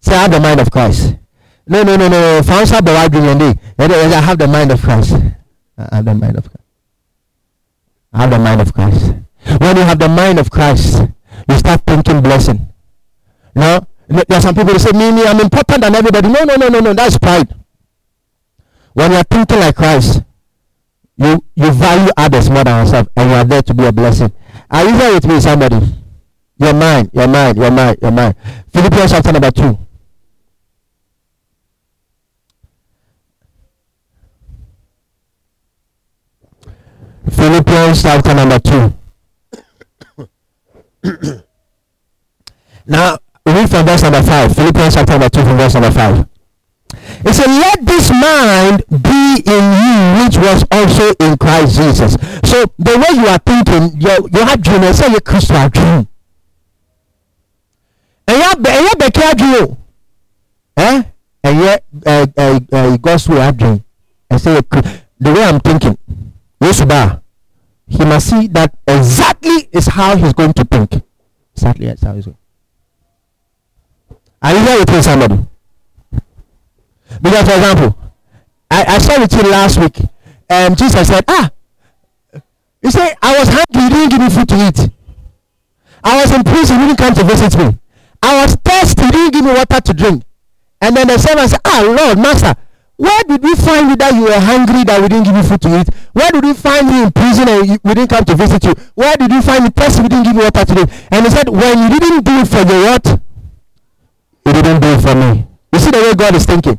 Say, 0.00 0.14
I 0.14 0.22
have 0.22 0.30
the 0.30 0.40
mind 0.40 0.60
of 0.60 0.70
Christ. 0.70 1.16
No, 1.66 1.82
no, 1.82 1.96
no, 1.96 2.08
no. 2.08 2.42
Found 2.42 2.72
out 2.72 2.84
the 2.84 2.92
right 2.92 3.12
I 3.78 4.20
have 4.20 4.38
the 4.38 4.46
mind 4.46 4.70
of 4.70 4.80
Christ. 4.80 5.14
I 5.76 5.96
have 5.96 6.04
the 6.04 6.14
mind 6.14 6.36
of 6.38 6.44
Christ. 6.44 6.64
I 8.12 8.20
have 8.20 8.30
the 8.30 8.38
mind 8.38 8.60
of 8.60 8.72
Christ. 8.72 9.14
When 9.58 9.76
you 9.76 9.82
have 9.82 9.98
the 9.98 10.08
mind 10.08 10.38
of 10.38 10.50
Christ, 10.50 11.02
you 11.48 11.58
start 11.58 11.82
thinking 11.86 12.22
blessing. 12.22 12.68
No, 13.54 13.86
there 14.08 14.24
are 14.30 14.40
some 14.40 14.54
people 14.54 14.72
who 14.72 14.78
say, 14.78 14.92
me, 14.92 15.10
me, 15.10 15.26
I'm 15.26 15.40
important 15.40 15.82
than 15.82 15.94
everybody. 15.94 16.28
No, 16.28 16.44
no, 16.44 16.54
no, 16.54 16.68
no, 16.68 16.80
no. 16.80 16.92
That's 16.94 17.18
pride. 17.18 17.52
When 18.92 19.10
you 19.10 19.18
are 19.18 19.24
thinking 19.24 19.58
like 19.58 19.74
Christ, 19.76 20.22
you 21.16 21.42
you 21.54 21.70
value 21.72 22.10
others 22.16 22.48
more 22.48 22.64
than 22.64 22.84
yourself, 22.84 23.08
and 23.16 23.30
you 23.30 23.36
are 23.36 23.44
there 23.44 23.62
to 23.62 23.74
be 23.74 23.86
a 23.86 23.92
blessing. 23.92 24.32
Are 24.70 24.84
you 24.84 24.94
here 24.94 25.14
with 25.14 25.26
me, 25.26 25.40
somebody? 25.40 25.80
Your 26.58 26.74
mind, 26.74 27.10
your 27.12 27.28
mind, 27.28 27.56
your 27.58 27.70
mind, 27.70 27.98
your 28.00 28.10
mind. 28.10 28.34
Philippians 28.72 29.10
chapter 29.10 29.32
number 29.32 29.50
two. 29.50 29.78
Philippians 37.30 38.02
chapter 38.02 38.34
number 38.34 38.58
2. 38.58 38.92
now, 42.86 43.18
read 43.44 43.68
from 43.68 43.84
verse 43.84 44.02
number 44.02 44.22
5. 44.22 44.54
Philippians 44.56 44.94
chapter 44.94 45.12
number 45.12 45.28
2 45.28 45.42
from 45.42 45.56
verse 45.56 45.74
number 45.74 45.90
5. 45.90 46.35
It 47.24 47.34
said, 47.34 47.46
Let 47.46 47.84
this 47.86 48.10
mind 48.10 48.84
be 49.02 49.42
in 49.46 49.64
you, 49.72 50.24
which 50.24 50.36
was 50.36 50.64
also 50.70 51.12
in 51.20 51.36
Christ 51.38 51.76
Jesus. 51.76 52.14
So, 52.44 52.64
the 52.78 52.96
way 52.98 53.20
you 53.20 53.26
are 53.26 53.38
thinking, 53.38 54.00
you, 54.00 54.44
have 54.44 54.62
dream, 54.62 54.92
say 54.92 55.10
you 55.10 55.20
Christ 55.20 55.50
have 55.50 55.72
dream. 55.72 56.08
And 58.28 58.36
you 58.36 58.42
have 58.42 58.58
adwene 58.58 59.76
eh 60.76 61.02
and 61.44 61.82
uh, 62.06 62.26
uh, 62.36 62.60
uh, 62.72 62.96
God's 62.96 63.28
way 63.28 63.36
adwene 63.36 63.84
and 64.30 64.40
say 64.40 64.60
the 64.60 65.32
way 65.32 65.44
I'm 65.44 65.60
thinking 65.60 65.96
Yesuba 66.60 67.22
he 67.88 68.04
must 68.04 68.28
see 68.28 68.48
that 68.48 68.76
exactly 68.86 69.68
is 69.72 69.86
how 69.86 70.16
he's 70.16 70.32
going 70.32 70.52
to 70.54 70.64
think. 70.64 71.02
Exactly 71.54 71.86
that's 71.86 72.02
how 72.02 72.14
he's 72.14 72.24
going. 72.24 72.36
Are 74.42 74.52
you 74.52 74.58
here 74.58 74.78
with 74.80 74.90
me, 74.92 75.02
somebody? 75.02 75.46
Because, 77.20 77.46
for 77.48 77.54
example, 77.54 77.98
I, 78.70 78.84
I 78.84 78.98
shared 78.98 79.20
with 79.20 79.32
you 79.32 79.50
last 79.50 79.78
week, 79.78 79.98
and 80.48 80.76
Jesus 80.76 81.08
said, 81.08 81.24
Ah, 81.28 81.50
he 82.82 82.90
said, 82.90 83.16
I 83.22 83.38
was 83.38 83.48
hungry, 83.48 83.82
you 83.82 83.90
didn't 83.90 84.10
give 84.10 84.20
me 84.20 84.30
food 84.30 84.48
to 84.48 84.56
eat. 84.68 84.90
I 86.04 86.22
was 86.22 86.30
in 86.32 86.44
prison, 86.44 86.80
you 86.80 86.86
didn't 86.88 86.98
come 86.98 87.14
to 87.14 87.24
visit 87.24 87.56
me. 87.58 87.78
I 88.22 88.42
was 88.42 88.54
thirsty, 88.56 89.04
you 89.06 89.12
didn't 89.12 89.32
give 89.32 89.44
me 89.44 89.52
water 89.52 89.80
to 89.80 89.94
drink. 89.94 90.22
And 90.80 90.96
then 90.96 91.08
the 91.08 91.18
servant 91.18 91.50
said, 91.50 91.60
Ah, 91.64 91.82
Lord, 91.82 92.18
Master, 92.18 92.54
where 92.96 93.22
did 93.24 93.42
we 93.42 93.54
find 93.54 93.90
you 93.90 93.96
that 93.96 94.14
you 94.14 94.22
were 94.22 94.40
hungry 94.40 94.84
that 94.84 95.00
we 95.00 95.08
didn't 95.08 95.24
give 95.24 95.36
you 95.36 95.42
food 95.42 95.60
to 95.62 95.80
eat? 95.80 95.88
Where 96.12 96.30
did 96.30 96.44
we 96.44 96.54
find 96.54 96.88
you 96.88 97.04
in 97.04 97.12
prison 97.12 97.48
and 97.48 97.78
we 97.84 97.94
didn't 97.94 98.08
come 98.08 98.24
to 98.24 98.34
visit 98.34 98.64
you? 98.64 98.74
Where 98.94 99.16
did 99.16 99.30
we 99.30 99.40
find 99.42 99.64
you 99.64 99.70
thirsty 99.70 100.02
we 100.02 100.08
didn't 100.08 100.24
give 100.24 100.36
you 100.36 100.42
water 100.42 100.64
to 100.64 100.74
drink? 100.74 100.90
And 101.10 101.24
he 101.24 101.30
said, 101.30 101.48
when 101.48 101.92
you 101.92 102.00
didn't 102.00 102.24
do 102.24 102.40
it 102.40 102.48
for 102.48 102.62
your 102.64 102.82
what? 102.88 103.06
You 104.46 104.52
didn't 104.52 104.80
do 104.80 104.88
it 104.88 105.00
for 105.02 105.14
me. 105.14 105.46
You 105.72 105.78
see 105.78 105.90
the 105.90 105.98
way 105.98 106.14
God 106.14 106.34
is 106.36 106.46
thinking. 106.46 106.78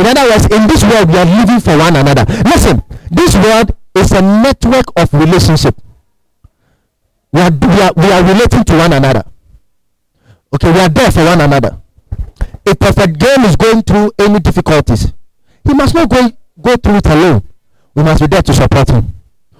In 0.00 0.06
other 0.06 0.30
words, 0.30 0.46
in 0.46 0.66
this 0.66 0.82
world, 0.82 1.08
we 1.12 1.18
are 1.18 1.26
living 1.26 1.60
for 1.60 1.76
one 1.76 1.94
another. 1.94 2.24
Listen, 2.44 2.82
this 3.10 3.34
world 3.36 3.76
is 3.94 4.10
a 4.12 4.22
network 4.22 4.86
of 4.96 5.12
relationship. 5.12 5.76
We 7.32 7.40
are, 7.42 7.50
we 7.50 7.80
are, 7.82 7.92
we 7.94 8.10
are 8.10 8.24
relating 8.24 8.64
to 8.64 8.78
one 8.78 8.94
another. 8.94 9.24
Okay, 10.54 10.72
we 10.72 10.80
are 10.80 10.88
there 10.88 11.10
for 11.10 11.24
one 11.24 11.42
another. 11.42 11.76
If 12.64 12.78
Prophet 12.78 13.18
Game 13.18 13.44
is 13.44 13.56
going 13.56 13.82
through 13.82 14.12
any 14.18 14.40
difficulties, 14.40 15.12
he 15.64 15.74
must 15.74 15.94
not 15.94 16.08
go, 16.08 16.30
go 16.58 16.76
through 16.76 16.96
it 16.96 17.06
alone. 17.06 17.42
We 17.94 18.02
must 18.02 18.20
be 18.22 18.26
there 18.26 18.42
to 18.42 18.54
support 18.54 18.88
him. 18.88 19.14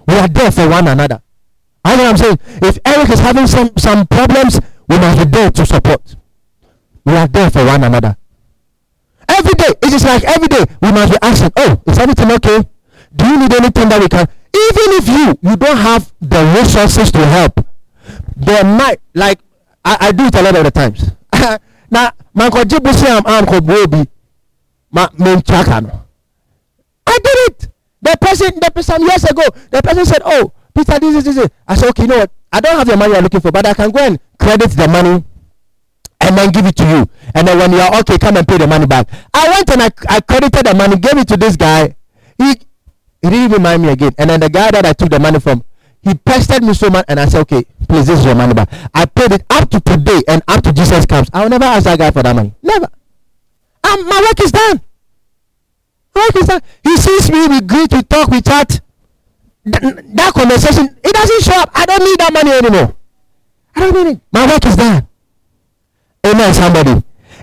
We 0.08 0.14
are 0.14 0.28
there 0.28 0.50
for 0.50 0.66
one 0.70 0.88
another. 0.88 1.20
I 1.84 1.96
know 1.96 2.04
what 2.04 2.10
I'm 2.10 2.16
saying. 2.16 2.38
If 2.62 2.78
Eric 2.86 3.10
is 3.10 3.20
having 3.20 3.46
some, 3.46 3.70
some 3.76 4.06
problems, 4.06 4.58
we 4.88 4.96
must 4.96 5.18
be 5.18 5.24
there 5.26 5.50
to 5.50 5.66
support. 5.66 6.16
We 7.04 7.12
are 7.14 7.28
there 7.28 7.50
for 7.50 7.64
one 7.66 7.84
another. 7.84 8.16
Every 9.30 9.54
day, 9.54 9.72
it 9.82 9.92
is 9.92 10.04
like 10.04 10.24
every 10.24 10.48
day 10.48 10.64
we 10.82 10.90
must 10.92 11.12
be 11.12 11.18
asking, 11.22 11.52
oh, 11.56 11.80
is 11.86 11.98
everything 11.98 12.30
okay? 12.32 12.58
Do 13.14 13.26
you 13.26 13.38
need 13.38 13.52
anything 13.54 13.88
that 13.88 14.00
we 14.00 14.08
can? 14.08 14.26
Even 14.50 14.88
if 14.98 15.08
you 15.08 15.50
you 15.50 15.56
don't 15.56 15.76
have 15.78 16.12
the 16.20 16.42
resources 16.58 17.10
to 17.12 17.24
help, 17.24 17.64
there 18.36 18.64
might 18.64 19.00
like 19.14 19.38
I, 19.84 19.96
I 20.08 20.12
do 20.12 20.24
it 20.26 20.34
a 20.34 20.42
lot 20.42 20.56
of 20.56 20.64
the 20.64 20.70
times. 20.70 21.10
now, 21.90 22.10
my 22.34 22.48
kojibusi 22.50 23.06
am 23.06 23.22
am 23.26 23.46
kobobi 23.46 24.06
ma 24.92 25.08
menchaka 25.18 25.80
no 25.82 26.04
i 27.06 27.18
did 27.22 27.38
it 27.48 27.68
the 28.02 28.16
person 28.20 28.50
the 28.60 28.70
person 28.70 29.00
years 29.02 29.24
ago 29.24 29.42
the 29.70 29.82
person 29.82 30.04
said 30.04 30.22
oh 30.24 30.52
peter 30.74 30.98
this 30.98 31.16
is 31.16 31.24
this 31.24 31.36
is 31.36 31.48
i 31.66 31.74
said 31.74 31.88
okay 31.88 32.02
you 32.02 32.08
know 32.08 32.18
what 32.18 32.30
i 32.52 32.60
don't 32.60 32.76
have 32.76 32.86
the 32.86 32.96
money 32.96 33.14
I'm 33.14 33.22
looking 33.24 33.40
for 33.40 33.50
but 33.52 33.66
i 33.66 33.74
can 33.74 33.90
go 33.90 34.00
and 34.00 34.18
credit 34.38 34.70
the 34.70 34.88
money 34.88 35.24
and 36.20 36.36
then 36.36 36.50
give 36.50 36.66
it 36.66 36.76
to 36.76 36.84
you 36.84 37.08
and 37.34 37.46
then 37.48 37.58
when 37.58 37.72
you're 37.72 37.94
okay 37.98 38.18
come 38.18 38.36
and 38.36 38.46
pay 38.46 38.58
the 38.58 38.66
money 38.66 38.86
back 38.86 39.08
i 39.34 39.48
went 39.48 39.70
and 39.70 39.82
i, 39.82 39.90
I 40.08 40.20
credited 40.20 40.66
the 40.66 40.74
money 40.74 40.96
gave 40.96 41.16
it 41.18 41.28
to 41.28 41.36
this 41.36 41.56
guy 41.56 41.96
he 42.38 42.54
he 43.22 43.30
didn't 43.30 43.52
remind 43.52 43.82
me 43.82 43.88
again 43.90 44.12
and 44.18 44.30
then 44.30 44.40
the 44.40 44.48
guy 44.50 44.70
that 44.70 44.84
i 44.86 44.92
took 44.92 45.10
the 45.10 45.18
money 45.18 45.40
from 45.40 45.64
he 46.02 46.14
pestered 46.14 46.62
me 46.62 46.74
so 46.74 46.90
much 46.90 47.04
and 47.08 47.20
i 47.20 47.26
said 47.26 47.40
okay 47.40 47.64
please 47.88 48.06
this 48.06 48.20
is 48.20 48.24
your 48.24 48.34
money 48.34 48.54
back 48.54 48.68
i 48.94 49.04
paid 49.06 49.32
it 49.32 49.44
up 49.50 49.68
to 49.70 49.80
today 49.80 50.20
and 50.28 50.42
up 50.48 50.62
to 50.62 50.72
jesus 50.72 51.06
comes 51.06 51.28
i 51.32 51.42
will 51.42 51.50
never 51.50 51.64
ask 51.64 51.84
that 51.84 51.98
guy 51.98 52.10
for 52.10 52.22
that 52.22 52.34
money 52.36 52.54
never 52.62 52.88
and 53.82 54.06
my 54.06 54.20
work 54.20 54.40
is 54.44 54.52
done. 54.52 54.80
My 56.14 56.20
work 56.22 56.36
is 56.36 56.46
done. 56.46 56.62
He 56.84 56.96
sees 56.96 57.30
me, 57.30 57.48
we 57.48 57.60
greet, 57.60 57.92
we 57.92 58.02
talk, 58.02 58.28
we 58.28 58.40
chat. 58.40 58.80
Th- 59.64 59.94
that 60.14 60.32
conversation, 60.34 60.96
it 61.02 61.12
doesn't 61.12 61.42
show 61.42 61.60
up. 61.60 61.70
I 61.74 61.86
don't 61.86 62.04
need 62.04 62.18
that 62.20 62.32
money 62.32 62.50
anymore. 62.52 62.94
I 63.74 63.80
don't 63.80 63.94
need 64.04 64.10
it. 64.16 64.20
My 64.32 64.46
work 64.46 64.64
is 64.66 64.76
done. 64.76 65.08
Amen, 66.26 66.54
somebody. 66.54 67.02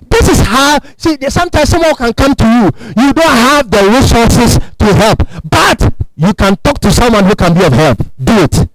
This 0.10 0.30
is 0.30 0.40
how, 0.40 0.80
see, 0.98 1.18
sometimes 1.30 1.70
someone 1.70 1.96
can 1.96 2.14
come 2.14 2.36
to 2.36 2.46
you. 2.46 2.66
You 3.04 3.14
don't 3.14 3.38
have 3.50 3.70
the 3.70 3.84
resources 3.90 4.60
to 4.78 4.94
help, 4.94 5.28
but 5.44 5.94
you 6.16 6.34
can 6.34 6.56
talk 6.58 6.80
to 6.80 6.92
someone 6.92 7.26
who 7.26 7.36
can 7.36 7.54
be 7.54 7.66
of 7.66 7.74
help. 7.74 7.98
Do 8.24 8.44
it. 8.44 8.70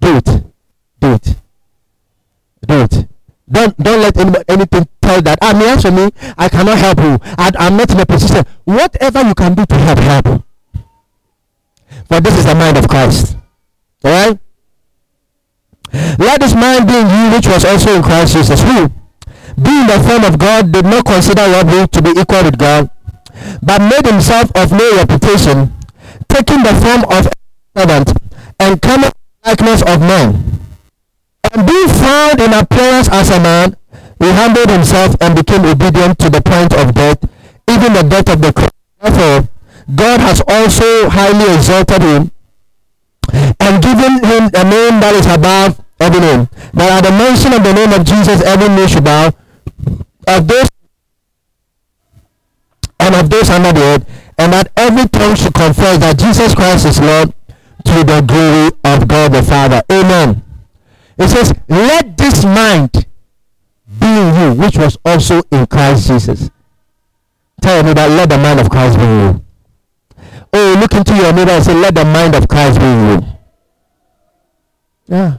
Do 0.00 0.16
it. 0.16 0.24
Do 1.00 1.14
it. 1.14 1.36
Do 2.66 2.80
it. 2.82 3.08
Don't 3.50 3.76
don't 3.76 4.00
let 4.00 4.16
anybody, 4.16 4.44
anything 4.48 4.88
tell 5.00 5.20
that. 5.22 5.38
Ah, 5.42 5.50
I 5.50 5.52
mean, 5.52 5.68
answer 5.68 5.90
me. 5.90 6.10
I 6.38 6.48
cannot 6.48 6.78
help 6.78 6.98
you. 6.98 7.18
I, 7.36 7.50
I'm 7.58 7.76
not 7.76 7.90
in 7.90 8.00
a 8.00 8.06
position. 8.06 8.44
Whatever 8.64 9.22
you 9.22 9.34
can 9.34 9.54
do 9.54 9.66
to 9.66 9.74
help, 9.74 9.98
help. 9.98 10.44
For 12.08 12.20
this 12.20 12.38
is 12.38 12.46
the 12.46 12.54
mind 12.54 12.78
of 12.78 12.88
Christ. 12.88 13.36
All 14.04 14.10
right. 14.10 14.38
Let 16.18 16.40
this 16.40 16.54
mind 16.54 16.86
be 16.86 16.96
in 16.96 17.06
you, 17.06 17.36
which 17.36 17.46
was 17.46 17.64
also 17.64 17.94
in 17.94 18.02
Christ 18.02 18.32
Jesus, 18.32 18.62
who, 18.62 18.90
being 19.56 19.86
the 19.86 19.98
form 20.06 20.24
of 20.24 20.38
God, 20.38 20.72
did 20.72 20.84
not 20.84 21.04
consider 21.04 21.42
robbery 21.42 21.88
to 21.88 22.02
be 22.02 22.10
equal 22.10 22.44
with 22.44 22.58
God, 22.58 22.90
but 23.62 23.80
made 23.80 24.06
himself 24.06 24.50
of 24.54 24.72
no 24.72 24.96
reputation, 24.96 25.72
taking 26.28 26.62
the 26.62 26.74
form 26.80 27.04
of 27.10 27.26
a 27.26 27.32
servant, 27.78 28.12
and 28.60 28.80
coming 28.80 29.10
in 29.10 29.50
likeness 29.50 29.82
of 29.82 30.00
men 30.00 30.52
and 31.52 31.66
being 31.66 31.88
found 31.88 32.40
in 32.40 32.52
appearance 32.54 33.08
as 33.12 33.28
a 33.30 33.40
man, 33.40 33.76
he 34.18 34.30
humbled 34.30 34.70
himself 34.70 35.16
and 35.20 35.36
became 35.36 35.64
obedient 35.64 36.18
to 36.18 36.30
the 36.30 36.40
point 36.40 36.72
of 36.72 36.94
death, 36.94 37.18
even 37.68 37.92
the 37.92 38.02
death 38.02 38.28
of 38.32 38.40
the 38.40 38.52
cross. 38.52 38.70
Therefore, 39.00 39.48
God 39.94 40.20
has 40.20 40.40
also 40.48 41.10
highly 41.10 41.52
exalted 41.52 42.00
him 42.00 42.30
and 43.60 43.82
given 43.82 44.24
him 44.24 44.48
a 44.54 44.64
name 44.64 45.00
that 45.02 45.12
is 45.14 45.26
above 45.26 45.82
every 46.00 46.20
name. 46.20 46.48
That 46.72 47.02
at 47.02 47.04
the 47.04 47.12
mention 47.12 47.52
of 47.52 47.62
the 47.62 47.74
name 47.74 47.92
of 47.92 48.06
Jesus, 48.06 48.40
every 48.42 48.68
knee 48.68 48.88
should 48.88 49.04
bow 49.04 49.34
of 50.28 50.48
those 50.48 50.68
and 53.00 53.14
of 53.14 53.30
those 53.30 53.50
under 53.50 53.72
the 53.72 53.80
earth, 53.80 54.32
and 54.38 54.52
that 54.52 54.70
every 54.76 55.08
tongue 55.08 55.34
should 55.34 55.54
confess 55.54 55.98
that 55.98 56.18
Jesus 56.18 56.54
Christ 56.54 56.86
is 56.86 57.00
Lord 57.00 57.32
to 57.84 58.04
the 58.04 58.22
glory 58.22 58.70
of 58.84 59.08
God 59.08 59.32
the 59.32 59.42
Father. 59.42 59.82
Amen. 59.90 60.44
It 61.18 61.28
says, 61.28 61.52
Let 61.68 62.16
this 62.16 62.44
mind 62.44 62.92
be 63.98 64.06
in 64.06 64.34
you, 64.40 64.62
which 64.62 64.76
was 64.76 64.96
also 65.04 65.42
in 65.50 65.66
Christ 65.66 66.08
Jesus. 66.08 66.50
Tell 67.60 67.82
me 67.82 67.92
that 67.92 68.10
let 68.10 68.28
the 68.28 68.38
mind 68.38 68.60
of 68.60 68.70
Christ 68.70 68.98
be 68.98 69.04
in 69.04 69.20
you. 69.20 69.44
Oh, 70.52 70.76
look 70.78 70.94
into 70.94 71.14
your 71.14 71.32
neighbor 71.32 71.52
and 71.52 71.64
say, 71.64 71.74
Let 71.74 71.94
the 71.94 72.04
mind 72.04 72.34
of 72.34 72.48
Christ 72.48 72.78
be 72.78 72.86
in 72.86 73.08
you. 73.08 73.26
Yeah. 75.08 75.38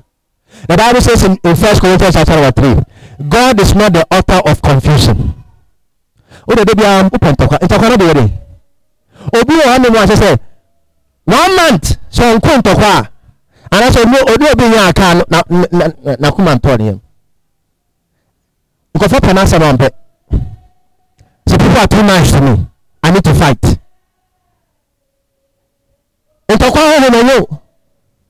The 0.68 0.78
Bible 0.78 1.02
says 1.02 1.24
in, 1.24 1.32
in 1.44 1.56
1 1.56 1.80
Corinthians 1.80 2.14
chapter 2.14 2.34
number 2.34 2.52
3, 2.52 2.84
God 3.22 3.60
is 3.60 3.76
not 3.76 3.94
the 3.94 4.06
author 4.12 4.42
of 4.50 4.62
confusion. 4.62 5.34
Wode 6.48 6.66
de 6.66 6.76
bia 6.76 7.04
wopɛ 7.04 7.32
ntɔkwa 7.34 7.58
ntɔkwa 7.62 7.90
no 7.90 7.98
de 7.98 8.06
yɛ 8.06 8.14
de? 8.14 8.24
Obi 9.40 9.54
wɔ 9.54 9.66
hɔnom 9.72 9.96
a 9.96 10.08
kyɛ 10.08 10.16
sɛ 10.16 10.40
one 11.26 11.56
month 11.56 11.98
sɛ 12.12 12.24
ɔnko 12.36 12.58
ntɔkwa 12.62 12.90
a 12.90 13.10
anaasɛ 13.76 14.04
ɔne 14.04 14.52
obi 14.52 14.66
nyɛ 14.70 14.90
aka 14.90 15.14
no 15.14 15.24
nakoma 16.20 16.56
ntɔɔ 16.58 16.78
ne 16.80 16.86
yam. 16.86 17.02
Nkɔfɔ 18.96 19.20
pɛ 19.20 19.34
n'asɛm 19.34 19.64
ampɛ 19.64 19.90
so 21.48 21.58
people 21.58 21.78
are 21.78 21.88
too 21.88 22.04
nice 22.04 22.32
to 22.32 22.42
me. 22.42 22.66
I 23.04 23.12
need 23.12 23.24
to 23.26 23.34
fight. 23.36 23.62
Ntɔkwa 26.50 26.82
honhom 26.82 27.16
ɛnyɛ 27.20 27.40
o 27.42 27.60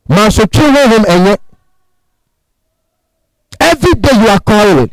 mansotwe 0.09 0.65
honhom 0.75 1.03
ɛnyɛ 1.05 1.37
every 3.73 3.93
day 3.95 4.15
you 4.21 4.27
are 4.29 4.39
calling. 4.39 4.89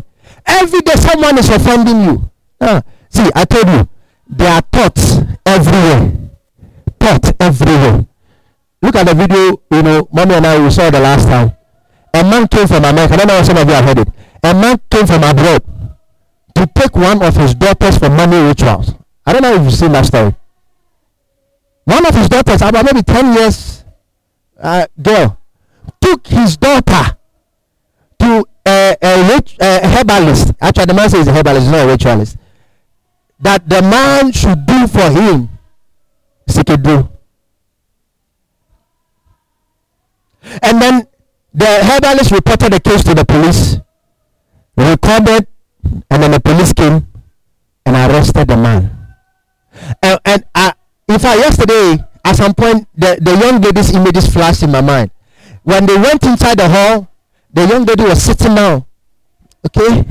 Every 0.46 0.80
day 0.80 0.94
someone 0.94 1.38
is 1.38 1.48
offending 1.48 2.00
you. 2.04 2.30
Ah 2.60 2.82
see 3.08 3.28
I 3.34 3.44
told 3.44 3.68
you 3.68 3.88
there 4.28 4.52
are 4.52 4.62
thoughts 4.72 5.18
everywhere. 5.44 6.12
Thoughts 6.98 7.32
everywhere. 7.40 8.06
Look 8.82 8.96
at 8.96 9.06
the 9.06 9.14
video 9.14 9.60
you 9.70 9.82
know 9.82 10.08
mommy 10.12 10.34
and 10.34 10.46
I 10.46 10.58
we 10.62 10.70
saw 10.70 10.90
the 10.90 11.00
last 11.00 11.26
time. 11.26 11.56
A 12.14 12.22
man 12.24 12.48
came 12.48 12.66
from 12.66 12.84
America. 12.84 13.14
I 13.14 13.16
don't 13.18 13.28
know 13.28 13.38
if 13.38 13.46
some 13.46 13.56
of 13.56 13.68
you 13.68 13.74
have 13.74 13.84
heard 13.84 13.98
it. 13.98 14.08
A 14.42 14.54
man 14.54 14.80
came 14.90 15.06
from 15.06 15.22
abroad 15.22 15.62
to 16.56 16.66
take 16.74 16.96
one 16.96 17.22
of 17.22 17.36
his 17.36 17.54
daughters 17.54 17.98
for 17.98 18.08
money 18.08 18.40
rituals. 18.48 18.94
I 19.26 19.32
don't 19.32 19.42
know 19.42 19.54
if 19.54 19.62
you've 19.62 19.74
seen 19.74 19.92
that 19.92 20.06
story. 20.06 20.34
One 21.84 22.06
of 22.06 22.14
his 22.14 22.28
daughters, 22.28 22.62
about 22.62 22.84
maybe 22.84 23.02
10 23.02 23.34
years 23.34 23.84
uh, 24.58 24.86
girl, 25.00 25.38
took 26.00 26.26
his 26.26 26.56
daughter 26.56 27.16
to 28.20 28.46
a, 28.66 28.96
a, 29.02 29.42
a 29.60 29.86
herbalist. 29.88 30.52
Actually, 30.60 30.86
the 30.86 30.94
man 30.94 31.10
says 31.10 31.26
a 31.26 31.32
herbalist, 31.32 31.70
not 31.70 31.84
a 31.84 31.86
ritualist. 31.86 32.36
That 33.40 33.68
the 33.68 33.82
man 33.82 34.32
should 34.32 34.66
do 34.66 34.86
for 34.86 35.10
him. 35.10 35.48
do. 36.82 37.08
And 40.62 40.80
then 40.80 41.06
the 41.52 41.66
herbalist 41.66 42.30
reported 42.30 42.72
the 42.72 42.80
case 42.80 43.02
to 43.04 43.14
the 43.14 43.24
police, 43.24 43.78
recorded 44.76 45.46
and 46.10 46.22
then 46.22 46.30
the 46.32 46.40
police 46.40 46.72
came 46.72 47.06
and 47.86 47.96
arrested 47.96 48.48
the 48.48 48.56
man. 48.56 48.96
And, 50.02 50.20
and 50.24 50.44
uh, 50.54 50.72
in 51.08 51.18
fact, 51.18 51.38
yesterday, 51.38 52.04
at 52.24 52.36
some 52.36 52.54
point, 52.54 52.86
the, 52.94 53.18
the 53.20 53.36
young 53.36 53.60
lady's 53.60 53.94
images 53.94 54.32
flashed 54.32 54.62
in 54.62 54.70
my 54.70 54.80
mind. 54.80 55.10
When 55.62 55.86
they 55.86 55.96
went 55.96 56.24
inside 56.24 56.58
the 56.58 56.68
hall, 56.68 57.09
the 57.52 57.66
young 57.66 57.84
lady 57.84 58.04
was 58.04 58.22
sitting 58.22 58.54
down. 58.54 58.84
Okay? 59.66 60.04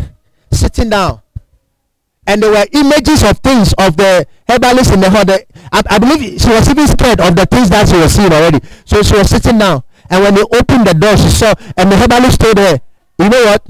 Sitting 0.51 0.89
down. 0.89 1.21
And 2.27 2.43
there 2.43 2.51
were 2.51 2.65
images 2.71 3.23
of 3.23 3.39
things 3.39 3.73
of 3.73 3.97
the 3.97 4.27
herbalist 4.47 4.93
in 4.93 4.99
the 4.99 5.09
hall. 5.09 5.25
I, 5.27 5.81
I 5.89 5.99
believe 5.99 6.39
she 6.39 6.49
was 6.49 6.69
even 6.69 6.87
scared 6.87 7.19
of 7.21 7.35
the 7.35 7.45
things 7.45 7.69
that 7.69 7.89
she 7.89 7.97
was 7.97 8.13
seeing 8.13 8.31
already. 8.31 8.59
So 8.85 9.01
she 9.01 9.15
was 9.15 9.29
sitting 9.29 9.57
down. 9.57 9.83
And 10.09 10.23
when 10.23 10.35
they 10.35 10.41
opened 10.41 10.87
the 10.87 10.93
door, 10.93 11.17
she 11.17 11.29
saw, 11.29 11.53
and 11.77 11.91
the 11.91 11.97
herbalist 11.97 12.39
told 12.39 12.57
her, 12.57 12.79
You 13.17 13.29
know 13.29 13.45
what? 13.45 13.65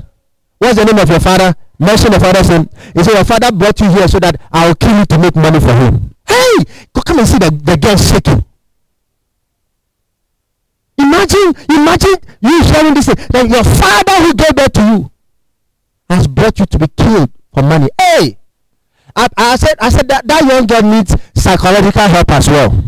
What's 0.57 0.77
the 0.77 0.85
name 0.85 0.97
of 0.97 1.09
your 1.09 1.19
father? 1.19 1.55
mention 1.79 2.11
the 2.11 2.19
father's 2.19 2.49
name. 2.49 2.69
He 2.93 3.03
said, 3.03 3.15
Your 3.15 3.23
father 3.23 3.51
brought 3.51 3.79
you 3.79 3.89
here 3.89 4.07
so 4.07 4.19
that 4.19 4.39
I'll 4.51 4.75
kill 4.75 4.99
you 4.99 5.05
to 5.05 5.17
make 5.17 5.35
money 5.35 5.59
for 5.59 5.73
him. 5.73 6.15
Hey, 6.27 6.65
come 6.93 7.19
and 7.19 7.27
see 7.27 7.39
the, 7.39 7.49
the 7.49 7.77
girl 7.77 7.95
shaking. 7.95 8.45
Imagine, 10.99 11.53
imagine 11.69 12.15
you 12.41 12.63
sharing 12.63 12.93
this 12.93 13.05
that 13.05 13.47
your 13.49 13.63
father 13.63 14.15
who 14.23 14.33
gave 14.33 14.55
birth 14.55 14.73
to 14.73 14.81
you 14.81 15.11
has 16.09 16.27
brought 16.27 16.59
you 16.59 16.65
to 16.65 16.77
be 16.79 16.87
killed 16.97 17.31
for 17.53 17.63
money. 17.63 17.89
Hey, 17.97 18.37
I, 19.15 19.27
I 19.37 19.55
said, 19.55 19.75
I 19.79 19.89
said 19.89 20.07
that 20.09 20.27
that 20.27 20.43
young 20.45 20.67
girl 20.67 20.81
needs 20.81 21.15
psychological 21.35 22.01
help 22.01 22.29
as 22.31 22.47
well. 22.47 22.83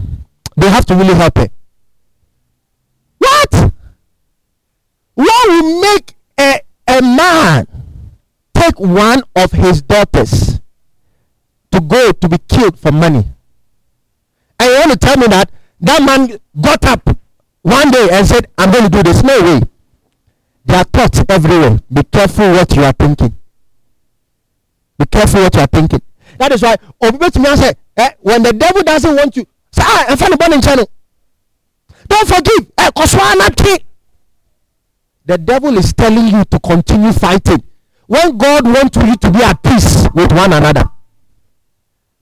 They 0.57 0.69
have 0.69 0.85
to 0.87 0.95
really 0.95 1.13
help 1.13 1.37
her. 1.37 1.49
What? 3.17 3.73
What 5.13 5.49
will 5.49 5.81
make 5.81 6.15
a, 6.39 6.61
a 6.87 7.01
man 7.01 7.67
take 8.53 8.79
one 8.79 9.23
of 9.35 9.51
his 9.51 9.81
daughters 9.81 10.59
to 11.71 11.79
go 11.79 12.11
to 12.11 12.29
be 12.29 12.37
killed 12.49 12.77
for 12.77 12.91
money. 12.91 13.25
And 14.59 14.69
you 14.69 14.79
want 14.79 14.91
to 14.91 14.97
tell 14.97 15.17
me 15.17 15.27
that 15.27 15.49
that 15.79 16.01
man 16.03 16.37
got 16.59 16.85
up 16.85 17.17
one 17.61 17.91
day 17.91 18.09
and 18.11 18.27
said, 18.27 18.47
I'm 18.57 18.71
going 18.71 18.83
to 18.85 18.89
do 18.89 19.03
this. 19.03 19.23
No 19.23 19.39
way. 19.41 19.61
There 20.65 20.77
are 20.77 20.83
thoughts 20.83 21.23
everywhere. 21.29 21.79
Be 21.91 22.03
careful 22.03 22.51
what 22.51 22.75
you 22.75 22.83
are 22.83 22.93
thinking. 22.93 23.35
Be 24.97 25.05
careful 25.05 25.41
what 25.41 25.55
you 25.55 25.61
are 25.61 25.67
thinking. 25.67 26.01
That 26.37 26.51
is 26.51 26.61
why 26.61 26.75
say, 27.55 27.73
eh, 27.97 28.09
when 28.19 28.43
the 28.43 28.53
devil 28.53 28.81
doesn't 28.83 29.15
want 29.15 29.35
you, 29.35 29.45
say, 29.71 29.83
ah, 29.85 30.05
I'm 30.09 30.17
funny 30.17 30.35
born 30.37 30.53
in 30.53 30.61
channel. 30.61 30.89
Don't 32.07 32.27
forgive. 32.27 32.71
Eh, 32.77 33.77
the 35.25 35.37
devil 35.37 35.77
is 35.77 35.93
telling 35.93 36.27
you 36.27 36.43
to 36.45 36.59
continue 36.59 37.11
fighting 37.13 37.63
when 38.07 38.37
God 38.37 38.65
wants 38.65 38.97
you 38.97 39.15
to 39.15 39.31
be 39.31 39.41
at 39.43 39.61
peace 39.63 40.07
with 40.13 40.31
one 40.31 40.51
another. 40.51 40.89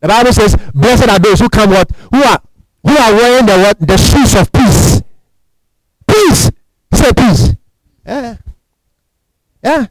The 0.02 0.08
Bible 0.08 0.34
says, 0.34 0.56
Blessed 0.74 1.10
are 1.10 1.20
those 1.20 1.40
who 1.40 1.50
come 1.50 1.72
what? 1.72 1.92
Who 2.12 2.24
are 2.24 2.42
who 2.84 2.96
are 2.96 3.14
wearing 3.14 3.46
the? 3.46 3.76
The 3.80 3.98
shoes 3.98 4.36
of 4.36 4.52
peace. 4.52 4.99
Peace. 6.10 6.50
Say 6.94 7.12
peace. 7.14 7.54
Yeah. 8.06 8.36
Yeah. 9.64 9.86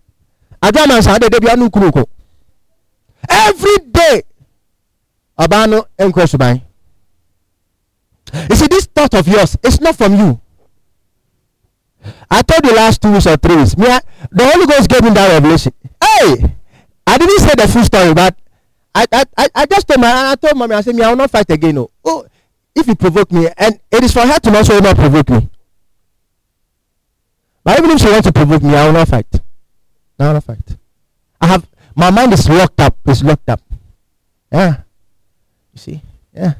Adwaman 0.60 1.02
sa 1.02 1.18
de 1.18 1.30
bia 1.30 1.54
no 1.56 1.70
kuruko. 1.70 2.04
Every 3.28 3.78
day. 3.90 4.22
Abano 5.38 5.86
enkwe 5.98 6.26
suban. 6.26 6.60
You 8.50 8.56
see, 8.56 8.66
this 8.66 8.86
thought 8.86 9.14
of 9.14 9.26
yours, 9.26 9.56
it's 9.62 9.80
not 9.80 9.96
from 9.96 10.14
you. 10.14 10.40
I 12.30 12.42
told 12.42 12.64
you 12.64 12.74
last 12.74 13.00
two 13.00 13.12
weeks 13.12 13.26
or 13.26 13.36
three 13.36 13.56
weeks. 13.56 13.76
Me, 13.76 13.86
the 14.30 14.44
Holy 14.44 14.66
Ghost 14.66 14.88
gave 14.88 15.02
me 15.02 15.10
that 15.10 15.32
revelation. 15.32 15.72
Hey, 16.02 16.54
I 17.06 17.18
didn't 17.18 17.40
say 17.40 17.54
the 17.56 17.68
full 17.68 17.84
story, 17.84 18.12
but 18.14 18.36
I 18.94 19.06
I, 19.36 19.48
I 19.54 19.66
just 19.66 19.88
told 19.88 20.00
my 20.00 20.32
I 20.32 20.34
told 20.36 20.56
mommy 20.56 20.74
I 20.74 20.80
said 20.82 20.94
me 20.94 21.02
I 21.02 21.08
will 21.08 21.16
not 21.16 21.30
fight 21.30 21.50
again. 21.50 21.76
No. 21.76 21.90
Oh, 22.04 22.26
if 22.74 22.86
you 22.86 22.94
provoke 22.94 23.32
me, 23.32 23.48
and 23.56 23.80
it 23.90 24.04
is 24.04 24.12
for 24.12 24.26
her 24.26 24.38
to 24.38 24.56
also 24.56 24.78
not 24.80 24.96
provoke 24.96 25.30
me. 25.30 25.48
But 27.68 27.80
even 27.80 27.90
if 27.90 28.00
she 28.00 28.08
wants 28.08 28.26
to 28.26 28.32
provoke 28.32 28.62
me, 28.62 28.74
I 28.74 28.86
will 28.86 28.94
not 28.94 29.08
fight. 29.08 29.26
I 30.18 30.26
will 30.28 30.32
not 30.32 30.44
fight. 30.44 30.76
I 31.38 31.48
have 31.48 31.68
my 31.94 32.10
mind 32.10 32.32
is 32.32 32.48
locked 32.48 32.80
up. 32.80 32.96
It's 33.04 33.22
locked 33.22 33.46
up. 33.46 33.60
Yeah. 34.50 34.80
You 35.74 35.78
see? 35.78 36.00
Yeah. 36.32 36.54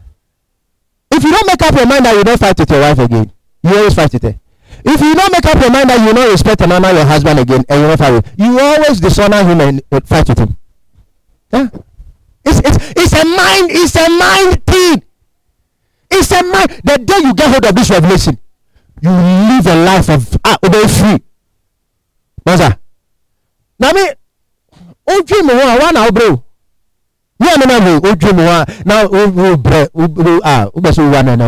If 1.10 1.24
you 1.24 1.30
don't 1.30 1.46
make 1.46 1.62
up 1.62 1.74
your 1.74 1.86
mind 1.86 2.04
that 2.04 2.14
you 2.14 2.24
don't 2.24 2.38
fight 2.38 2.58
with 2.58 2.70
your 2.70 2.80
wife 2.80 2.98
again, 2.98 3.32
you 3.62 3.74
always 3.74 3.94
fight 3.94 4.12
with 4.12 4.22
her. 4.22 4.38
If 4.84 5.00
you 5.00 5.14
don't 5.14 5.32
make 5.32 5.46
up 5.46 5.58
your 5.58 5.70
mind 5.70 5.88
that 5.88 6.06
you 6.06 6.12
don't 6.12 6.30
respect 6.30 6.60
and 6.60 6.72
honor 6.74 6.92
your 6.92 7.06
husband 7.06 7.38
again 7.38 7.64
and 7.66 7.80
you 7.80 7.86
don't 7.86 7.96
fight 7.96 8.12
with 8.12 8.34
you 8.36 8.60
always 8.60 9.00
dishonor 9.00 9.42
him 9.44 9.60
and 9.62 9.82
fight 10.04 10.28
with 10.28 10.38
him. 10.38 10.58
Yeah. 11.50 11.68
It's, 12.44 12.58
it's, 12.58 12.92
it's 12.94 13.12
a 13.14 13.24
mind, 13.24 13.70
it's 13.72 13.96
a 13.96 14.10
mind 14.10 14.66
thing. 14.66 15.02
It's 16.10 16.30
a 16.32 16.42
mind. 16.42 16.82
The 16.84 16.98
day 16.98 17.26
you 17.26 17.34
get 17.34 17.48
hold 17.48 17.64
of 17.64 17.74
this 17.74 17.88
revelation, 17.88 18.38
you 19.02 19.10
live 19.10 19.66
a 19.66 19.74
life 19.84 20.08
of 20.08 20.36
ah, 20.44 20.58
obey 20.64 20.86
free. 20.88 21.22
Master. 22.44 22.78
Now 23.78 23.92
me, 23.92 24.04
o 25.06 25.22
dream 25.22 25.46
mo 25.46 25.54
wa 25.54 25.76
wa 25.78 25.90
na 25.92 26.10
bro. 26.10 26.42
Ní 27.40 27.46
àná 27.48 27.66
náà 27.66 27.80
mo 27.80 28.08
o 28.08 28.14
dream 28.14 28.36
mo 28.36 28.44
wa 28.44 28.64
na 28.84 29.02
o 29.06 29.52
o 29.52 29.56
brẹ 29.56 29.88
o 29.94 30.40
ah 30.44 30.66
o 30.74 30.80
bẹ 30.80 30.90
sọ 30.92 31.02
wa 31.12 31.22
na 31.22 31.36
na 31.36 31.46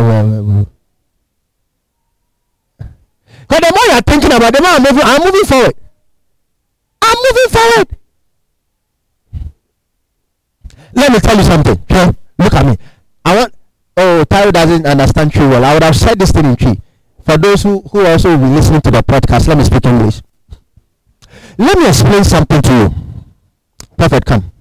But 3.51 3.59
the 3.63 3.71
more 3.75 3.85
you 3.87 3.91
are 3.99 4.01
thinking 4.01 4.31
about, 4.31 4.53
the 4.53 4.61
more 4.61 4.71
I'm 4.71 4.81
moving. 4.83 5.03
I'm 5.03 5.21
moving 5.25 5.43
forward. 5.43 5.75
I'm 7.01 7.17
moving 7.19 7.49
forward. 7.51 7.87
Let 10.93 11.11
me 11.11 11.19
tell 11.19 11.35
you 11.35 11.43
something. 11.43 11.77
Okay? 11.83 12.11
Look 12.39 12.53
at 12.53 12.65
me. 12.65 12.77
I 13.25 13.35
want. 13.35 13.53
Oh, 13.97 14.23
Tyro 14.23 14.51
doesn't 14.51 14.85
understand 14.85 15.33
Twi 15.33 15.47
well. 15.49 15.65
I 15.65 15.73
would 15.73 15.83
have 15.83 15.97
said 15.97 16.17
this 16.17 16.31
thing 16.31 16.45
in 16.45 16.55
Twi. 16.55 16.79
For 17.23 17.37
those 17.37 17.63
who, 17.63 17.81
who 17.81 18.05
also 18.05 18.29
will 18.29 18.49
be 18.49 18.55
listening 18.55 18.81
to 18.81 18.91
the 18.91 19.03
podcast, 19.03 19.47
let 19.47 19.57
me 19.57 19.63
speak 19.63 19.85
English. 19.85 20.21
Let 21.57 21.77
me 21.77 21.87
explain 21.87 22.23
something 22.23 22.61
to 22.61 22.73
you. 22.73 22.93
Prophet, 23.97 24.25
come. 24.25 24.51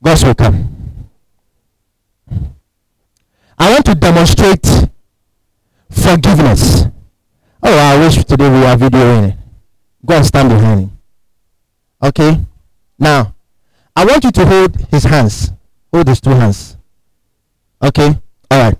Will 0.00 0.34
come. 0.34 1.08
I 3.58 3.72
want 3.72 3.84
to 3.86 3.94
demonstrate 3.94 4.66
forgiveness. 5.90 6.84
Oh, 7.62 7.76
I 7.78 7.98
wish 7.98 8.24
today 8.24 8.48
we 8.48 8.64
are 8.64 8.76
videoing 8.76 9.30
it. 9.30 9.36
Go 10.06 10.16
and 10.16 10.26
stand 10.26 10.48
behind 10.48 10.80
him. 10.80 10.98
Okay? 12.02 12.40
Now, 12.98 13.34
I 13.94 14.04
want 14.04 14.24
you 14.24 14.30
to 14.30 14.46
hold 14.46 14.76
his 14.90 15.04
hands. 15.04 15.50
Hold 15.92 16.08
his 16.08 16.20
two 16.20 16.30
hands. 16.30 16.76
Okay? 17.82 18.18
Alright. 18.52 18.78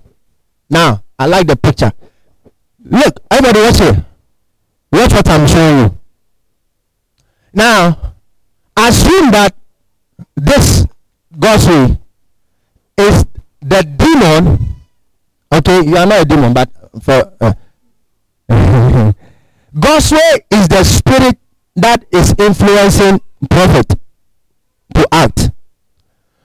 Now, 0.69 1.03
I 1.17 1.25
like 1.25 1.47
the 1.47 1.55
picture. 1.55 1.91
Look, 2.83 3.19
everybody 3.31 3.59
watch 3.61 3.79
here. 3.79 4.05
Watch 4.91 5.13
what 5.13 5.27
I'm 5.29 5.47
showing 5.47 5.79
you. 5.79 5.97
Now, 7.53 8.13
assume 8.77 9.31
that 9.31 9.55
this 10.35 10.85
God's 11.37 11.67
is 12.97 13.25
the 13.61 13.81
demon. 13.83 14.75
Okay, 15.51 15.85
you 15.85 15.97
are 15.97 16.05
not 16.05 16.21
a 16.21 16.25
demon, 16.25 16.53
but 16.53 16.69
for 17.01 17.33
uh, 17.41 17.53
is 20.51 20.67
the 20.67 20.83
spirit 20.83 21.37
that 21.75 22.05
is 22.11 22.33
influencing 22.37 23.19
prophet 23.49 23.87
to 24.95 25.07
act. 25.11 25.51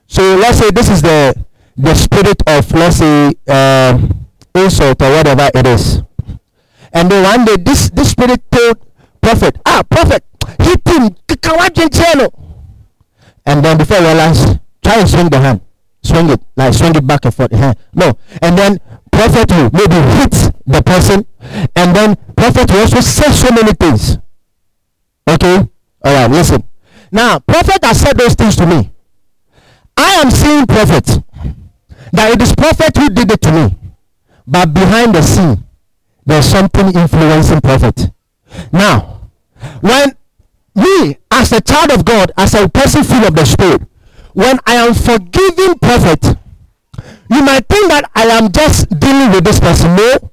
So 0.06 0.36
let's 0.36 0.58
say 0.58 0.70
this 0.70 0.88
is 0.88 1.02
the 1.02 1.34
the 1.76 1.94
spirit 1.94 2.42
of 2.46 2.70
let's 2.72 2.96
say 2.96 3.32
uh, 3.48 3.98
insult 4.54 5.02
or 5.02 5.10
whatever 5.10 5.50
it 5.54 5.66
is. 5.66 6.02
And 6.92 7.10
then 7.10 7.24
one 7.24 7.44
day 7.44 7.56
this 7.56 7.90
this 7.90 8.10
spirit 8.10 8.40
told 8.50 8.78
prophet, 9.20 9.58
ah 9.66 9.82
prophet, 9.88 10.24
hit 10.60 10.86
him, 10.86 11.16
and 13.46 13.64
then 13.64 13.76
before 13.76 13.98
you 13.98 14.04
realize, 14.04 14.58
try 14.82 15.00
and 15.00 15.08
swing 15.08 15.28
the 15.28 15.38
hand, 15.38 15.60
swing 16.02 16.30
it, 16.30 16.40
like 16.56 16.72
swing 16.74 16.94
it 16.94 17.06
back 17.06 17.24
and 17.24 17.34
forth. 17.34 17.52
No, 17.92 18.16
and 18.40 18.58
then 18.58 18.78
prophet 19.10 19.50
will 19.50 19.70
maybe 19.72 19.96
hit 20.18 20.52
the 20.66 20.82
person, 20.84 21.26
and 21.74 21.96
then 21.96 22.16
prophet 22.36 22.70
will 22.70 22.80
also 22.80 23.00
say 23.00 23.30
so 23.32 23.52
many 23.54 23.72
things. 23.72 24.18
Okay, 25.28 25.56
all 26.04 26.14
right, 26.14 26.30
listen. 26.30 26.62
Now, 27.10 27.38
prophet 27.38 27.84
has 27.84 28.00
said 28.00 28.16
those 28.16 28.34
things 28.34 28.56
to 28.56 28.66
me. 28.66 28.92
I 29.96 30.14
am 30.14 30.30
seeing 30.30 30.66
prophet 30.66 31.23
that 32.14 32.30
it 32.30 32.40
is 32.40 32.54
prophet 32.54 32.96
who 32.96 33.10
did 33.10 33.30
it 33.30 33.40
to 33.42 33.50
me, 33.50 33.76
but 34.46 34.72
behind 34.72 35.14
the 35.14 35.22
scene, 35.22 35.64
there's 36.24 36.46
something 36.46 36.94
influencing 36.94 37.60
prophet. 37.60 38.10
Now, 38.72 39.28
when 39.80 40.16
me 40.74 41.18
as 41.30 41.52
a 41.52 41.60
child 41.60 41.90
of 41.90 42.04
God, 42.04 42.30
as 42.36 42.54
a 42.54 42.68
person 42.68 43.02
full 43.02 43.24
of 43.24 43.34
the 43.34 43.44
Spirit, 43.44 43.82
when 44.32 44.58
I 44.66 44.74
am 44.76 44.94
forgiving 44.94 45.78
prophet, 45.78 46.38
you 47.30 47.42
might 47.42 47.66
think 47.68 47.90
that 47.90 48.08
I 48.14 48.26
am 48.26 48.50
just 48.52 48.88
dealing 48.98 49.32
with 49.32 49.44
this 49.44 49.58
person. 49.58 49.96
No, 49.96 50.30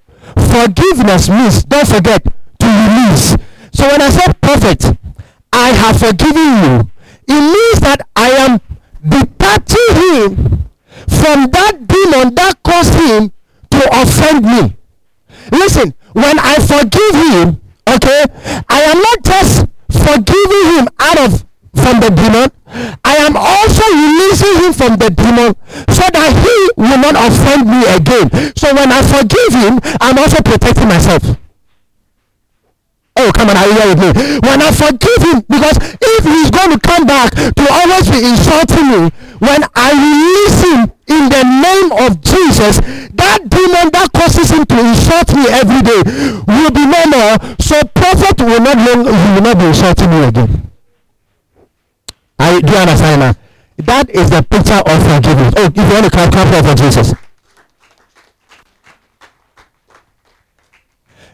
forgiveness 0.54 1.30
means 1.30 1.64
don't 1.64 1.88
forget 1.88 2.24
to 2.24 2.68
release. 2.68 3.36
So 3.74 3.88
when 3.88 4.02
I 4.02 4.10
say 4.10 4.32
prophet, 4.40 4.98
I 5.52 5.70
have 5.70 5.98
forgiven 6.00 6.50
you. 6.62 6.92
It 7.28 7.42
means 7.42 7.80
that 7.82 8.08
I 8.16 8.30
am 8.46 8.62
departing 9.02 9.90
him 9.98 10.62
from 11.08 11.50
that 11.52 11.88
demon 11.88 12.36
that 12.36 12.62
caused 12.64 12.94
him 12.94 13.32
to 13.72 13.82
offend 14.02 14.46
me. 14.46 14.76
Listen, 15.52 15.94
when 16.14 16.40
I 16.40 16.56
forgive 16.60 17.16
him, 17.16 17.62
okay, 17.88 18.26
I 18.70 18.82
am 18.92 19.00
not 19.02 19.24
just 19.24 19.68
forgiving 19.92 20.66
him 20.78 20.88
out 21.00 21.20
of 21.20 21.46
from 21.74 22.00
the 22.04 22.12
demon, 22.12 22.52
I 23.04 23.16
am 23.24 23.36
also 23.36 23.84
releasing 23.88 24.56
him 24.64 24.74
from 24.74 24.94
the 25.00 25.10
demon 25.10 25.56
so 25.92 26.04
that 26.12 26.32
he 26.36 26.56
will 26.76 27.00
not 27.00 27.16
offend 27.16 27.68
me 27.68 27.82
again. 27.88 28.28
So 28.56 28.76
when 28.76 28.92
I 28.92 29.02
forgive 29.04 29.52
him, 29.56 29.80
I'm 30.00 30.18
also 30.20 30.42
protecting 30.44 30.88
myself. 30.88 31.24
Oh, 33.16 33.32
come 33.36 33.50
on, 33.50 33.58
are 33.58 33.68
you 33.68 33.76
with 33.92 34.00
me? 34.00 34.40
When 34.40 34.62
I 34.62 34.72
forgive 34.72 35.22
him, 35.22 35.44
because 35.48 35.78
if 36.00 36.24
he's 36.24 36.50
going 36.52 36.72
to 36.72 36.80
come 36.80 37.06
back 37.06 37.32
to 37.36 37.64
always 37.70 38.08
be 38.10 38.24
insulting 38.24 38.88
me, 38.88 39.12
when 39.42 39.66
I 39.74 39.90
release 39.98 40.58
him 40.62 40.80
in 41.10 41.24
the 41.34 41.42
name 41.42 41.90
of 42.06 42.22
Jesus, 42.22 42.78
that 43.18 43.42
demon 43.50 43.90
that 43.90 44.14
causes 44.14 44.54
him 44.54 44.70
to 44.70 44.78
insult 44.78 45.34
me 45.34 45.50
every 45.50 45.82
day 45.82 46.02
will 46.46 46.70
be 46.70 46.86
no 46.86 47.02
more. 47.10 47.34
So 47.58 47.82
prophet 47.90 48.38
will 48.38 48.62
not 48.62 48.78
long, 48.78 49.10
will 49.10 49.42
not 49.42 49.58
be 49.58 49.66
insulting 49.66 50.10
me 50.14 50.30
again. 50.30 50.70
I 52.38 52.62
do 52.62 52.72
you 52.72 52.78
understand 52.78 53.22
now? 53.22 53.34
That 53.78 54.10
is 54.12 54.30
the 54.30 54.46
picture 54.46 54.78
of 54.78 54.98
forgiveness. 55.10 55.54
Oh, 55.58 55.66
if 55.66 55.76
you 55.76 55.90
want 55.90 56.06
to 56.06 56.12
clap, 56.12 56.32
clap 56.32 56.66
for 56.66 56.76
Jesus. 56.78 57.14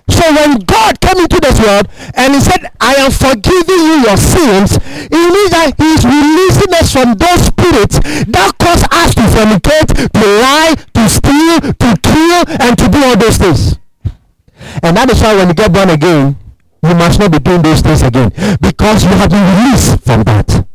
So 0.10 0.24
when 0.34 0.60
God 0.64 1.00
came 1.02 1.20
into 1.20 1.40
this 1.40 1.60
world 1.60 1.88
and 2.16 2.34
he 2.34 2.40
said, 2.40 2.72
I 2.80 2.96
am 2.96 3.12
forgiving 3.12 3.82
you 3.86 4.08
your 4.08 4.18
sins, 4.18 4.80
it 4.80 5.12
means 5.12 5.52
that 5.52 5.76
he 5.76 5.88
is 5.94 6.04
releasing 6.08 6.72
us 6.74 6.88
from 6.92 7.14
those 7.20 7.42
spirits 7.44 8.00
that 8.32 8.52
cause 8.58 8.84
us 8.88 9.14
to 9.16 9.24
fornicate, 9.36 9.90
to 9.92 10.24
lie, 10.42 10.76
to 10.96 11.04
steal, 11.12 11.60
to 11.60 11.90
kill, 12.00 12.40
and 12.64 12.78
to 12.80 12.88
do 12.88 13.04
all 13.04 13.18
those 13.18 13.38
things. 13.38 13.80
And 14.82 14.96
that 14.96 15.12
is 15.12 15.22
why 15.22 15.36
when 15.36 15.50
you 15.50 15.54
get 15.54 15.74
born 15.74 15.90
again, 15.90 16.38
you 16.84 16.96
must 16.96 17.20
not 17.20 17.32
be 17.32 17.40
doing 17.40 17.62
those 17.62 17.82
things 17.82 18.02
again 18.02 18.32
because 18.62 19.04
you 19.04 19.10
have 19.10 19.30
been 19.30 19.44
released 19.44 20.00
from 20.02 20.24
that. 20.24 20.66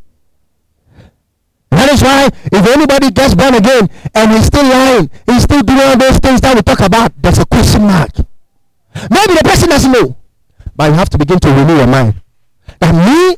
That 1.71 1.89
is 1.91 2.03
why 2.03 2.29
if 2.53 2.67
anybody 2.69 3.11
gets 3.11 3.35
born 3.35 3.55
again 3.55 3.89
and 4.15 4.31
he's 4.33 4.47
still 4.47 4.65
lying, 4.65 5.11
he's 5.27 5.43
still 5.45 5.63
doing 5.63 5.81
all 5.81 5.97
those 5.97 6.19
things 6.19 6.41
that 6.43 6.55
we 6.55 6.63
talk 6.63 6.81
about, 6.81 7.13
there's 7.23 7.39
a 7.39 7.47
question 7.47 7.83
mark. 7.83 8.13
Maybe 8.95 9.35
the 9.35 9.43
person 9.45 9.69
doesn't 9.69 9.93
know. 9.93 10.17
But 10.75 10.91
you 10.91 10.95
have 10.95 11.11
to 11.11 11.19
begin 11.19 11.39
to 11.41 11.49
renew 11.49 11.77
your 11.77 11.87
mind. 11.87 12.15
That 12.81 12.95
me, 12.95 13.37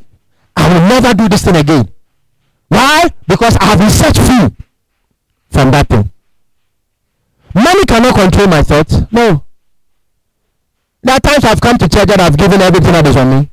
I 0.56 0.68
will 0.72 0.88
never 0.88 1.14
do 1.14 1.28
this 1.28 1.44
thing 1.44 1.56
again. 1.56 1.90
Why? 2.68 3.10
Because 3.26 3.56
I 3.56 3.64
have 3.66 3.78
been 3.78 3.90
set 3.90 4.16
free 4.16 4.54
from 5.50 5.70
that 5.70 5.88
thing. 5.88 6.10
Money 7.54 7.84
cannot 7.86 8.14
control 8.14 8.48
my 8.48 8.62
thoughts. 8.62 8.98
No. 9.12 9.44
There 11.02 11.14
are 11.14 11.20
times 11.20 11.44
I've 11.44 11.60
come 11.60 11.78
to 11.78 11.88
church 11.88 12.10
and 12.10 12.20
I've 12.20 12.36
given 12.36 12.60
everything 12.60 12.92
that 12.92 13.06
is 13.06 13.16
on 13.16 13.30
me. 13.30 13.50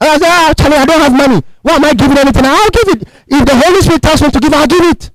And 0.00 0.10
I 0.10 0.18
say, 0.18 0.28
ah, 0.28 0.54
Charlie, 0.56 0.76
I 0.76 0.84
don't 0.84 1.00
have 1.00 1.16
money. 1.16 1.42
Why 1.62 1.74
am 1.74 1.84
I 1.84 1.94
giving 1.94 2.18
anything? 2.18 2.44
I'll 2.44 2.70
give 2.70 2.88
it. 2.94 3.08
If 3.26 3.46
the 3.46 3.56
Holy 3.56 3.80
Spirit 3.82 4.02
tells 4.02 4.22
me 4.22 4.30
to 4.30 4.38
give, 4.38 4.52
I'll 4.52 4.66
give 4.66 4.84
it. 4.84 5.10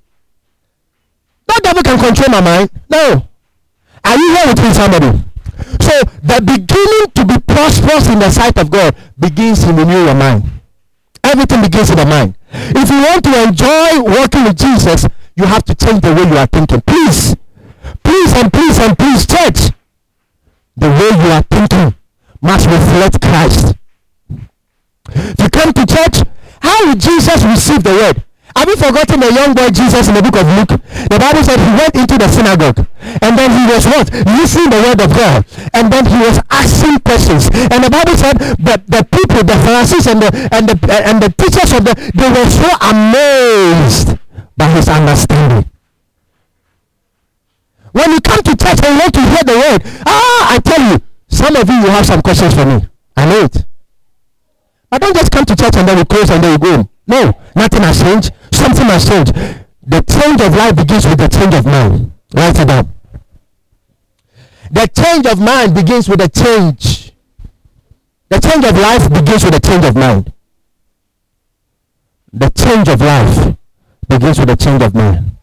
No 1.48 1.54
devil 1.62 1.82
can 1.82 1.98
control 1.98 2.28
my 2.30 2.40
mind. 2.40 2.70
No. 2.90 3.28
Are 4.04 4.16
you 4.16 4.36
here 4.36 4.46
with 4.48 4.62
me, 4.62 4.72
somebody? 4.74 5.31
So 5.82 5.94
the 6.22 6.40
beginning 6.40 7.10
to 7.14 7.22
be 7.26 7.38
prosperous 7.42 8.08
in 8.08 8.18
the 8.18 8.30
sight 8.30 8.56
of 8.58 8.70
God 8.70 8.94
begins 9.18 9.64
in 9.64 9.76
renewing 9.76 10.06
your 10.06 10.14
mind. 10.14 10.44
Everything 11.24 11.62
begins 11.62 11.90
in 11.90 11.96
the 11.96 12.06
mind. 12.06 12.34
If 12.52 12.90
you 12.90 13.02
want 13.02 13.24
to 13.24 13.42
enjoy 13.42 14.02
working 14.02 14.44
with 14.44 14.56
Jesus, 14.56 15.06
you 15.34 15.44
have 15.44 15.64
to 15.64 15.74
change 15.74 16.00
the 16.02 16.14
way 16.14 16.22
you 16.28 16.36
are 16.36 16.46
thinking. 16.46 16.80
Please, 16.82 17.34
please 18.04 18.32
and 18.34 18.52
please 18.52 18.78
and 18.78 18.98
please, 18.98 19.26
church. 19.26 19.72
The 20.76 20.88
way 20.88 21.10
you 21.24 21.30
are 21.32 21.42
thinking 21.42 21.94
must 22.40 22.66
reflect 22.66 23.20
Christ. 23.20 23.74
If 25.10 25.40
you 25.40 25.48
come 25.50 25.72
to 25.72 25.86
church, 25.86 26.26
how 26.60 26.86
will 26.86 26.94
Jesus 26.94 27.42
receive 27.44 27.82
the 27.82 27.90
word? 27.90 28.24
Have 28.56 28.68
you 28.68 28.76
forgotten 28.76 29.20
the 29.20 29.32
young 29.32 29.54
boy 29.54 29.70
Jesus 29.70 30.08
in 30.08 30.14
the 30.14 30.22
book 30.22 30.36
of 30.36 30.46
Luke? 30.56 30.74
The 31.08 31.18
Bible 31.18 31.42
said 31.42 31.58
he 31.58 31.72
went 31.76 31.94
into 31.96 32.16
the 32.18 32.28
synagogue 32.28 32.86
and 33.20 33.38
then 33.38 33.50
he 33.50 33.64
was 33.72 33.84
what? 33.86 34.12
Listening 34.12 34.70
the 34.70 34.80
word 34.82 35.00
of 35.00 35.10
God. 35.12 35.44
And 35.74 35.92
then 35.92 36.06
he 36.06 36.18
was 36.18 36.40
asking 36.50 37.00
questions. 37.00 37.50
And 37.52 37.84
the 37.84 37.90
Bible 37.90 38.16
said 38.16 38.38
that 38.62 38.86
the 38.86 39.02
people, 39.04 39.42
the 39.42 39.58
Pharisees 39.66 40.06
and 40.06 40.22
the 40.22 40.30
and 40.52 40.68
the 40.68 40.76
and 40.90 41.22
the 41.22 41.30
teachers 41.34 41.72
of 41.72 41.84
the 41.84 41.94
they 42.14 42.30
were 42.30 42.48
so 42.48 42.70
amazed 42.80 44.18
by 44.56 44.68
his 44.70 44.88
understanding. 44.88 45.70
When 47.92 48.10
you 48.10 48.20
come 48.20 48.42
to 48.42 48.56
church 48.56 48.80
and 48.84 48.94
you 48.96 49.00
want 49.00 49.14
to 49.14 49.20
hear 49.20 49.44
the 49.44 49.56
word, 49.58 49.80
ah, 50.06 50.54
I 50.54 50.58
tell 50.64 50.80
you, 50.80 51.00
some 51.28 51.56
of 51.56 51.68
you 51.68 51.82
will 51.82 51.90
have 51.90 52.06
some 52.06 52.22
questions 52.22 52.54
for 52.54 52.64
me. 52.64 52.88
I 53.16 53.26
know 53.26 53.44
it. 53.44 53.64
I 54.90 54.98
don't 54.98 55.14
just 55.14 55.30
come 55.30 55.44
to 55.44 55.56
church 55.56 55.76
and 55.76 55.88
then 55.88 55.98
we 55.98 56.04
close 56.04 56.30
and 56.30 56.42
then 56.42 56.52
we 56.52 56.58
go. 56.58 56.88
No, 57.06 57.34
nothing 57.56 57.82
has 57.82 58.00
changed. 58.00 58.32
Something 58.74 59.10
changed. 59.10 59.34
The 59.82 60.02
change 60.02 60.40
of 60.40 60.54
life 60.54 60.76
begins 60.76 61.06
with 61.06 61.18
the 61.18 61.28
change 61.28 61.54
of 61.54 61.66
mind. 61.66 62.12
Write 62.34 62.58
it 62.58 62.68
down. 62.68 62.94
The 64.70 64.88
change 64.88 65.26
of 65.26 65.40
mind 65.40 65.74
begins 65.74 66.08
with 66.08 66.20
a 66.20 66.28
change. 66.28 67.12
The 68.28 68.38
change 68.38 68.64
of 68.64 68.78
life 68.78 69.10
begins 69.12 69.44
with 69.44 69.54
a 69.54 69.60
change 69.60 69.84
of 69.84 69.96
mind. 69.96 70.32
The 72.32 72.48
change 72.50 72.88
of 72.88 73.00
life 73.00 73.56
begins 74.08 74.38
with 74.38 74.48
a 74.50 74.56
change 74.56 74.82
of 74.82 74.94
mind. 74.94 75.36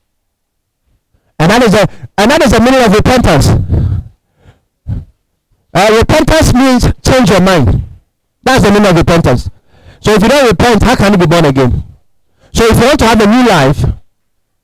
And 1.37 1.51
that 1.51 1.61
is 1.61 1.73
a 1.73 1.87
and 2.17 2.31
that 2.31 2.41
is 2.41 2.51
the 2.51 2.59
meaning 2.59 2.83
of 2.83 2.93
repentance. 2.93 3.47
Uh, 5.71 5.97
repentance 5.99 6.53
means 6.53 6.91
change 7.03 7.29
your 7.29 7.41
mind. 7.41 7.83
That's 8.41 8.63
the 8.63 8.71
meaning 8.71 8.89
of 8.89 8.95
repentance. 8.95 9.49
So 9.99 10.13
if 10.13 10.23
you 10.23 10.29
don't 10.29 10.49
repent, 10.49 10.81
how 10.81 10.95
can 10.95 11.11
you 11.11 11.17
be 11.19 11.27
born 11.27 11.45
again? 11.45 11.83
So 12.53 12.65
if 12.65 12.77
you 12.79 12.85
want 12.85 12.99
to 12.99 13.05
have 13.05 13.21
a 13.21 13.27
new 13.27 13.47
life, 13.47 13.83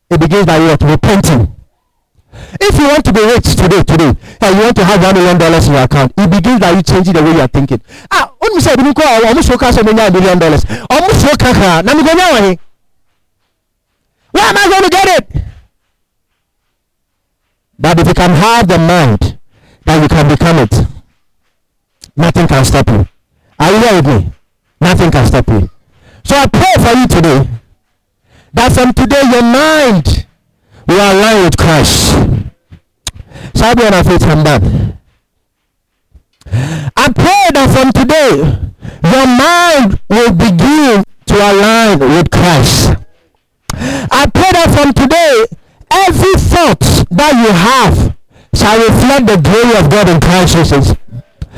it 0.10 0.20
begins 0.20 0.46
by 0.46 0.60
what? 0.60 0.82
Repenting. 0.82 1.56
If 2.60 2.78
you 2.78 2.88
want 2.88 3.06
to 3.06 3.14
be 3.14 3.22
rich 3.22 3.56
today, 3.56 3.84
today, 3.84 4.12
and 4.42 4.56
you 4.56 4.64
want 4.64 4.76
to 4.76 4.84
have 4.84 5.02
one 5.02 5.16
million 5.16 5.38
dollars 5.38 5.68
in 5.68 5.74
your 5.74 5.84
account, 5.84 6.14
it 6.18 6.30
begins 6.30 6.60
by 6.60 6.72
you 6.72 6.84
changing 6.84 7.14
the 7.14 7.24
way 7.24 7.32
you 7.32 7.40
are 7.42 7.48
thinking. 7.48 7.82
Ah, 8.12 8.34
when 8.40 8.54
we 8.54 8.62
say 8.62 8.76
we 8.78 8.94
call 8.94 9.26
almost 9.26 9.48
so 9.48 9.58
cash 9.58 9.76
million 9.84 10.12
million 10.12 10.38
dollars, 10.38 10.66
almost 10.90 11.22
so 11.22 11.36
cash, 11.38 11.84
now 11.86 11.94
me 11.94 12.04
go 12.04 12.14
now, 12.14 12.56
where 14.32 14.44
am 14.44 14.58
I 14.58 14.68
going 14.70 14.84
to 14.84 14.90
get 14.90 15.08
it? 15.20 15.44
But 17.80 18.00
if 18.00 18.08
you 18.08 18.14
can 18.14 18.32
have 18.32 18.68
the 18.68 18.78
mind 18.78 19.38
that 19.86 20.02
you 20.02 20.08
can 20.10 20.28
become 20.28 20.60
it, 20.60 20.74
nothing 22.16 22.48
can 22.48 22.66
stop 22.66 22.88
you. 22.90 23.08
Are 23.60 23.72
you 23.72 23.80
here 23.80 23.96
with 23.96 24.08
me? 24.08 24.34
Nothing 24.82 25.12
can 25.12 25.26
stop 25.26 25.48
you. 25.48 25.70
So 26.24 26.36
I 26.36 26.48
pray 26.48 26.74
for 26.84 26.98
you 26.98 27.08
today 27.08 27.48
that 28.56 28.72
from 28.74 28.94
today 28.94 29.22
your 29.30 29.44
mind 29.44 30.26
will 30.88 31.00
align 31.00 31.44
with 31.44 31.58
Christ. 31.58 32.16
Shall 33.56 33.76
be 33.76 33.84
on 33.84 33.94
our 33.94 34.04
feet 34.04 34.22
from 34.22 34.44
that. 34.44 34.64
I 36.96 37.12
pray 37.12 37.44
that 37.54 37.70
from 37.76 37.92
today 37.92 38.36
your 39.12 39.28
mind 39.28 40.00
will 40.10 40.32
begin 40.34 41.04
to 41.28 41.36
align 41.36 42.00
with 42.00 42.32
Christ. 42.32 42.96
I 43.74 44.26
pray 44.34 44.52
that 44.56 44.72
from 44.72 44.94
today 44.94 45.46
every 45.92 46.34
thought 46.40 46.80
that 47.12 47.34
you 47.36 47.52
have 47.52 48.16
shall 48.56 48.80
reflect 48.80 49.28
the 49.28 49.38
glory 49.38 49.78
of 49.78 49.92
God 49.92 50.08
in 50.10 50.22
Christ 50.22 50.56
Jesus. 50.56 50.96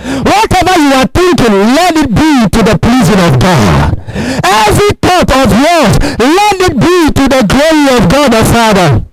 Whatever 0.04 0.80
you 0.80 0.93
are 0.93 1.08
thinking, 1.08 1.54
let 1.74 1.95
it 1.95 2.14
be 2.14 2.48
to 2.50 2.62
the 2.64 2.78
pleasing 2.78 3.20
of 3.20 3.39
God. 3.39 3.98
Every 4.43 4.91
thought 5.02 5.32
of 5.32 5.52
yours, 5.52 5.98
let 6.20 6.62
it 6.62 6.80
be 6.80 7.12
to 7.14 7.28
the 7.28 7.43
glory 7.48 7.88
of 7.98 8.08
God 8.10 8.32
the 8.32 8.45
Father. 8.54 9.04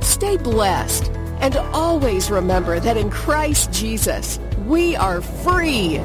Stay 0.00 0.36
blessed 0.36 1.10
and 1.40 1.56
always 1.72 2.30
remember 2.30 2.80
that 2.80 2.96
in 2.96 3.10
Christ 3.10 3.72
Jesus, 3.72 4.38
we 4.66 4.96
are 4.96 5.20
free 5.20 5.98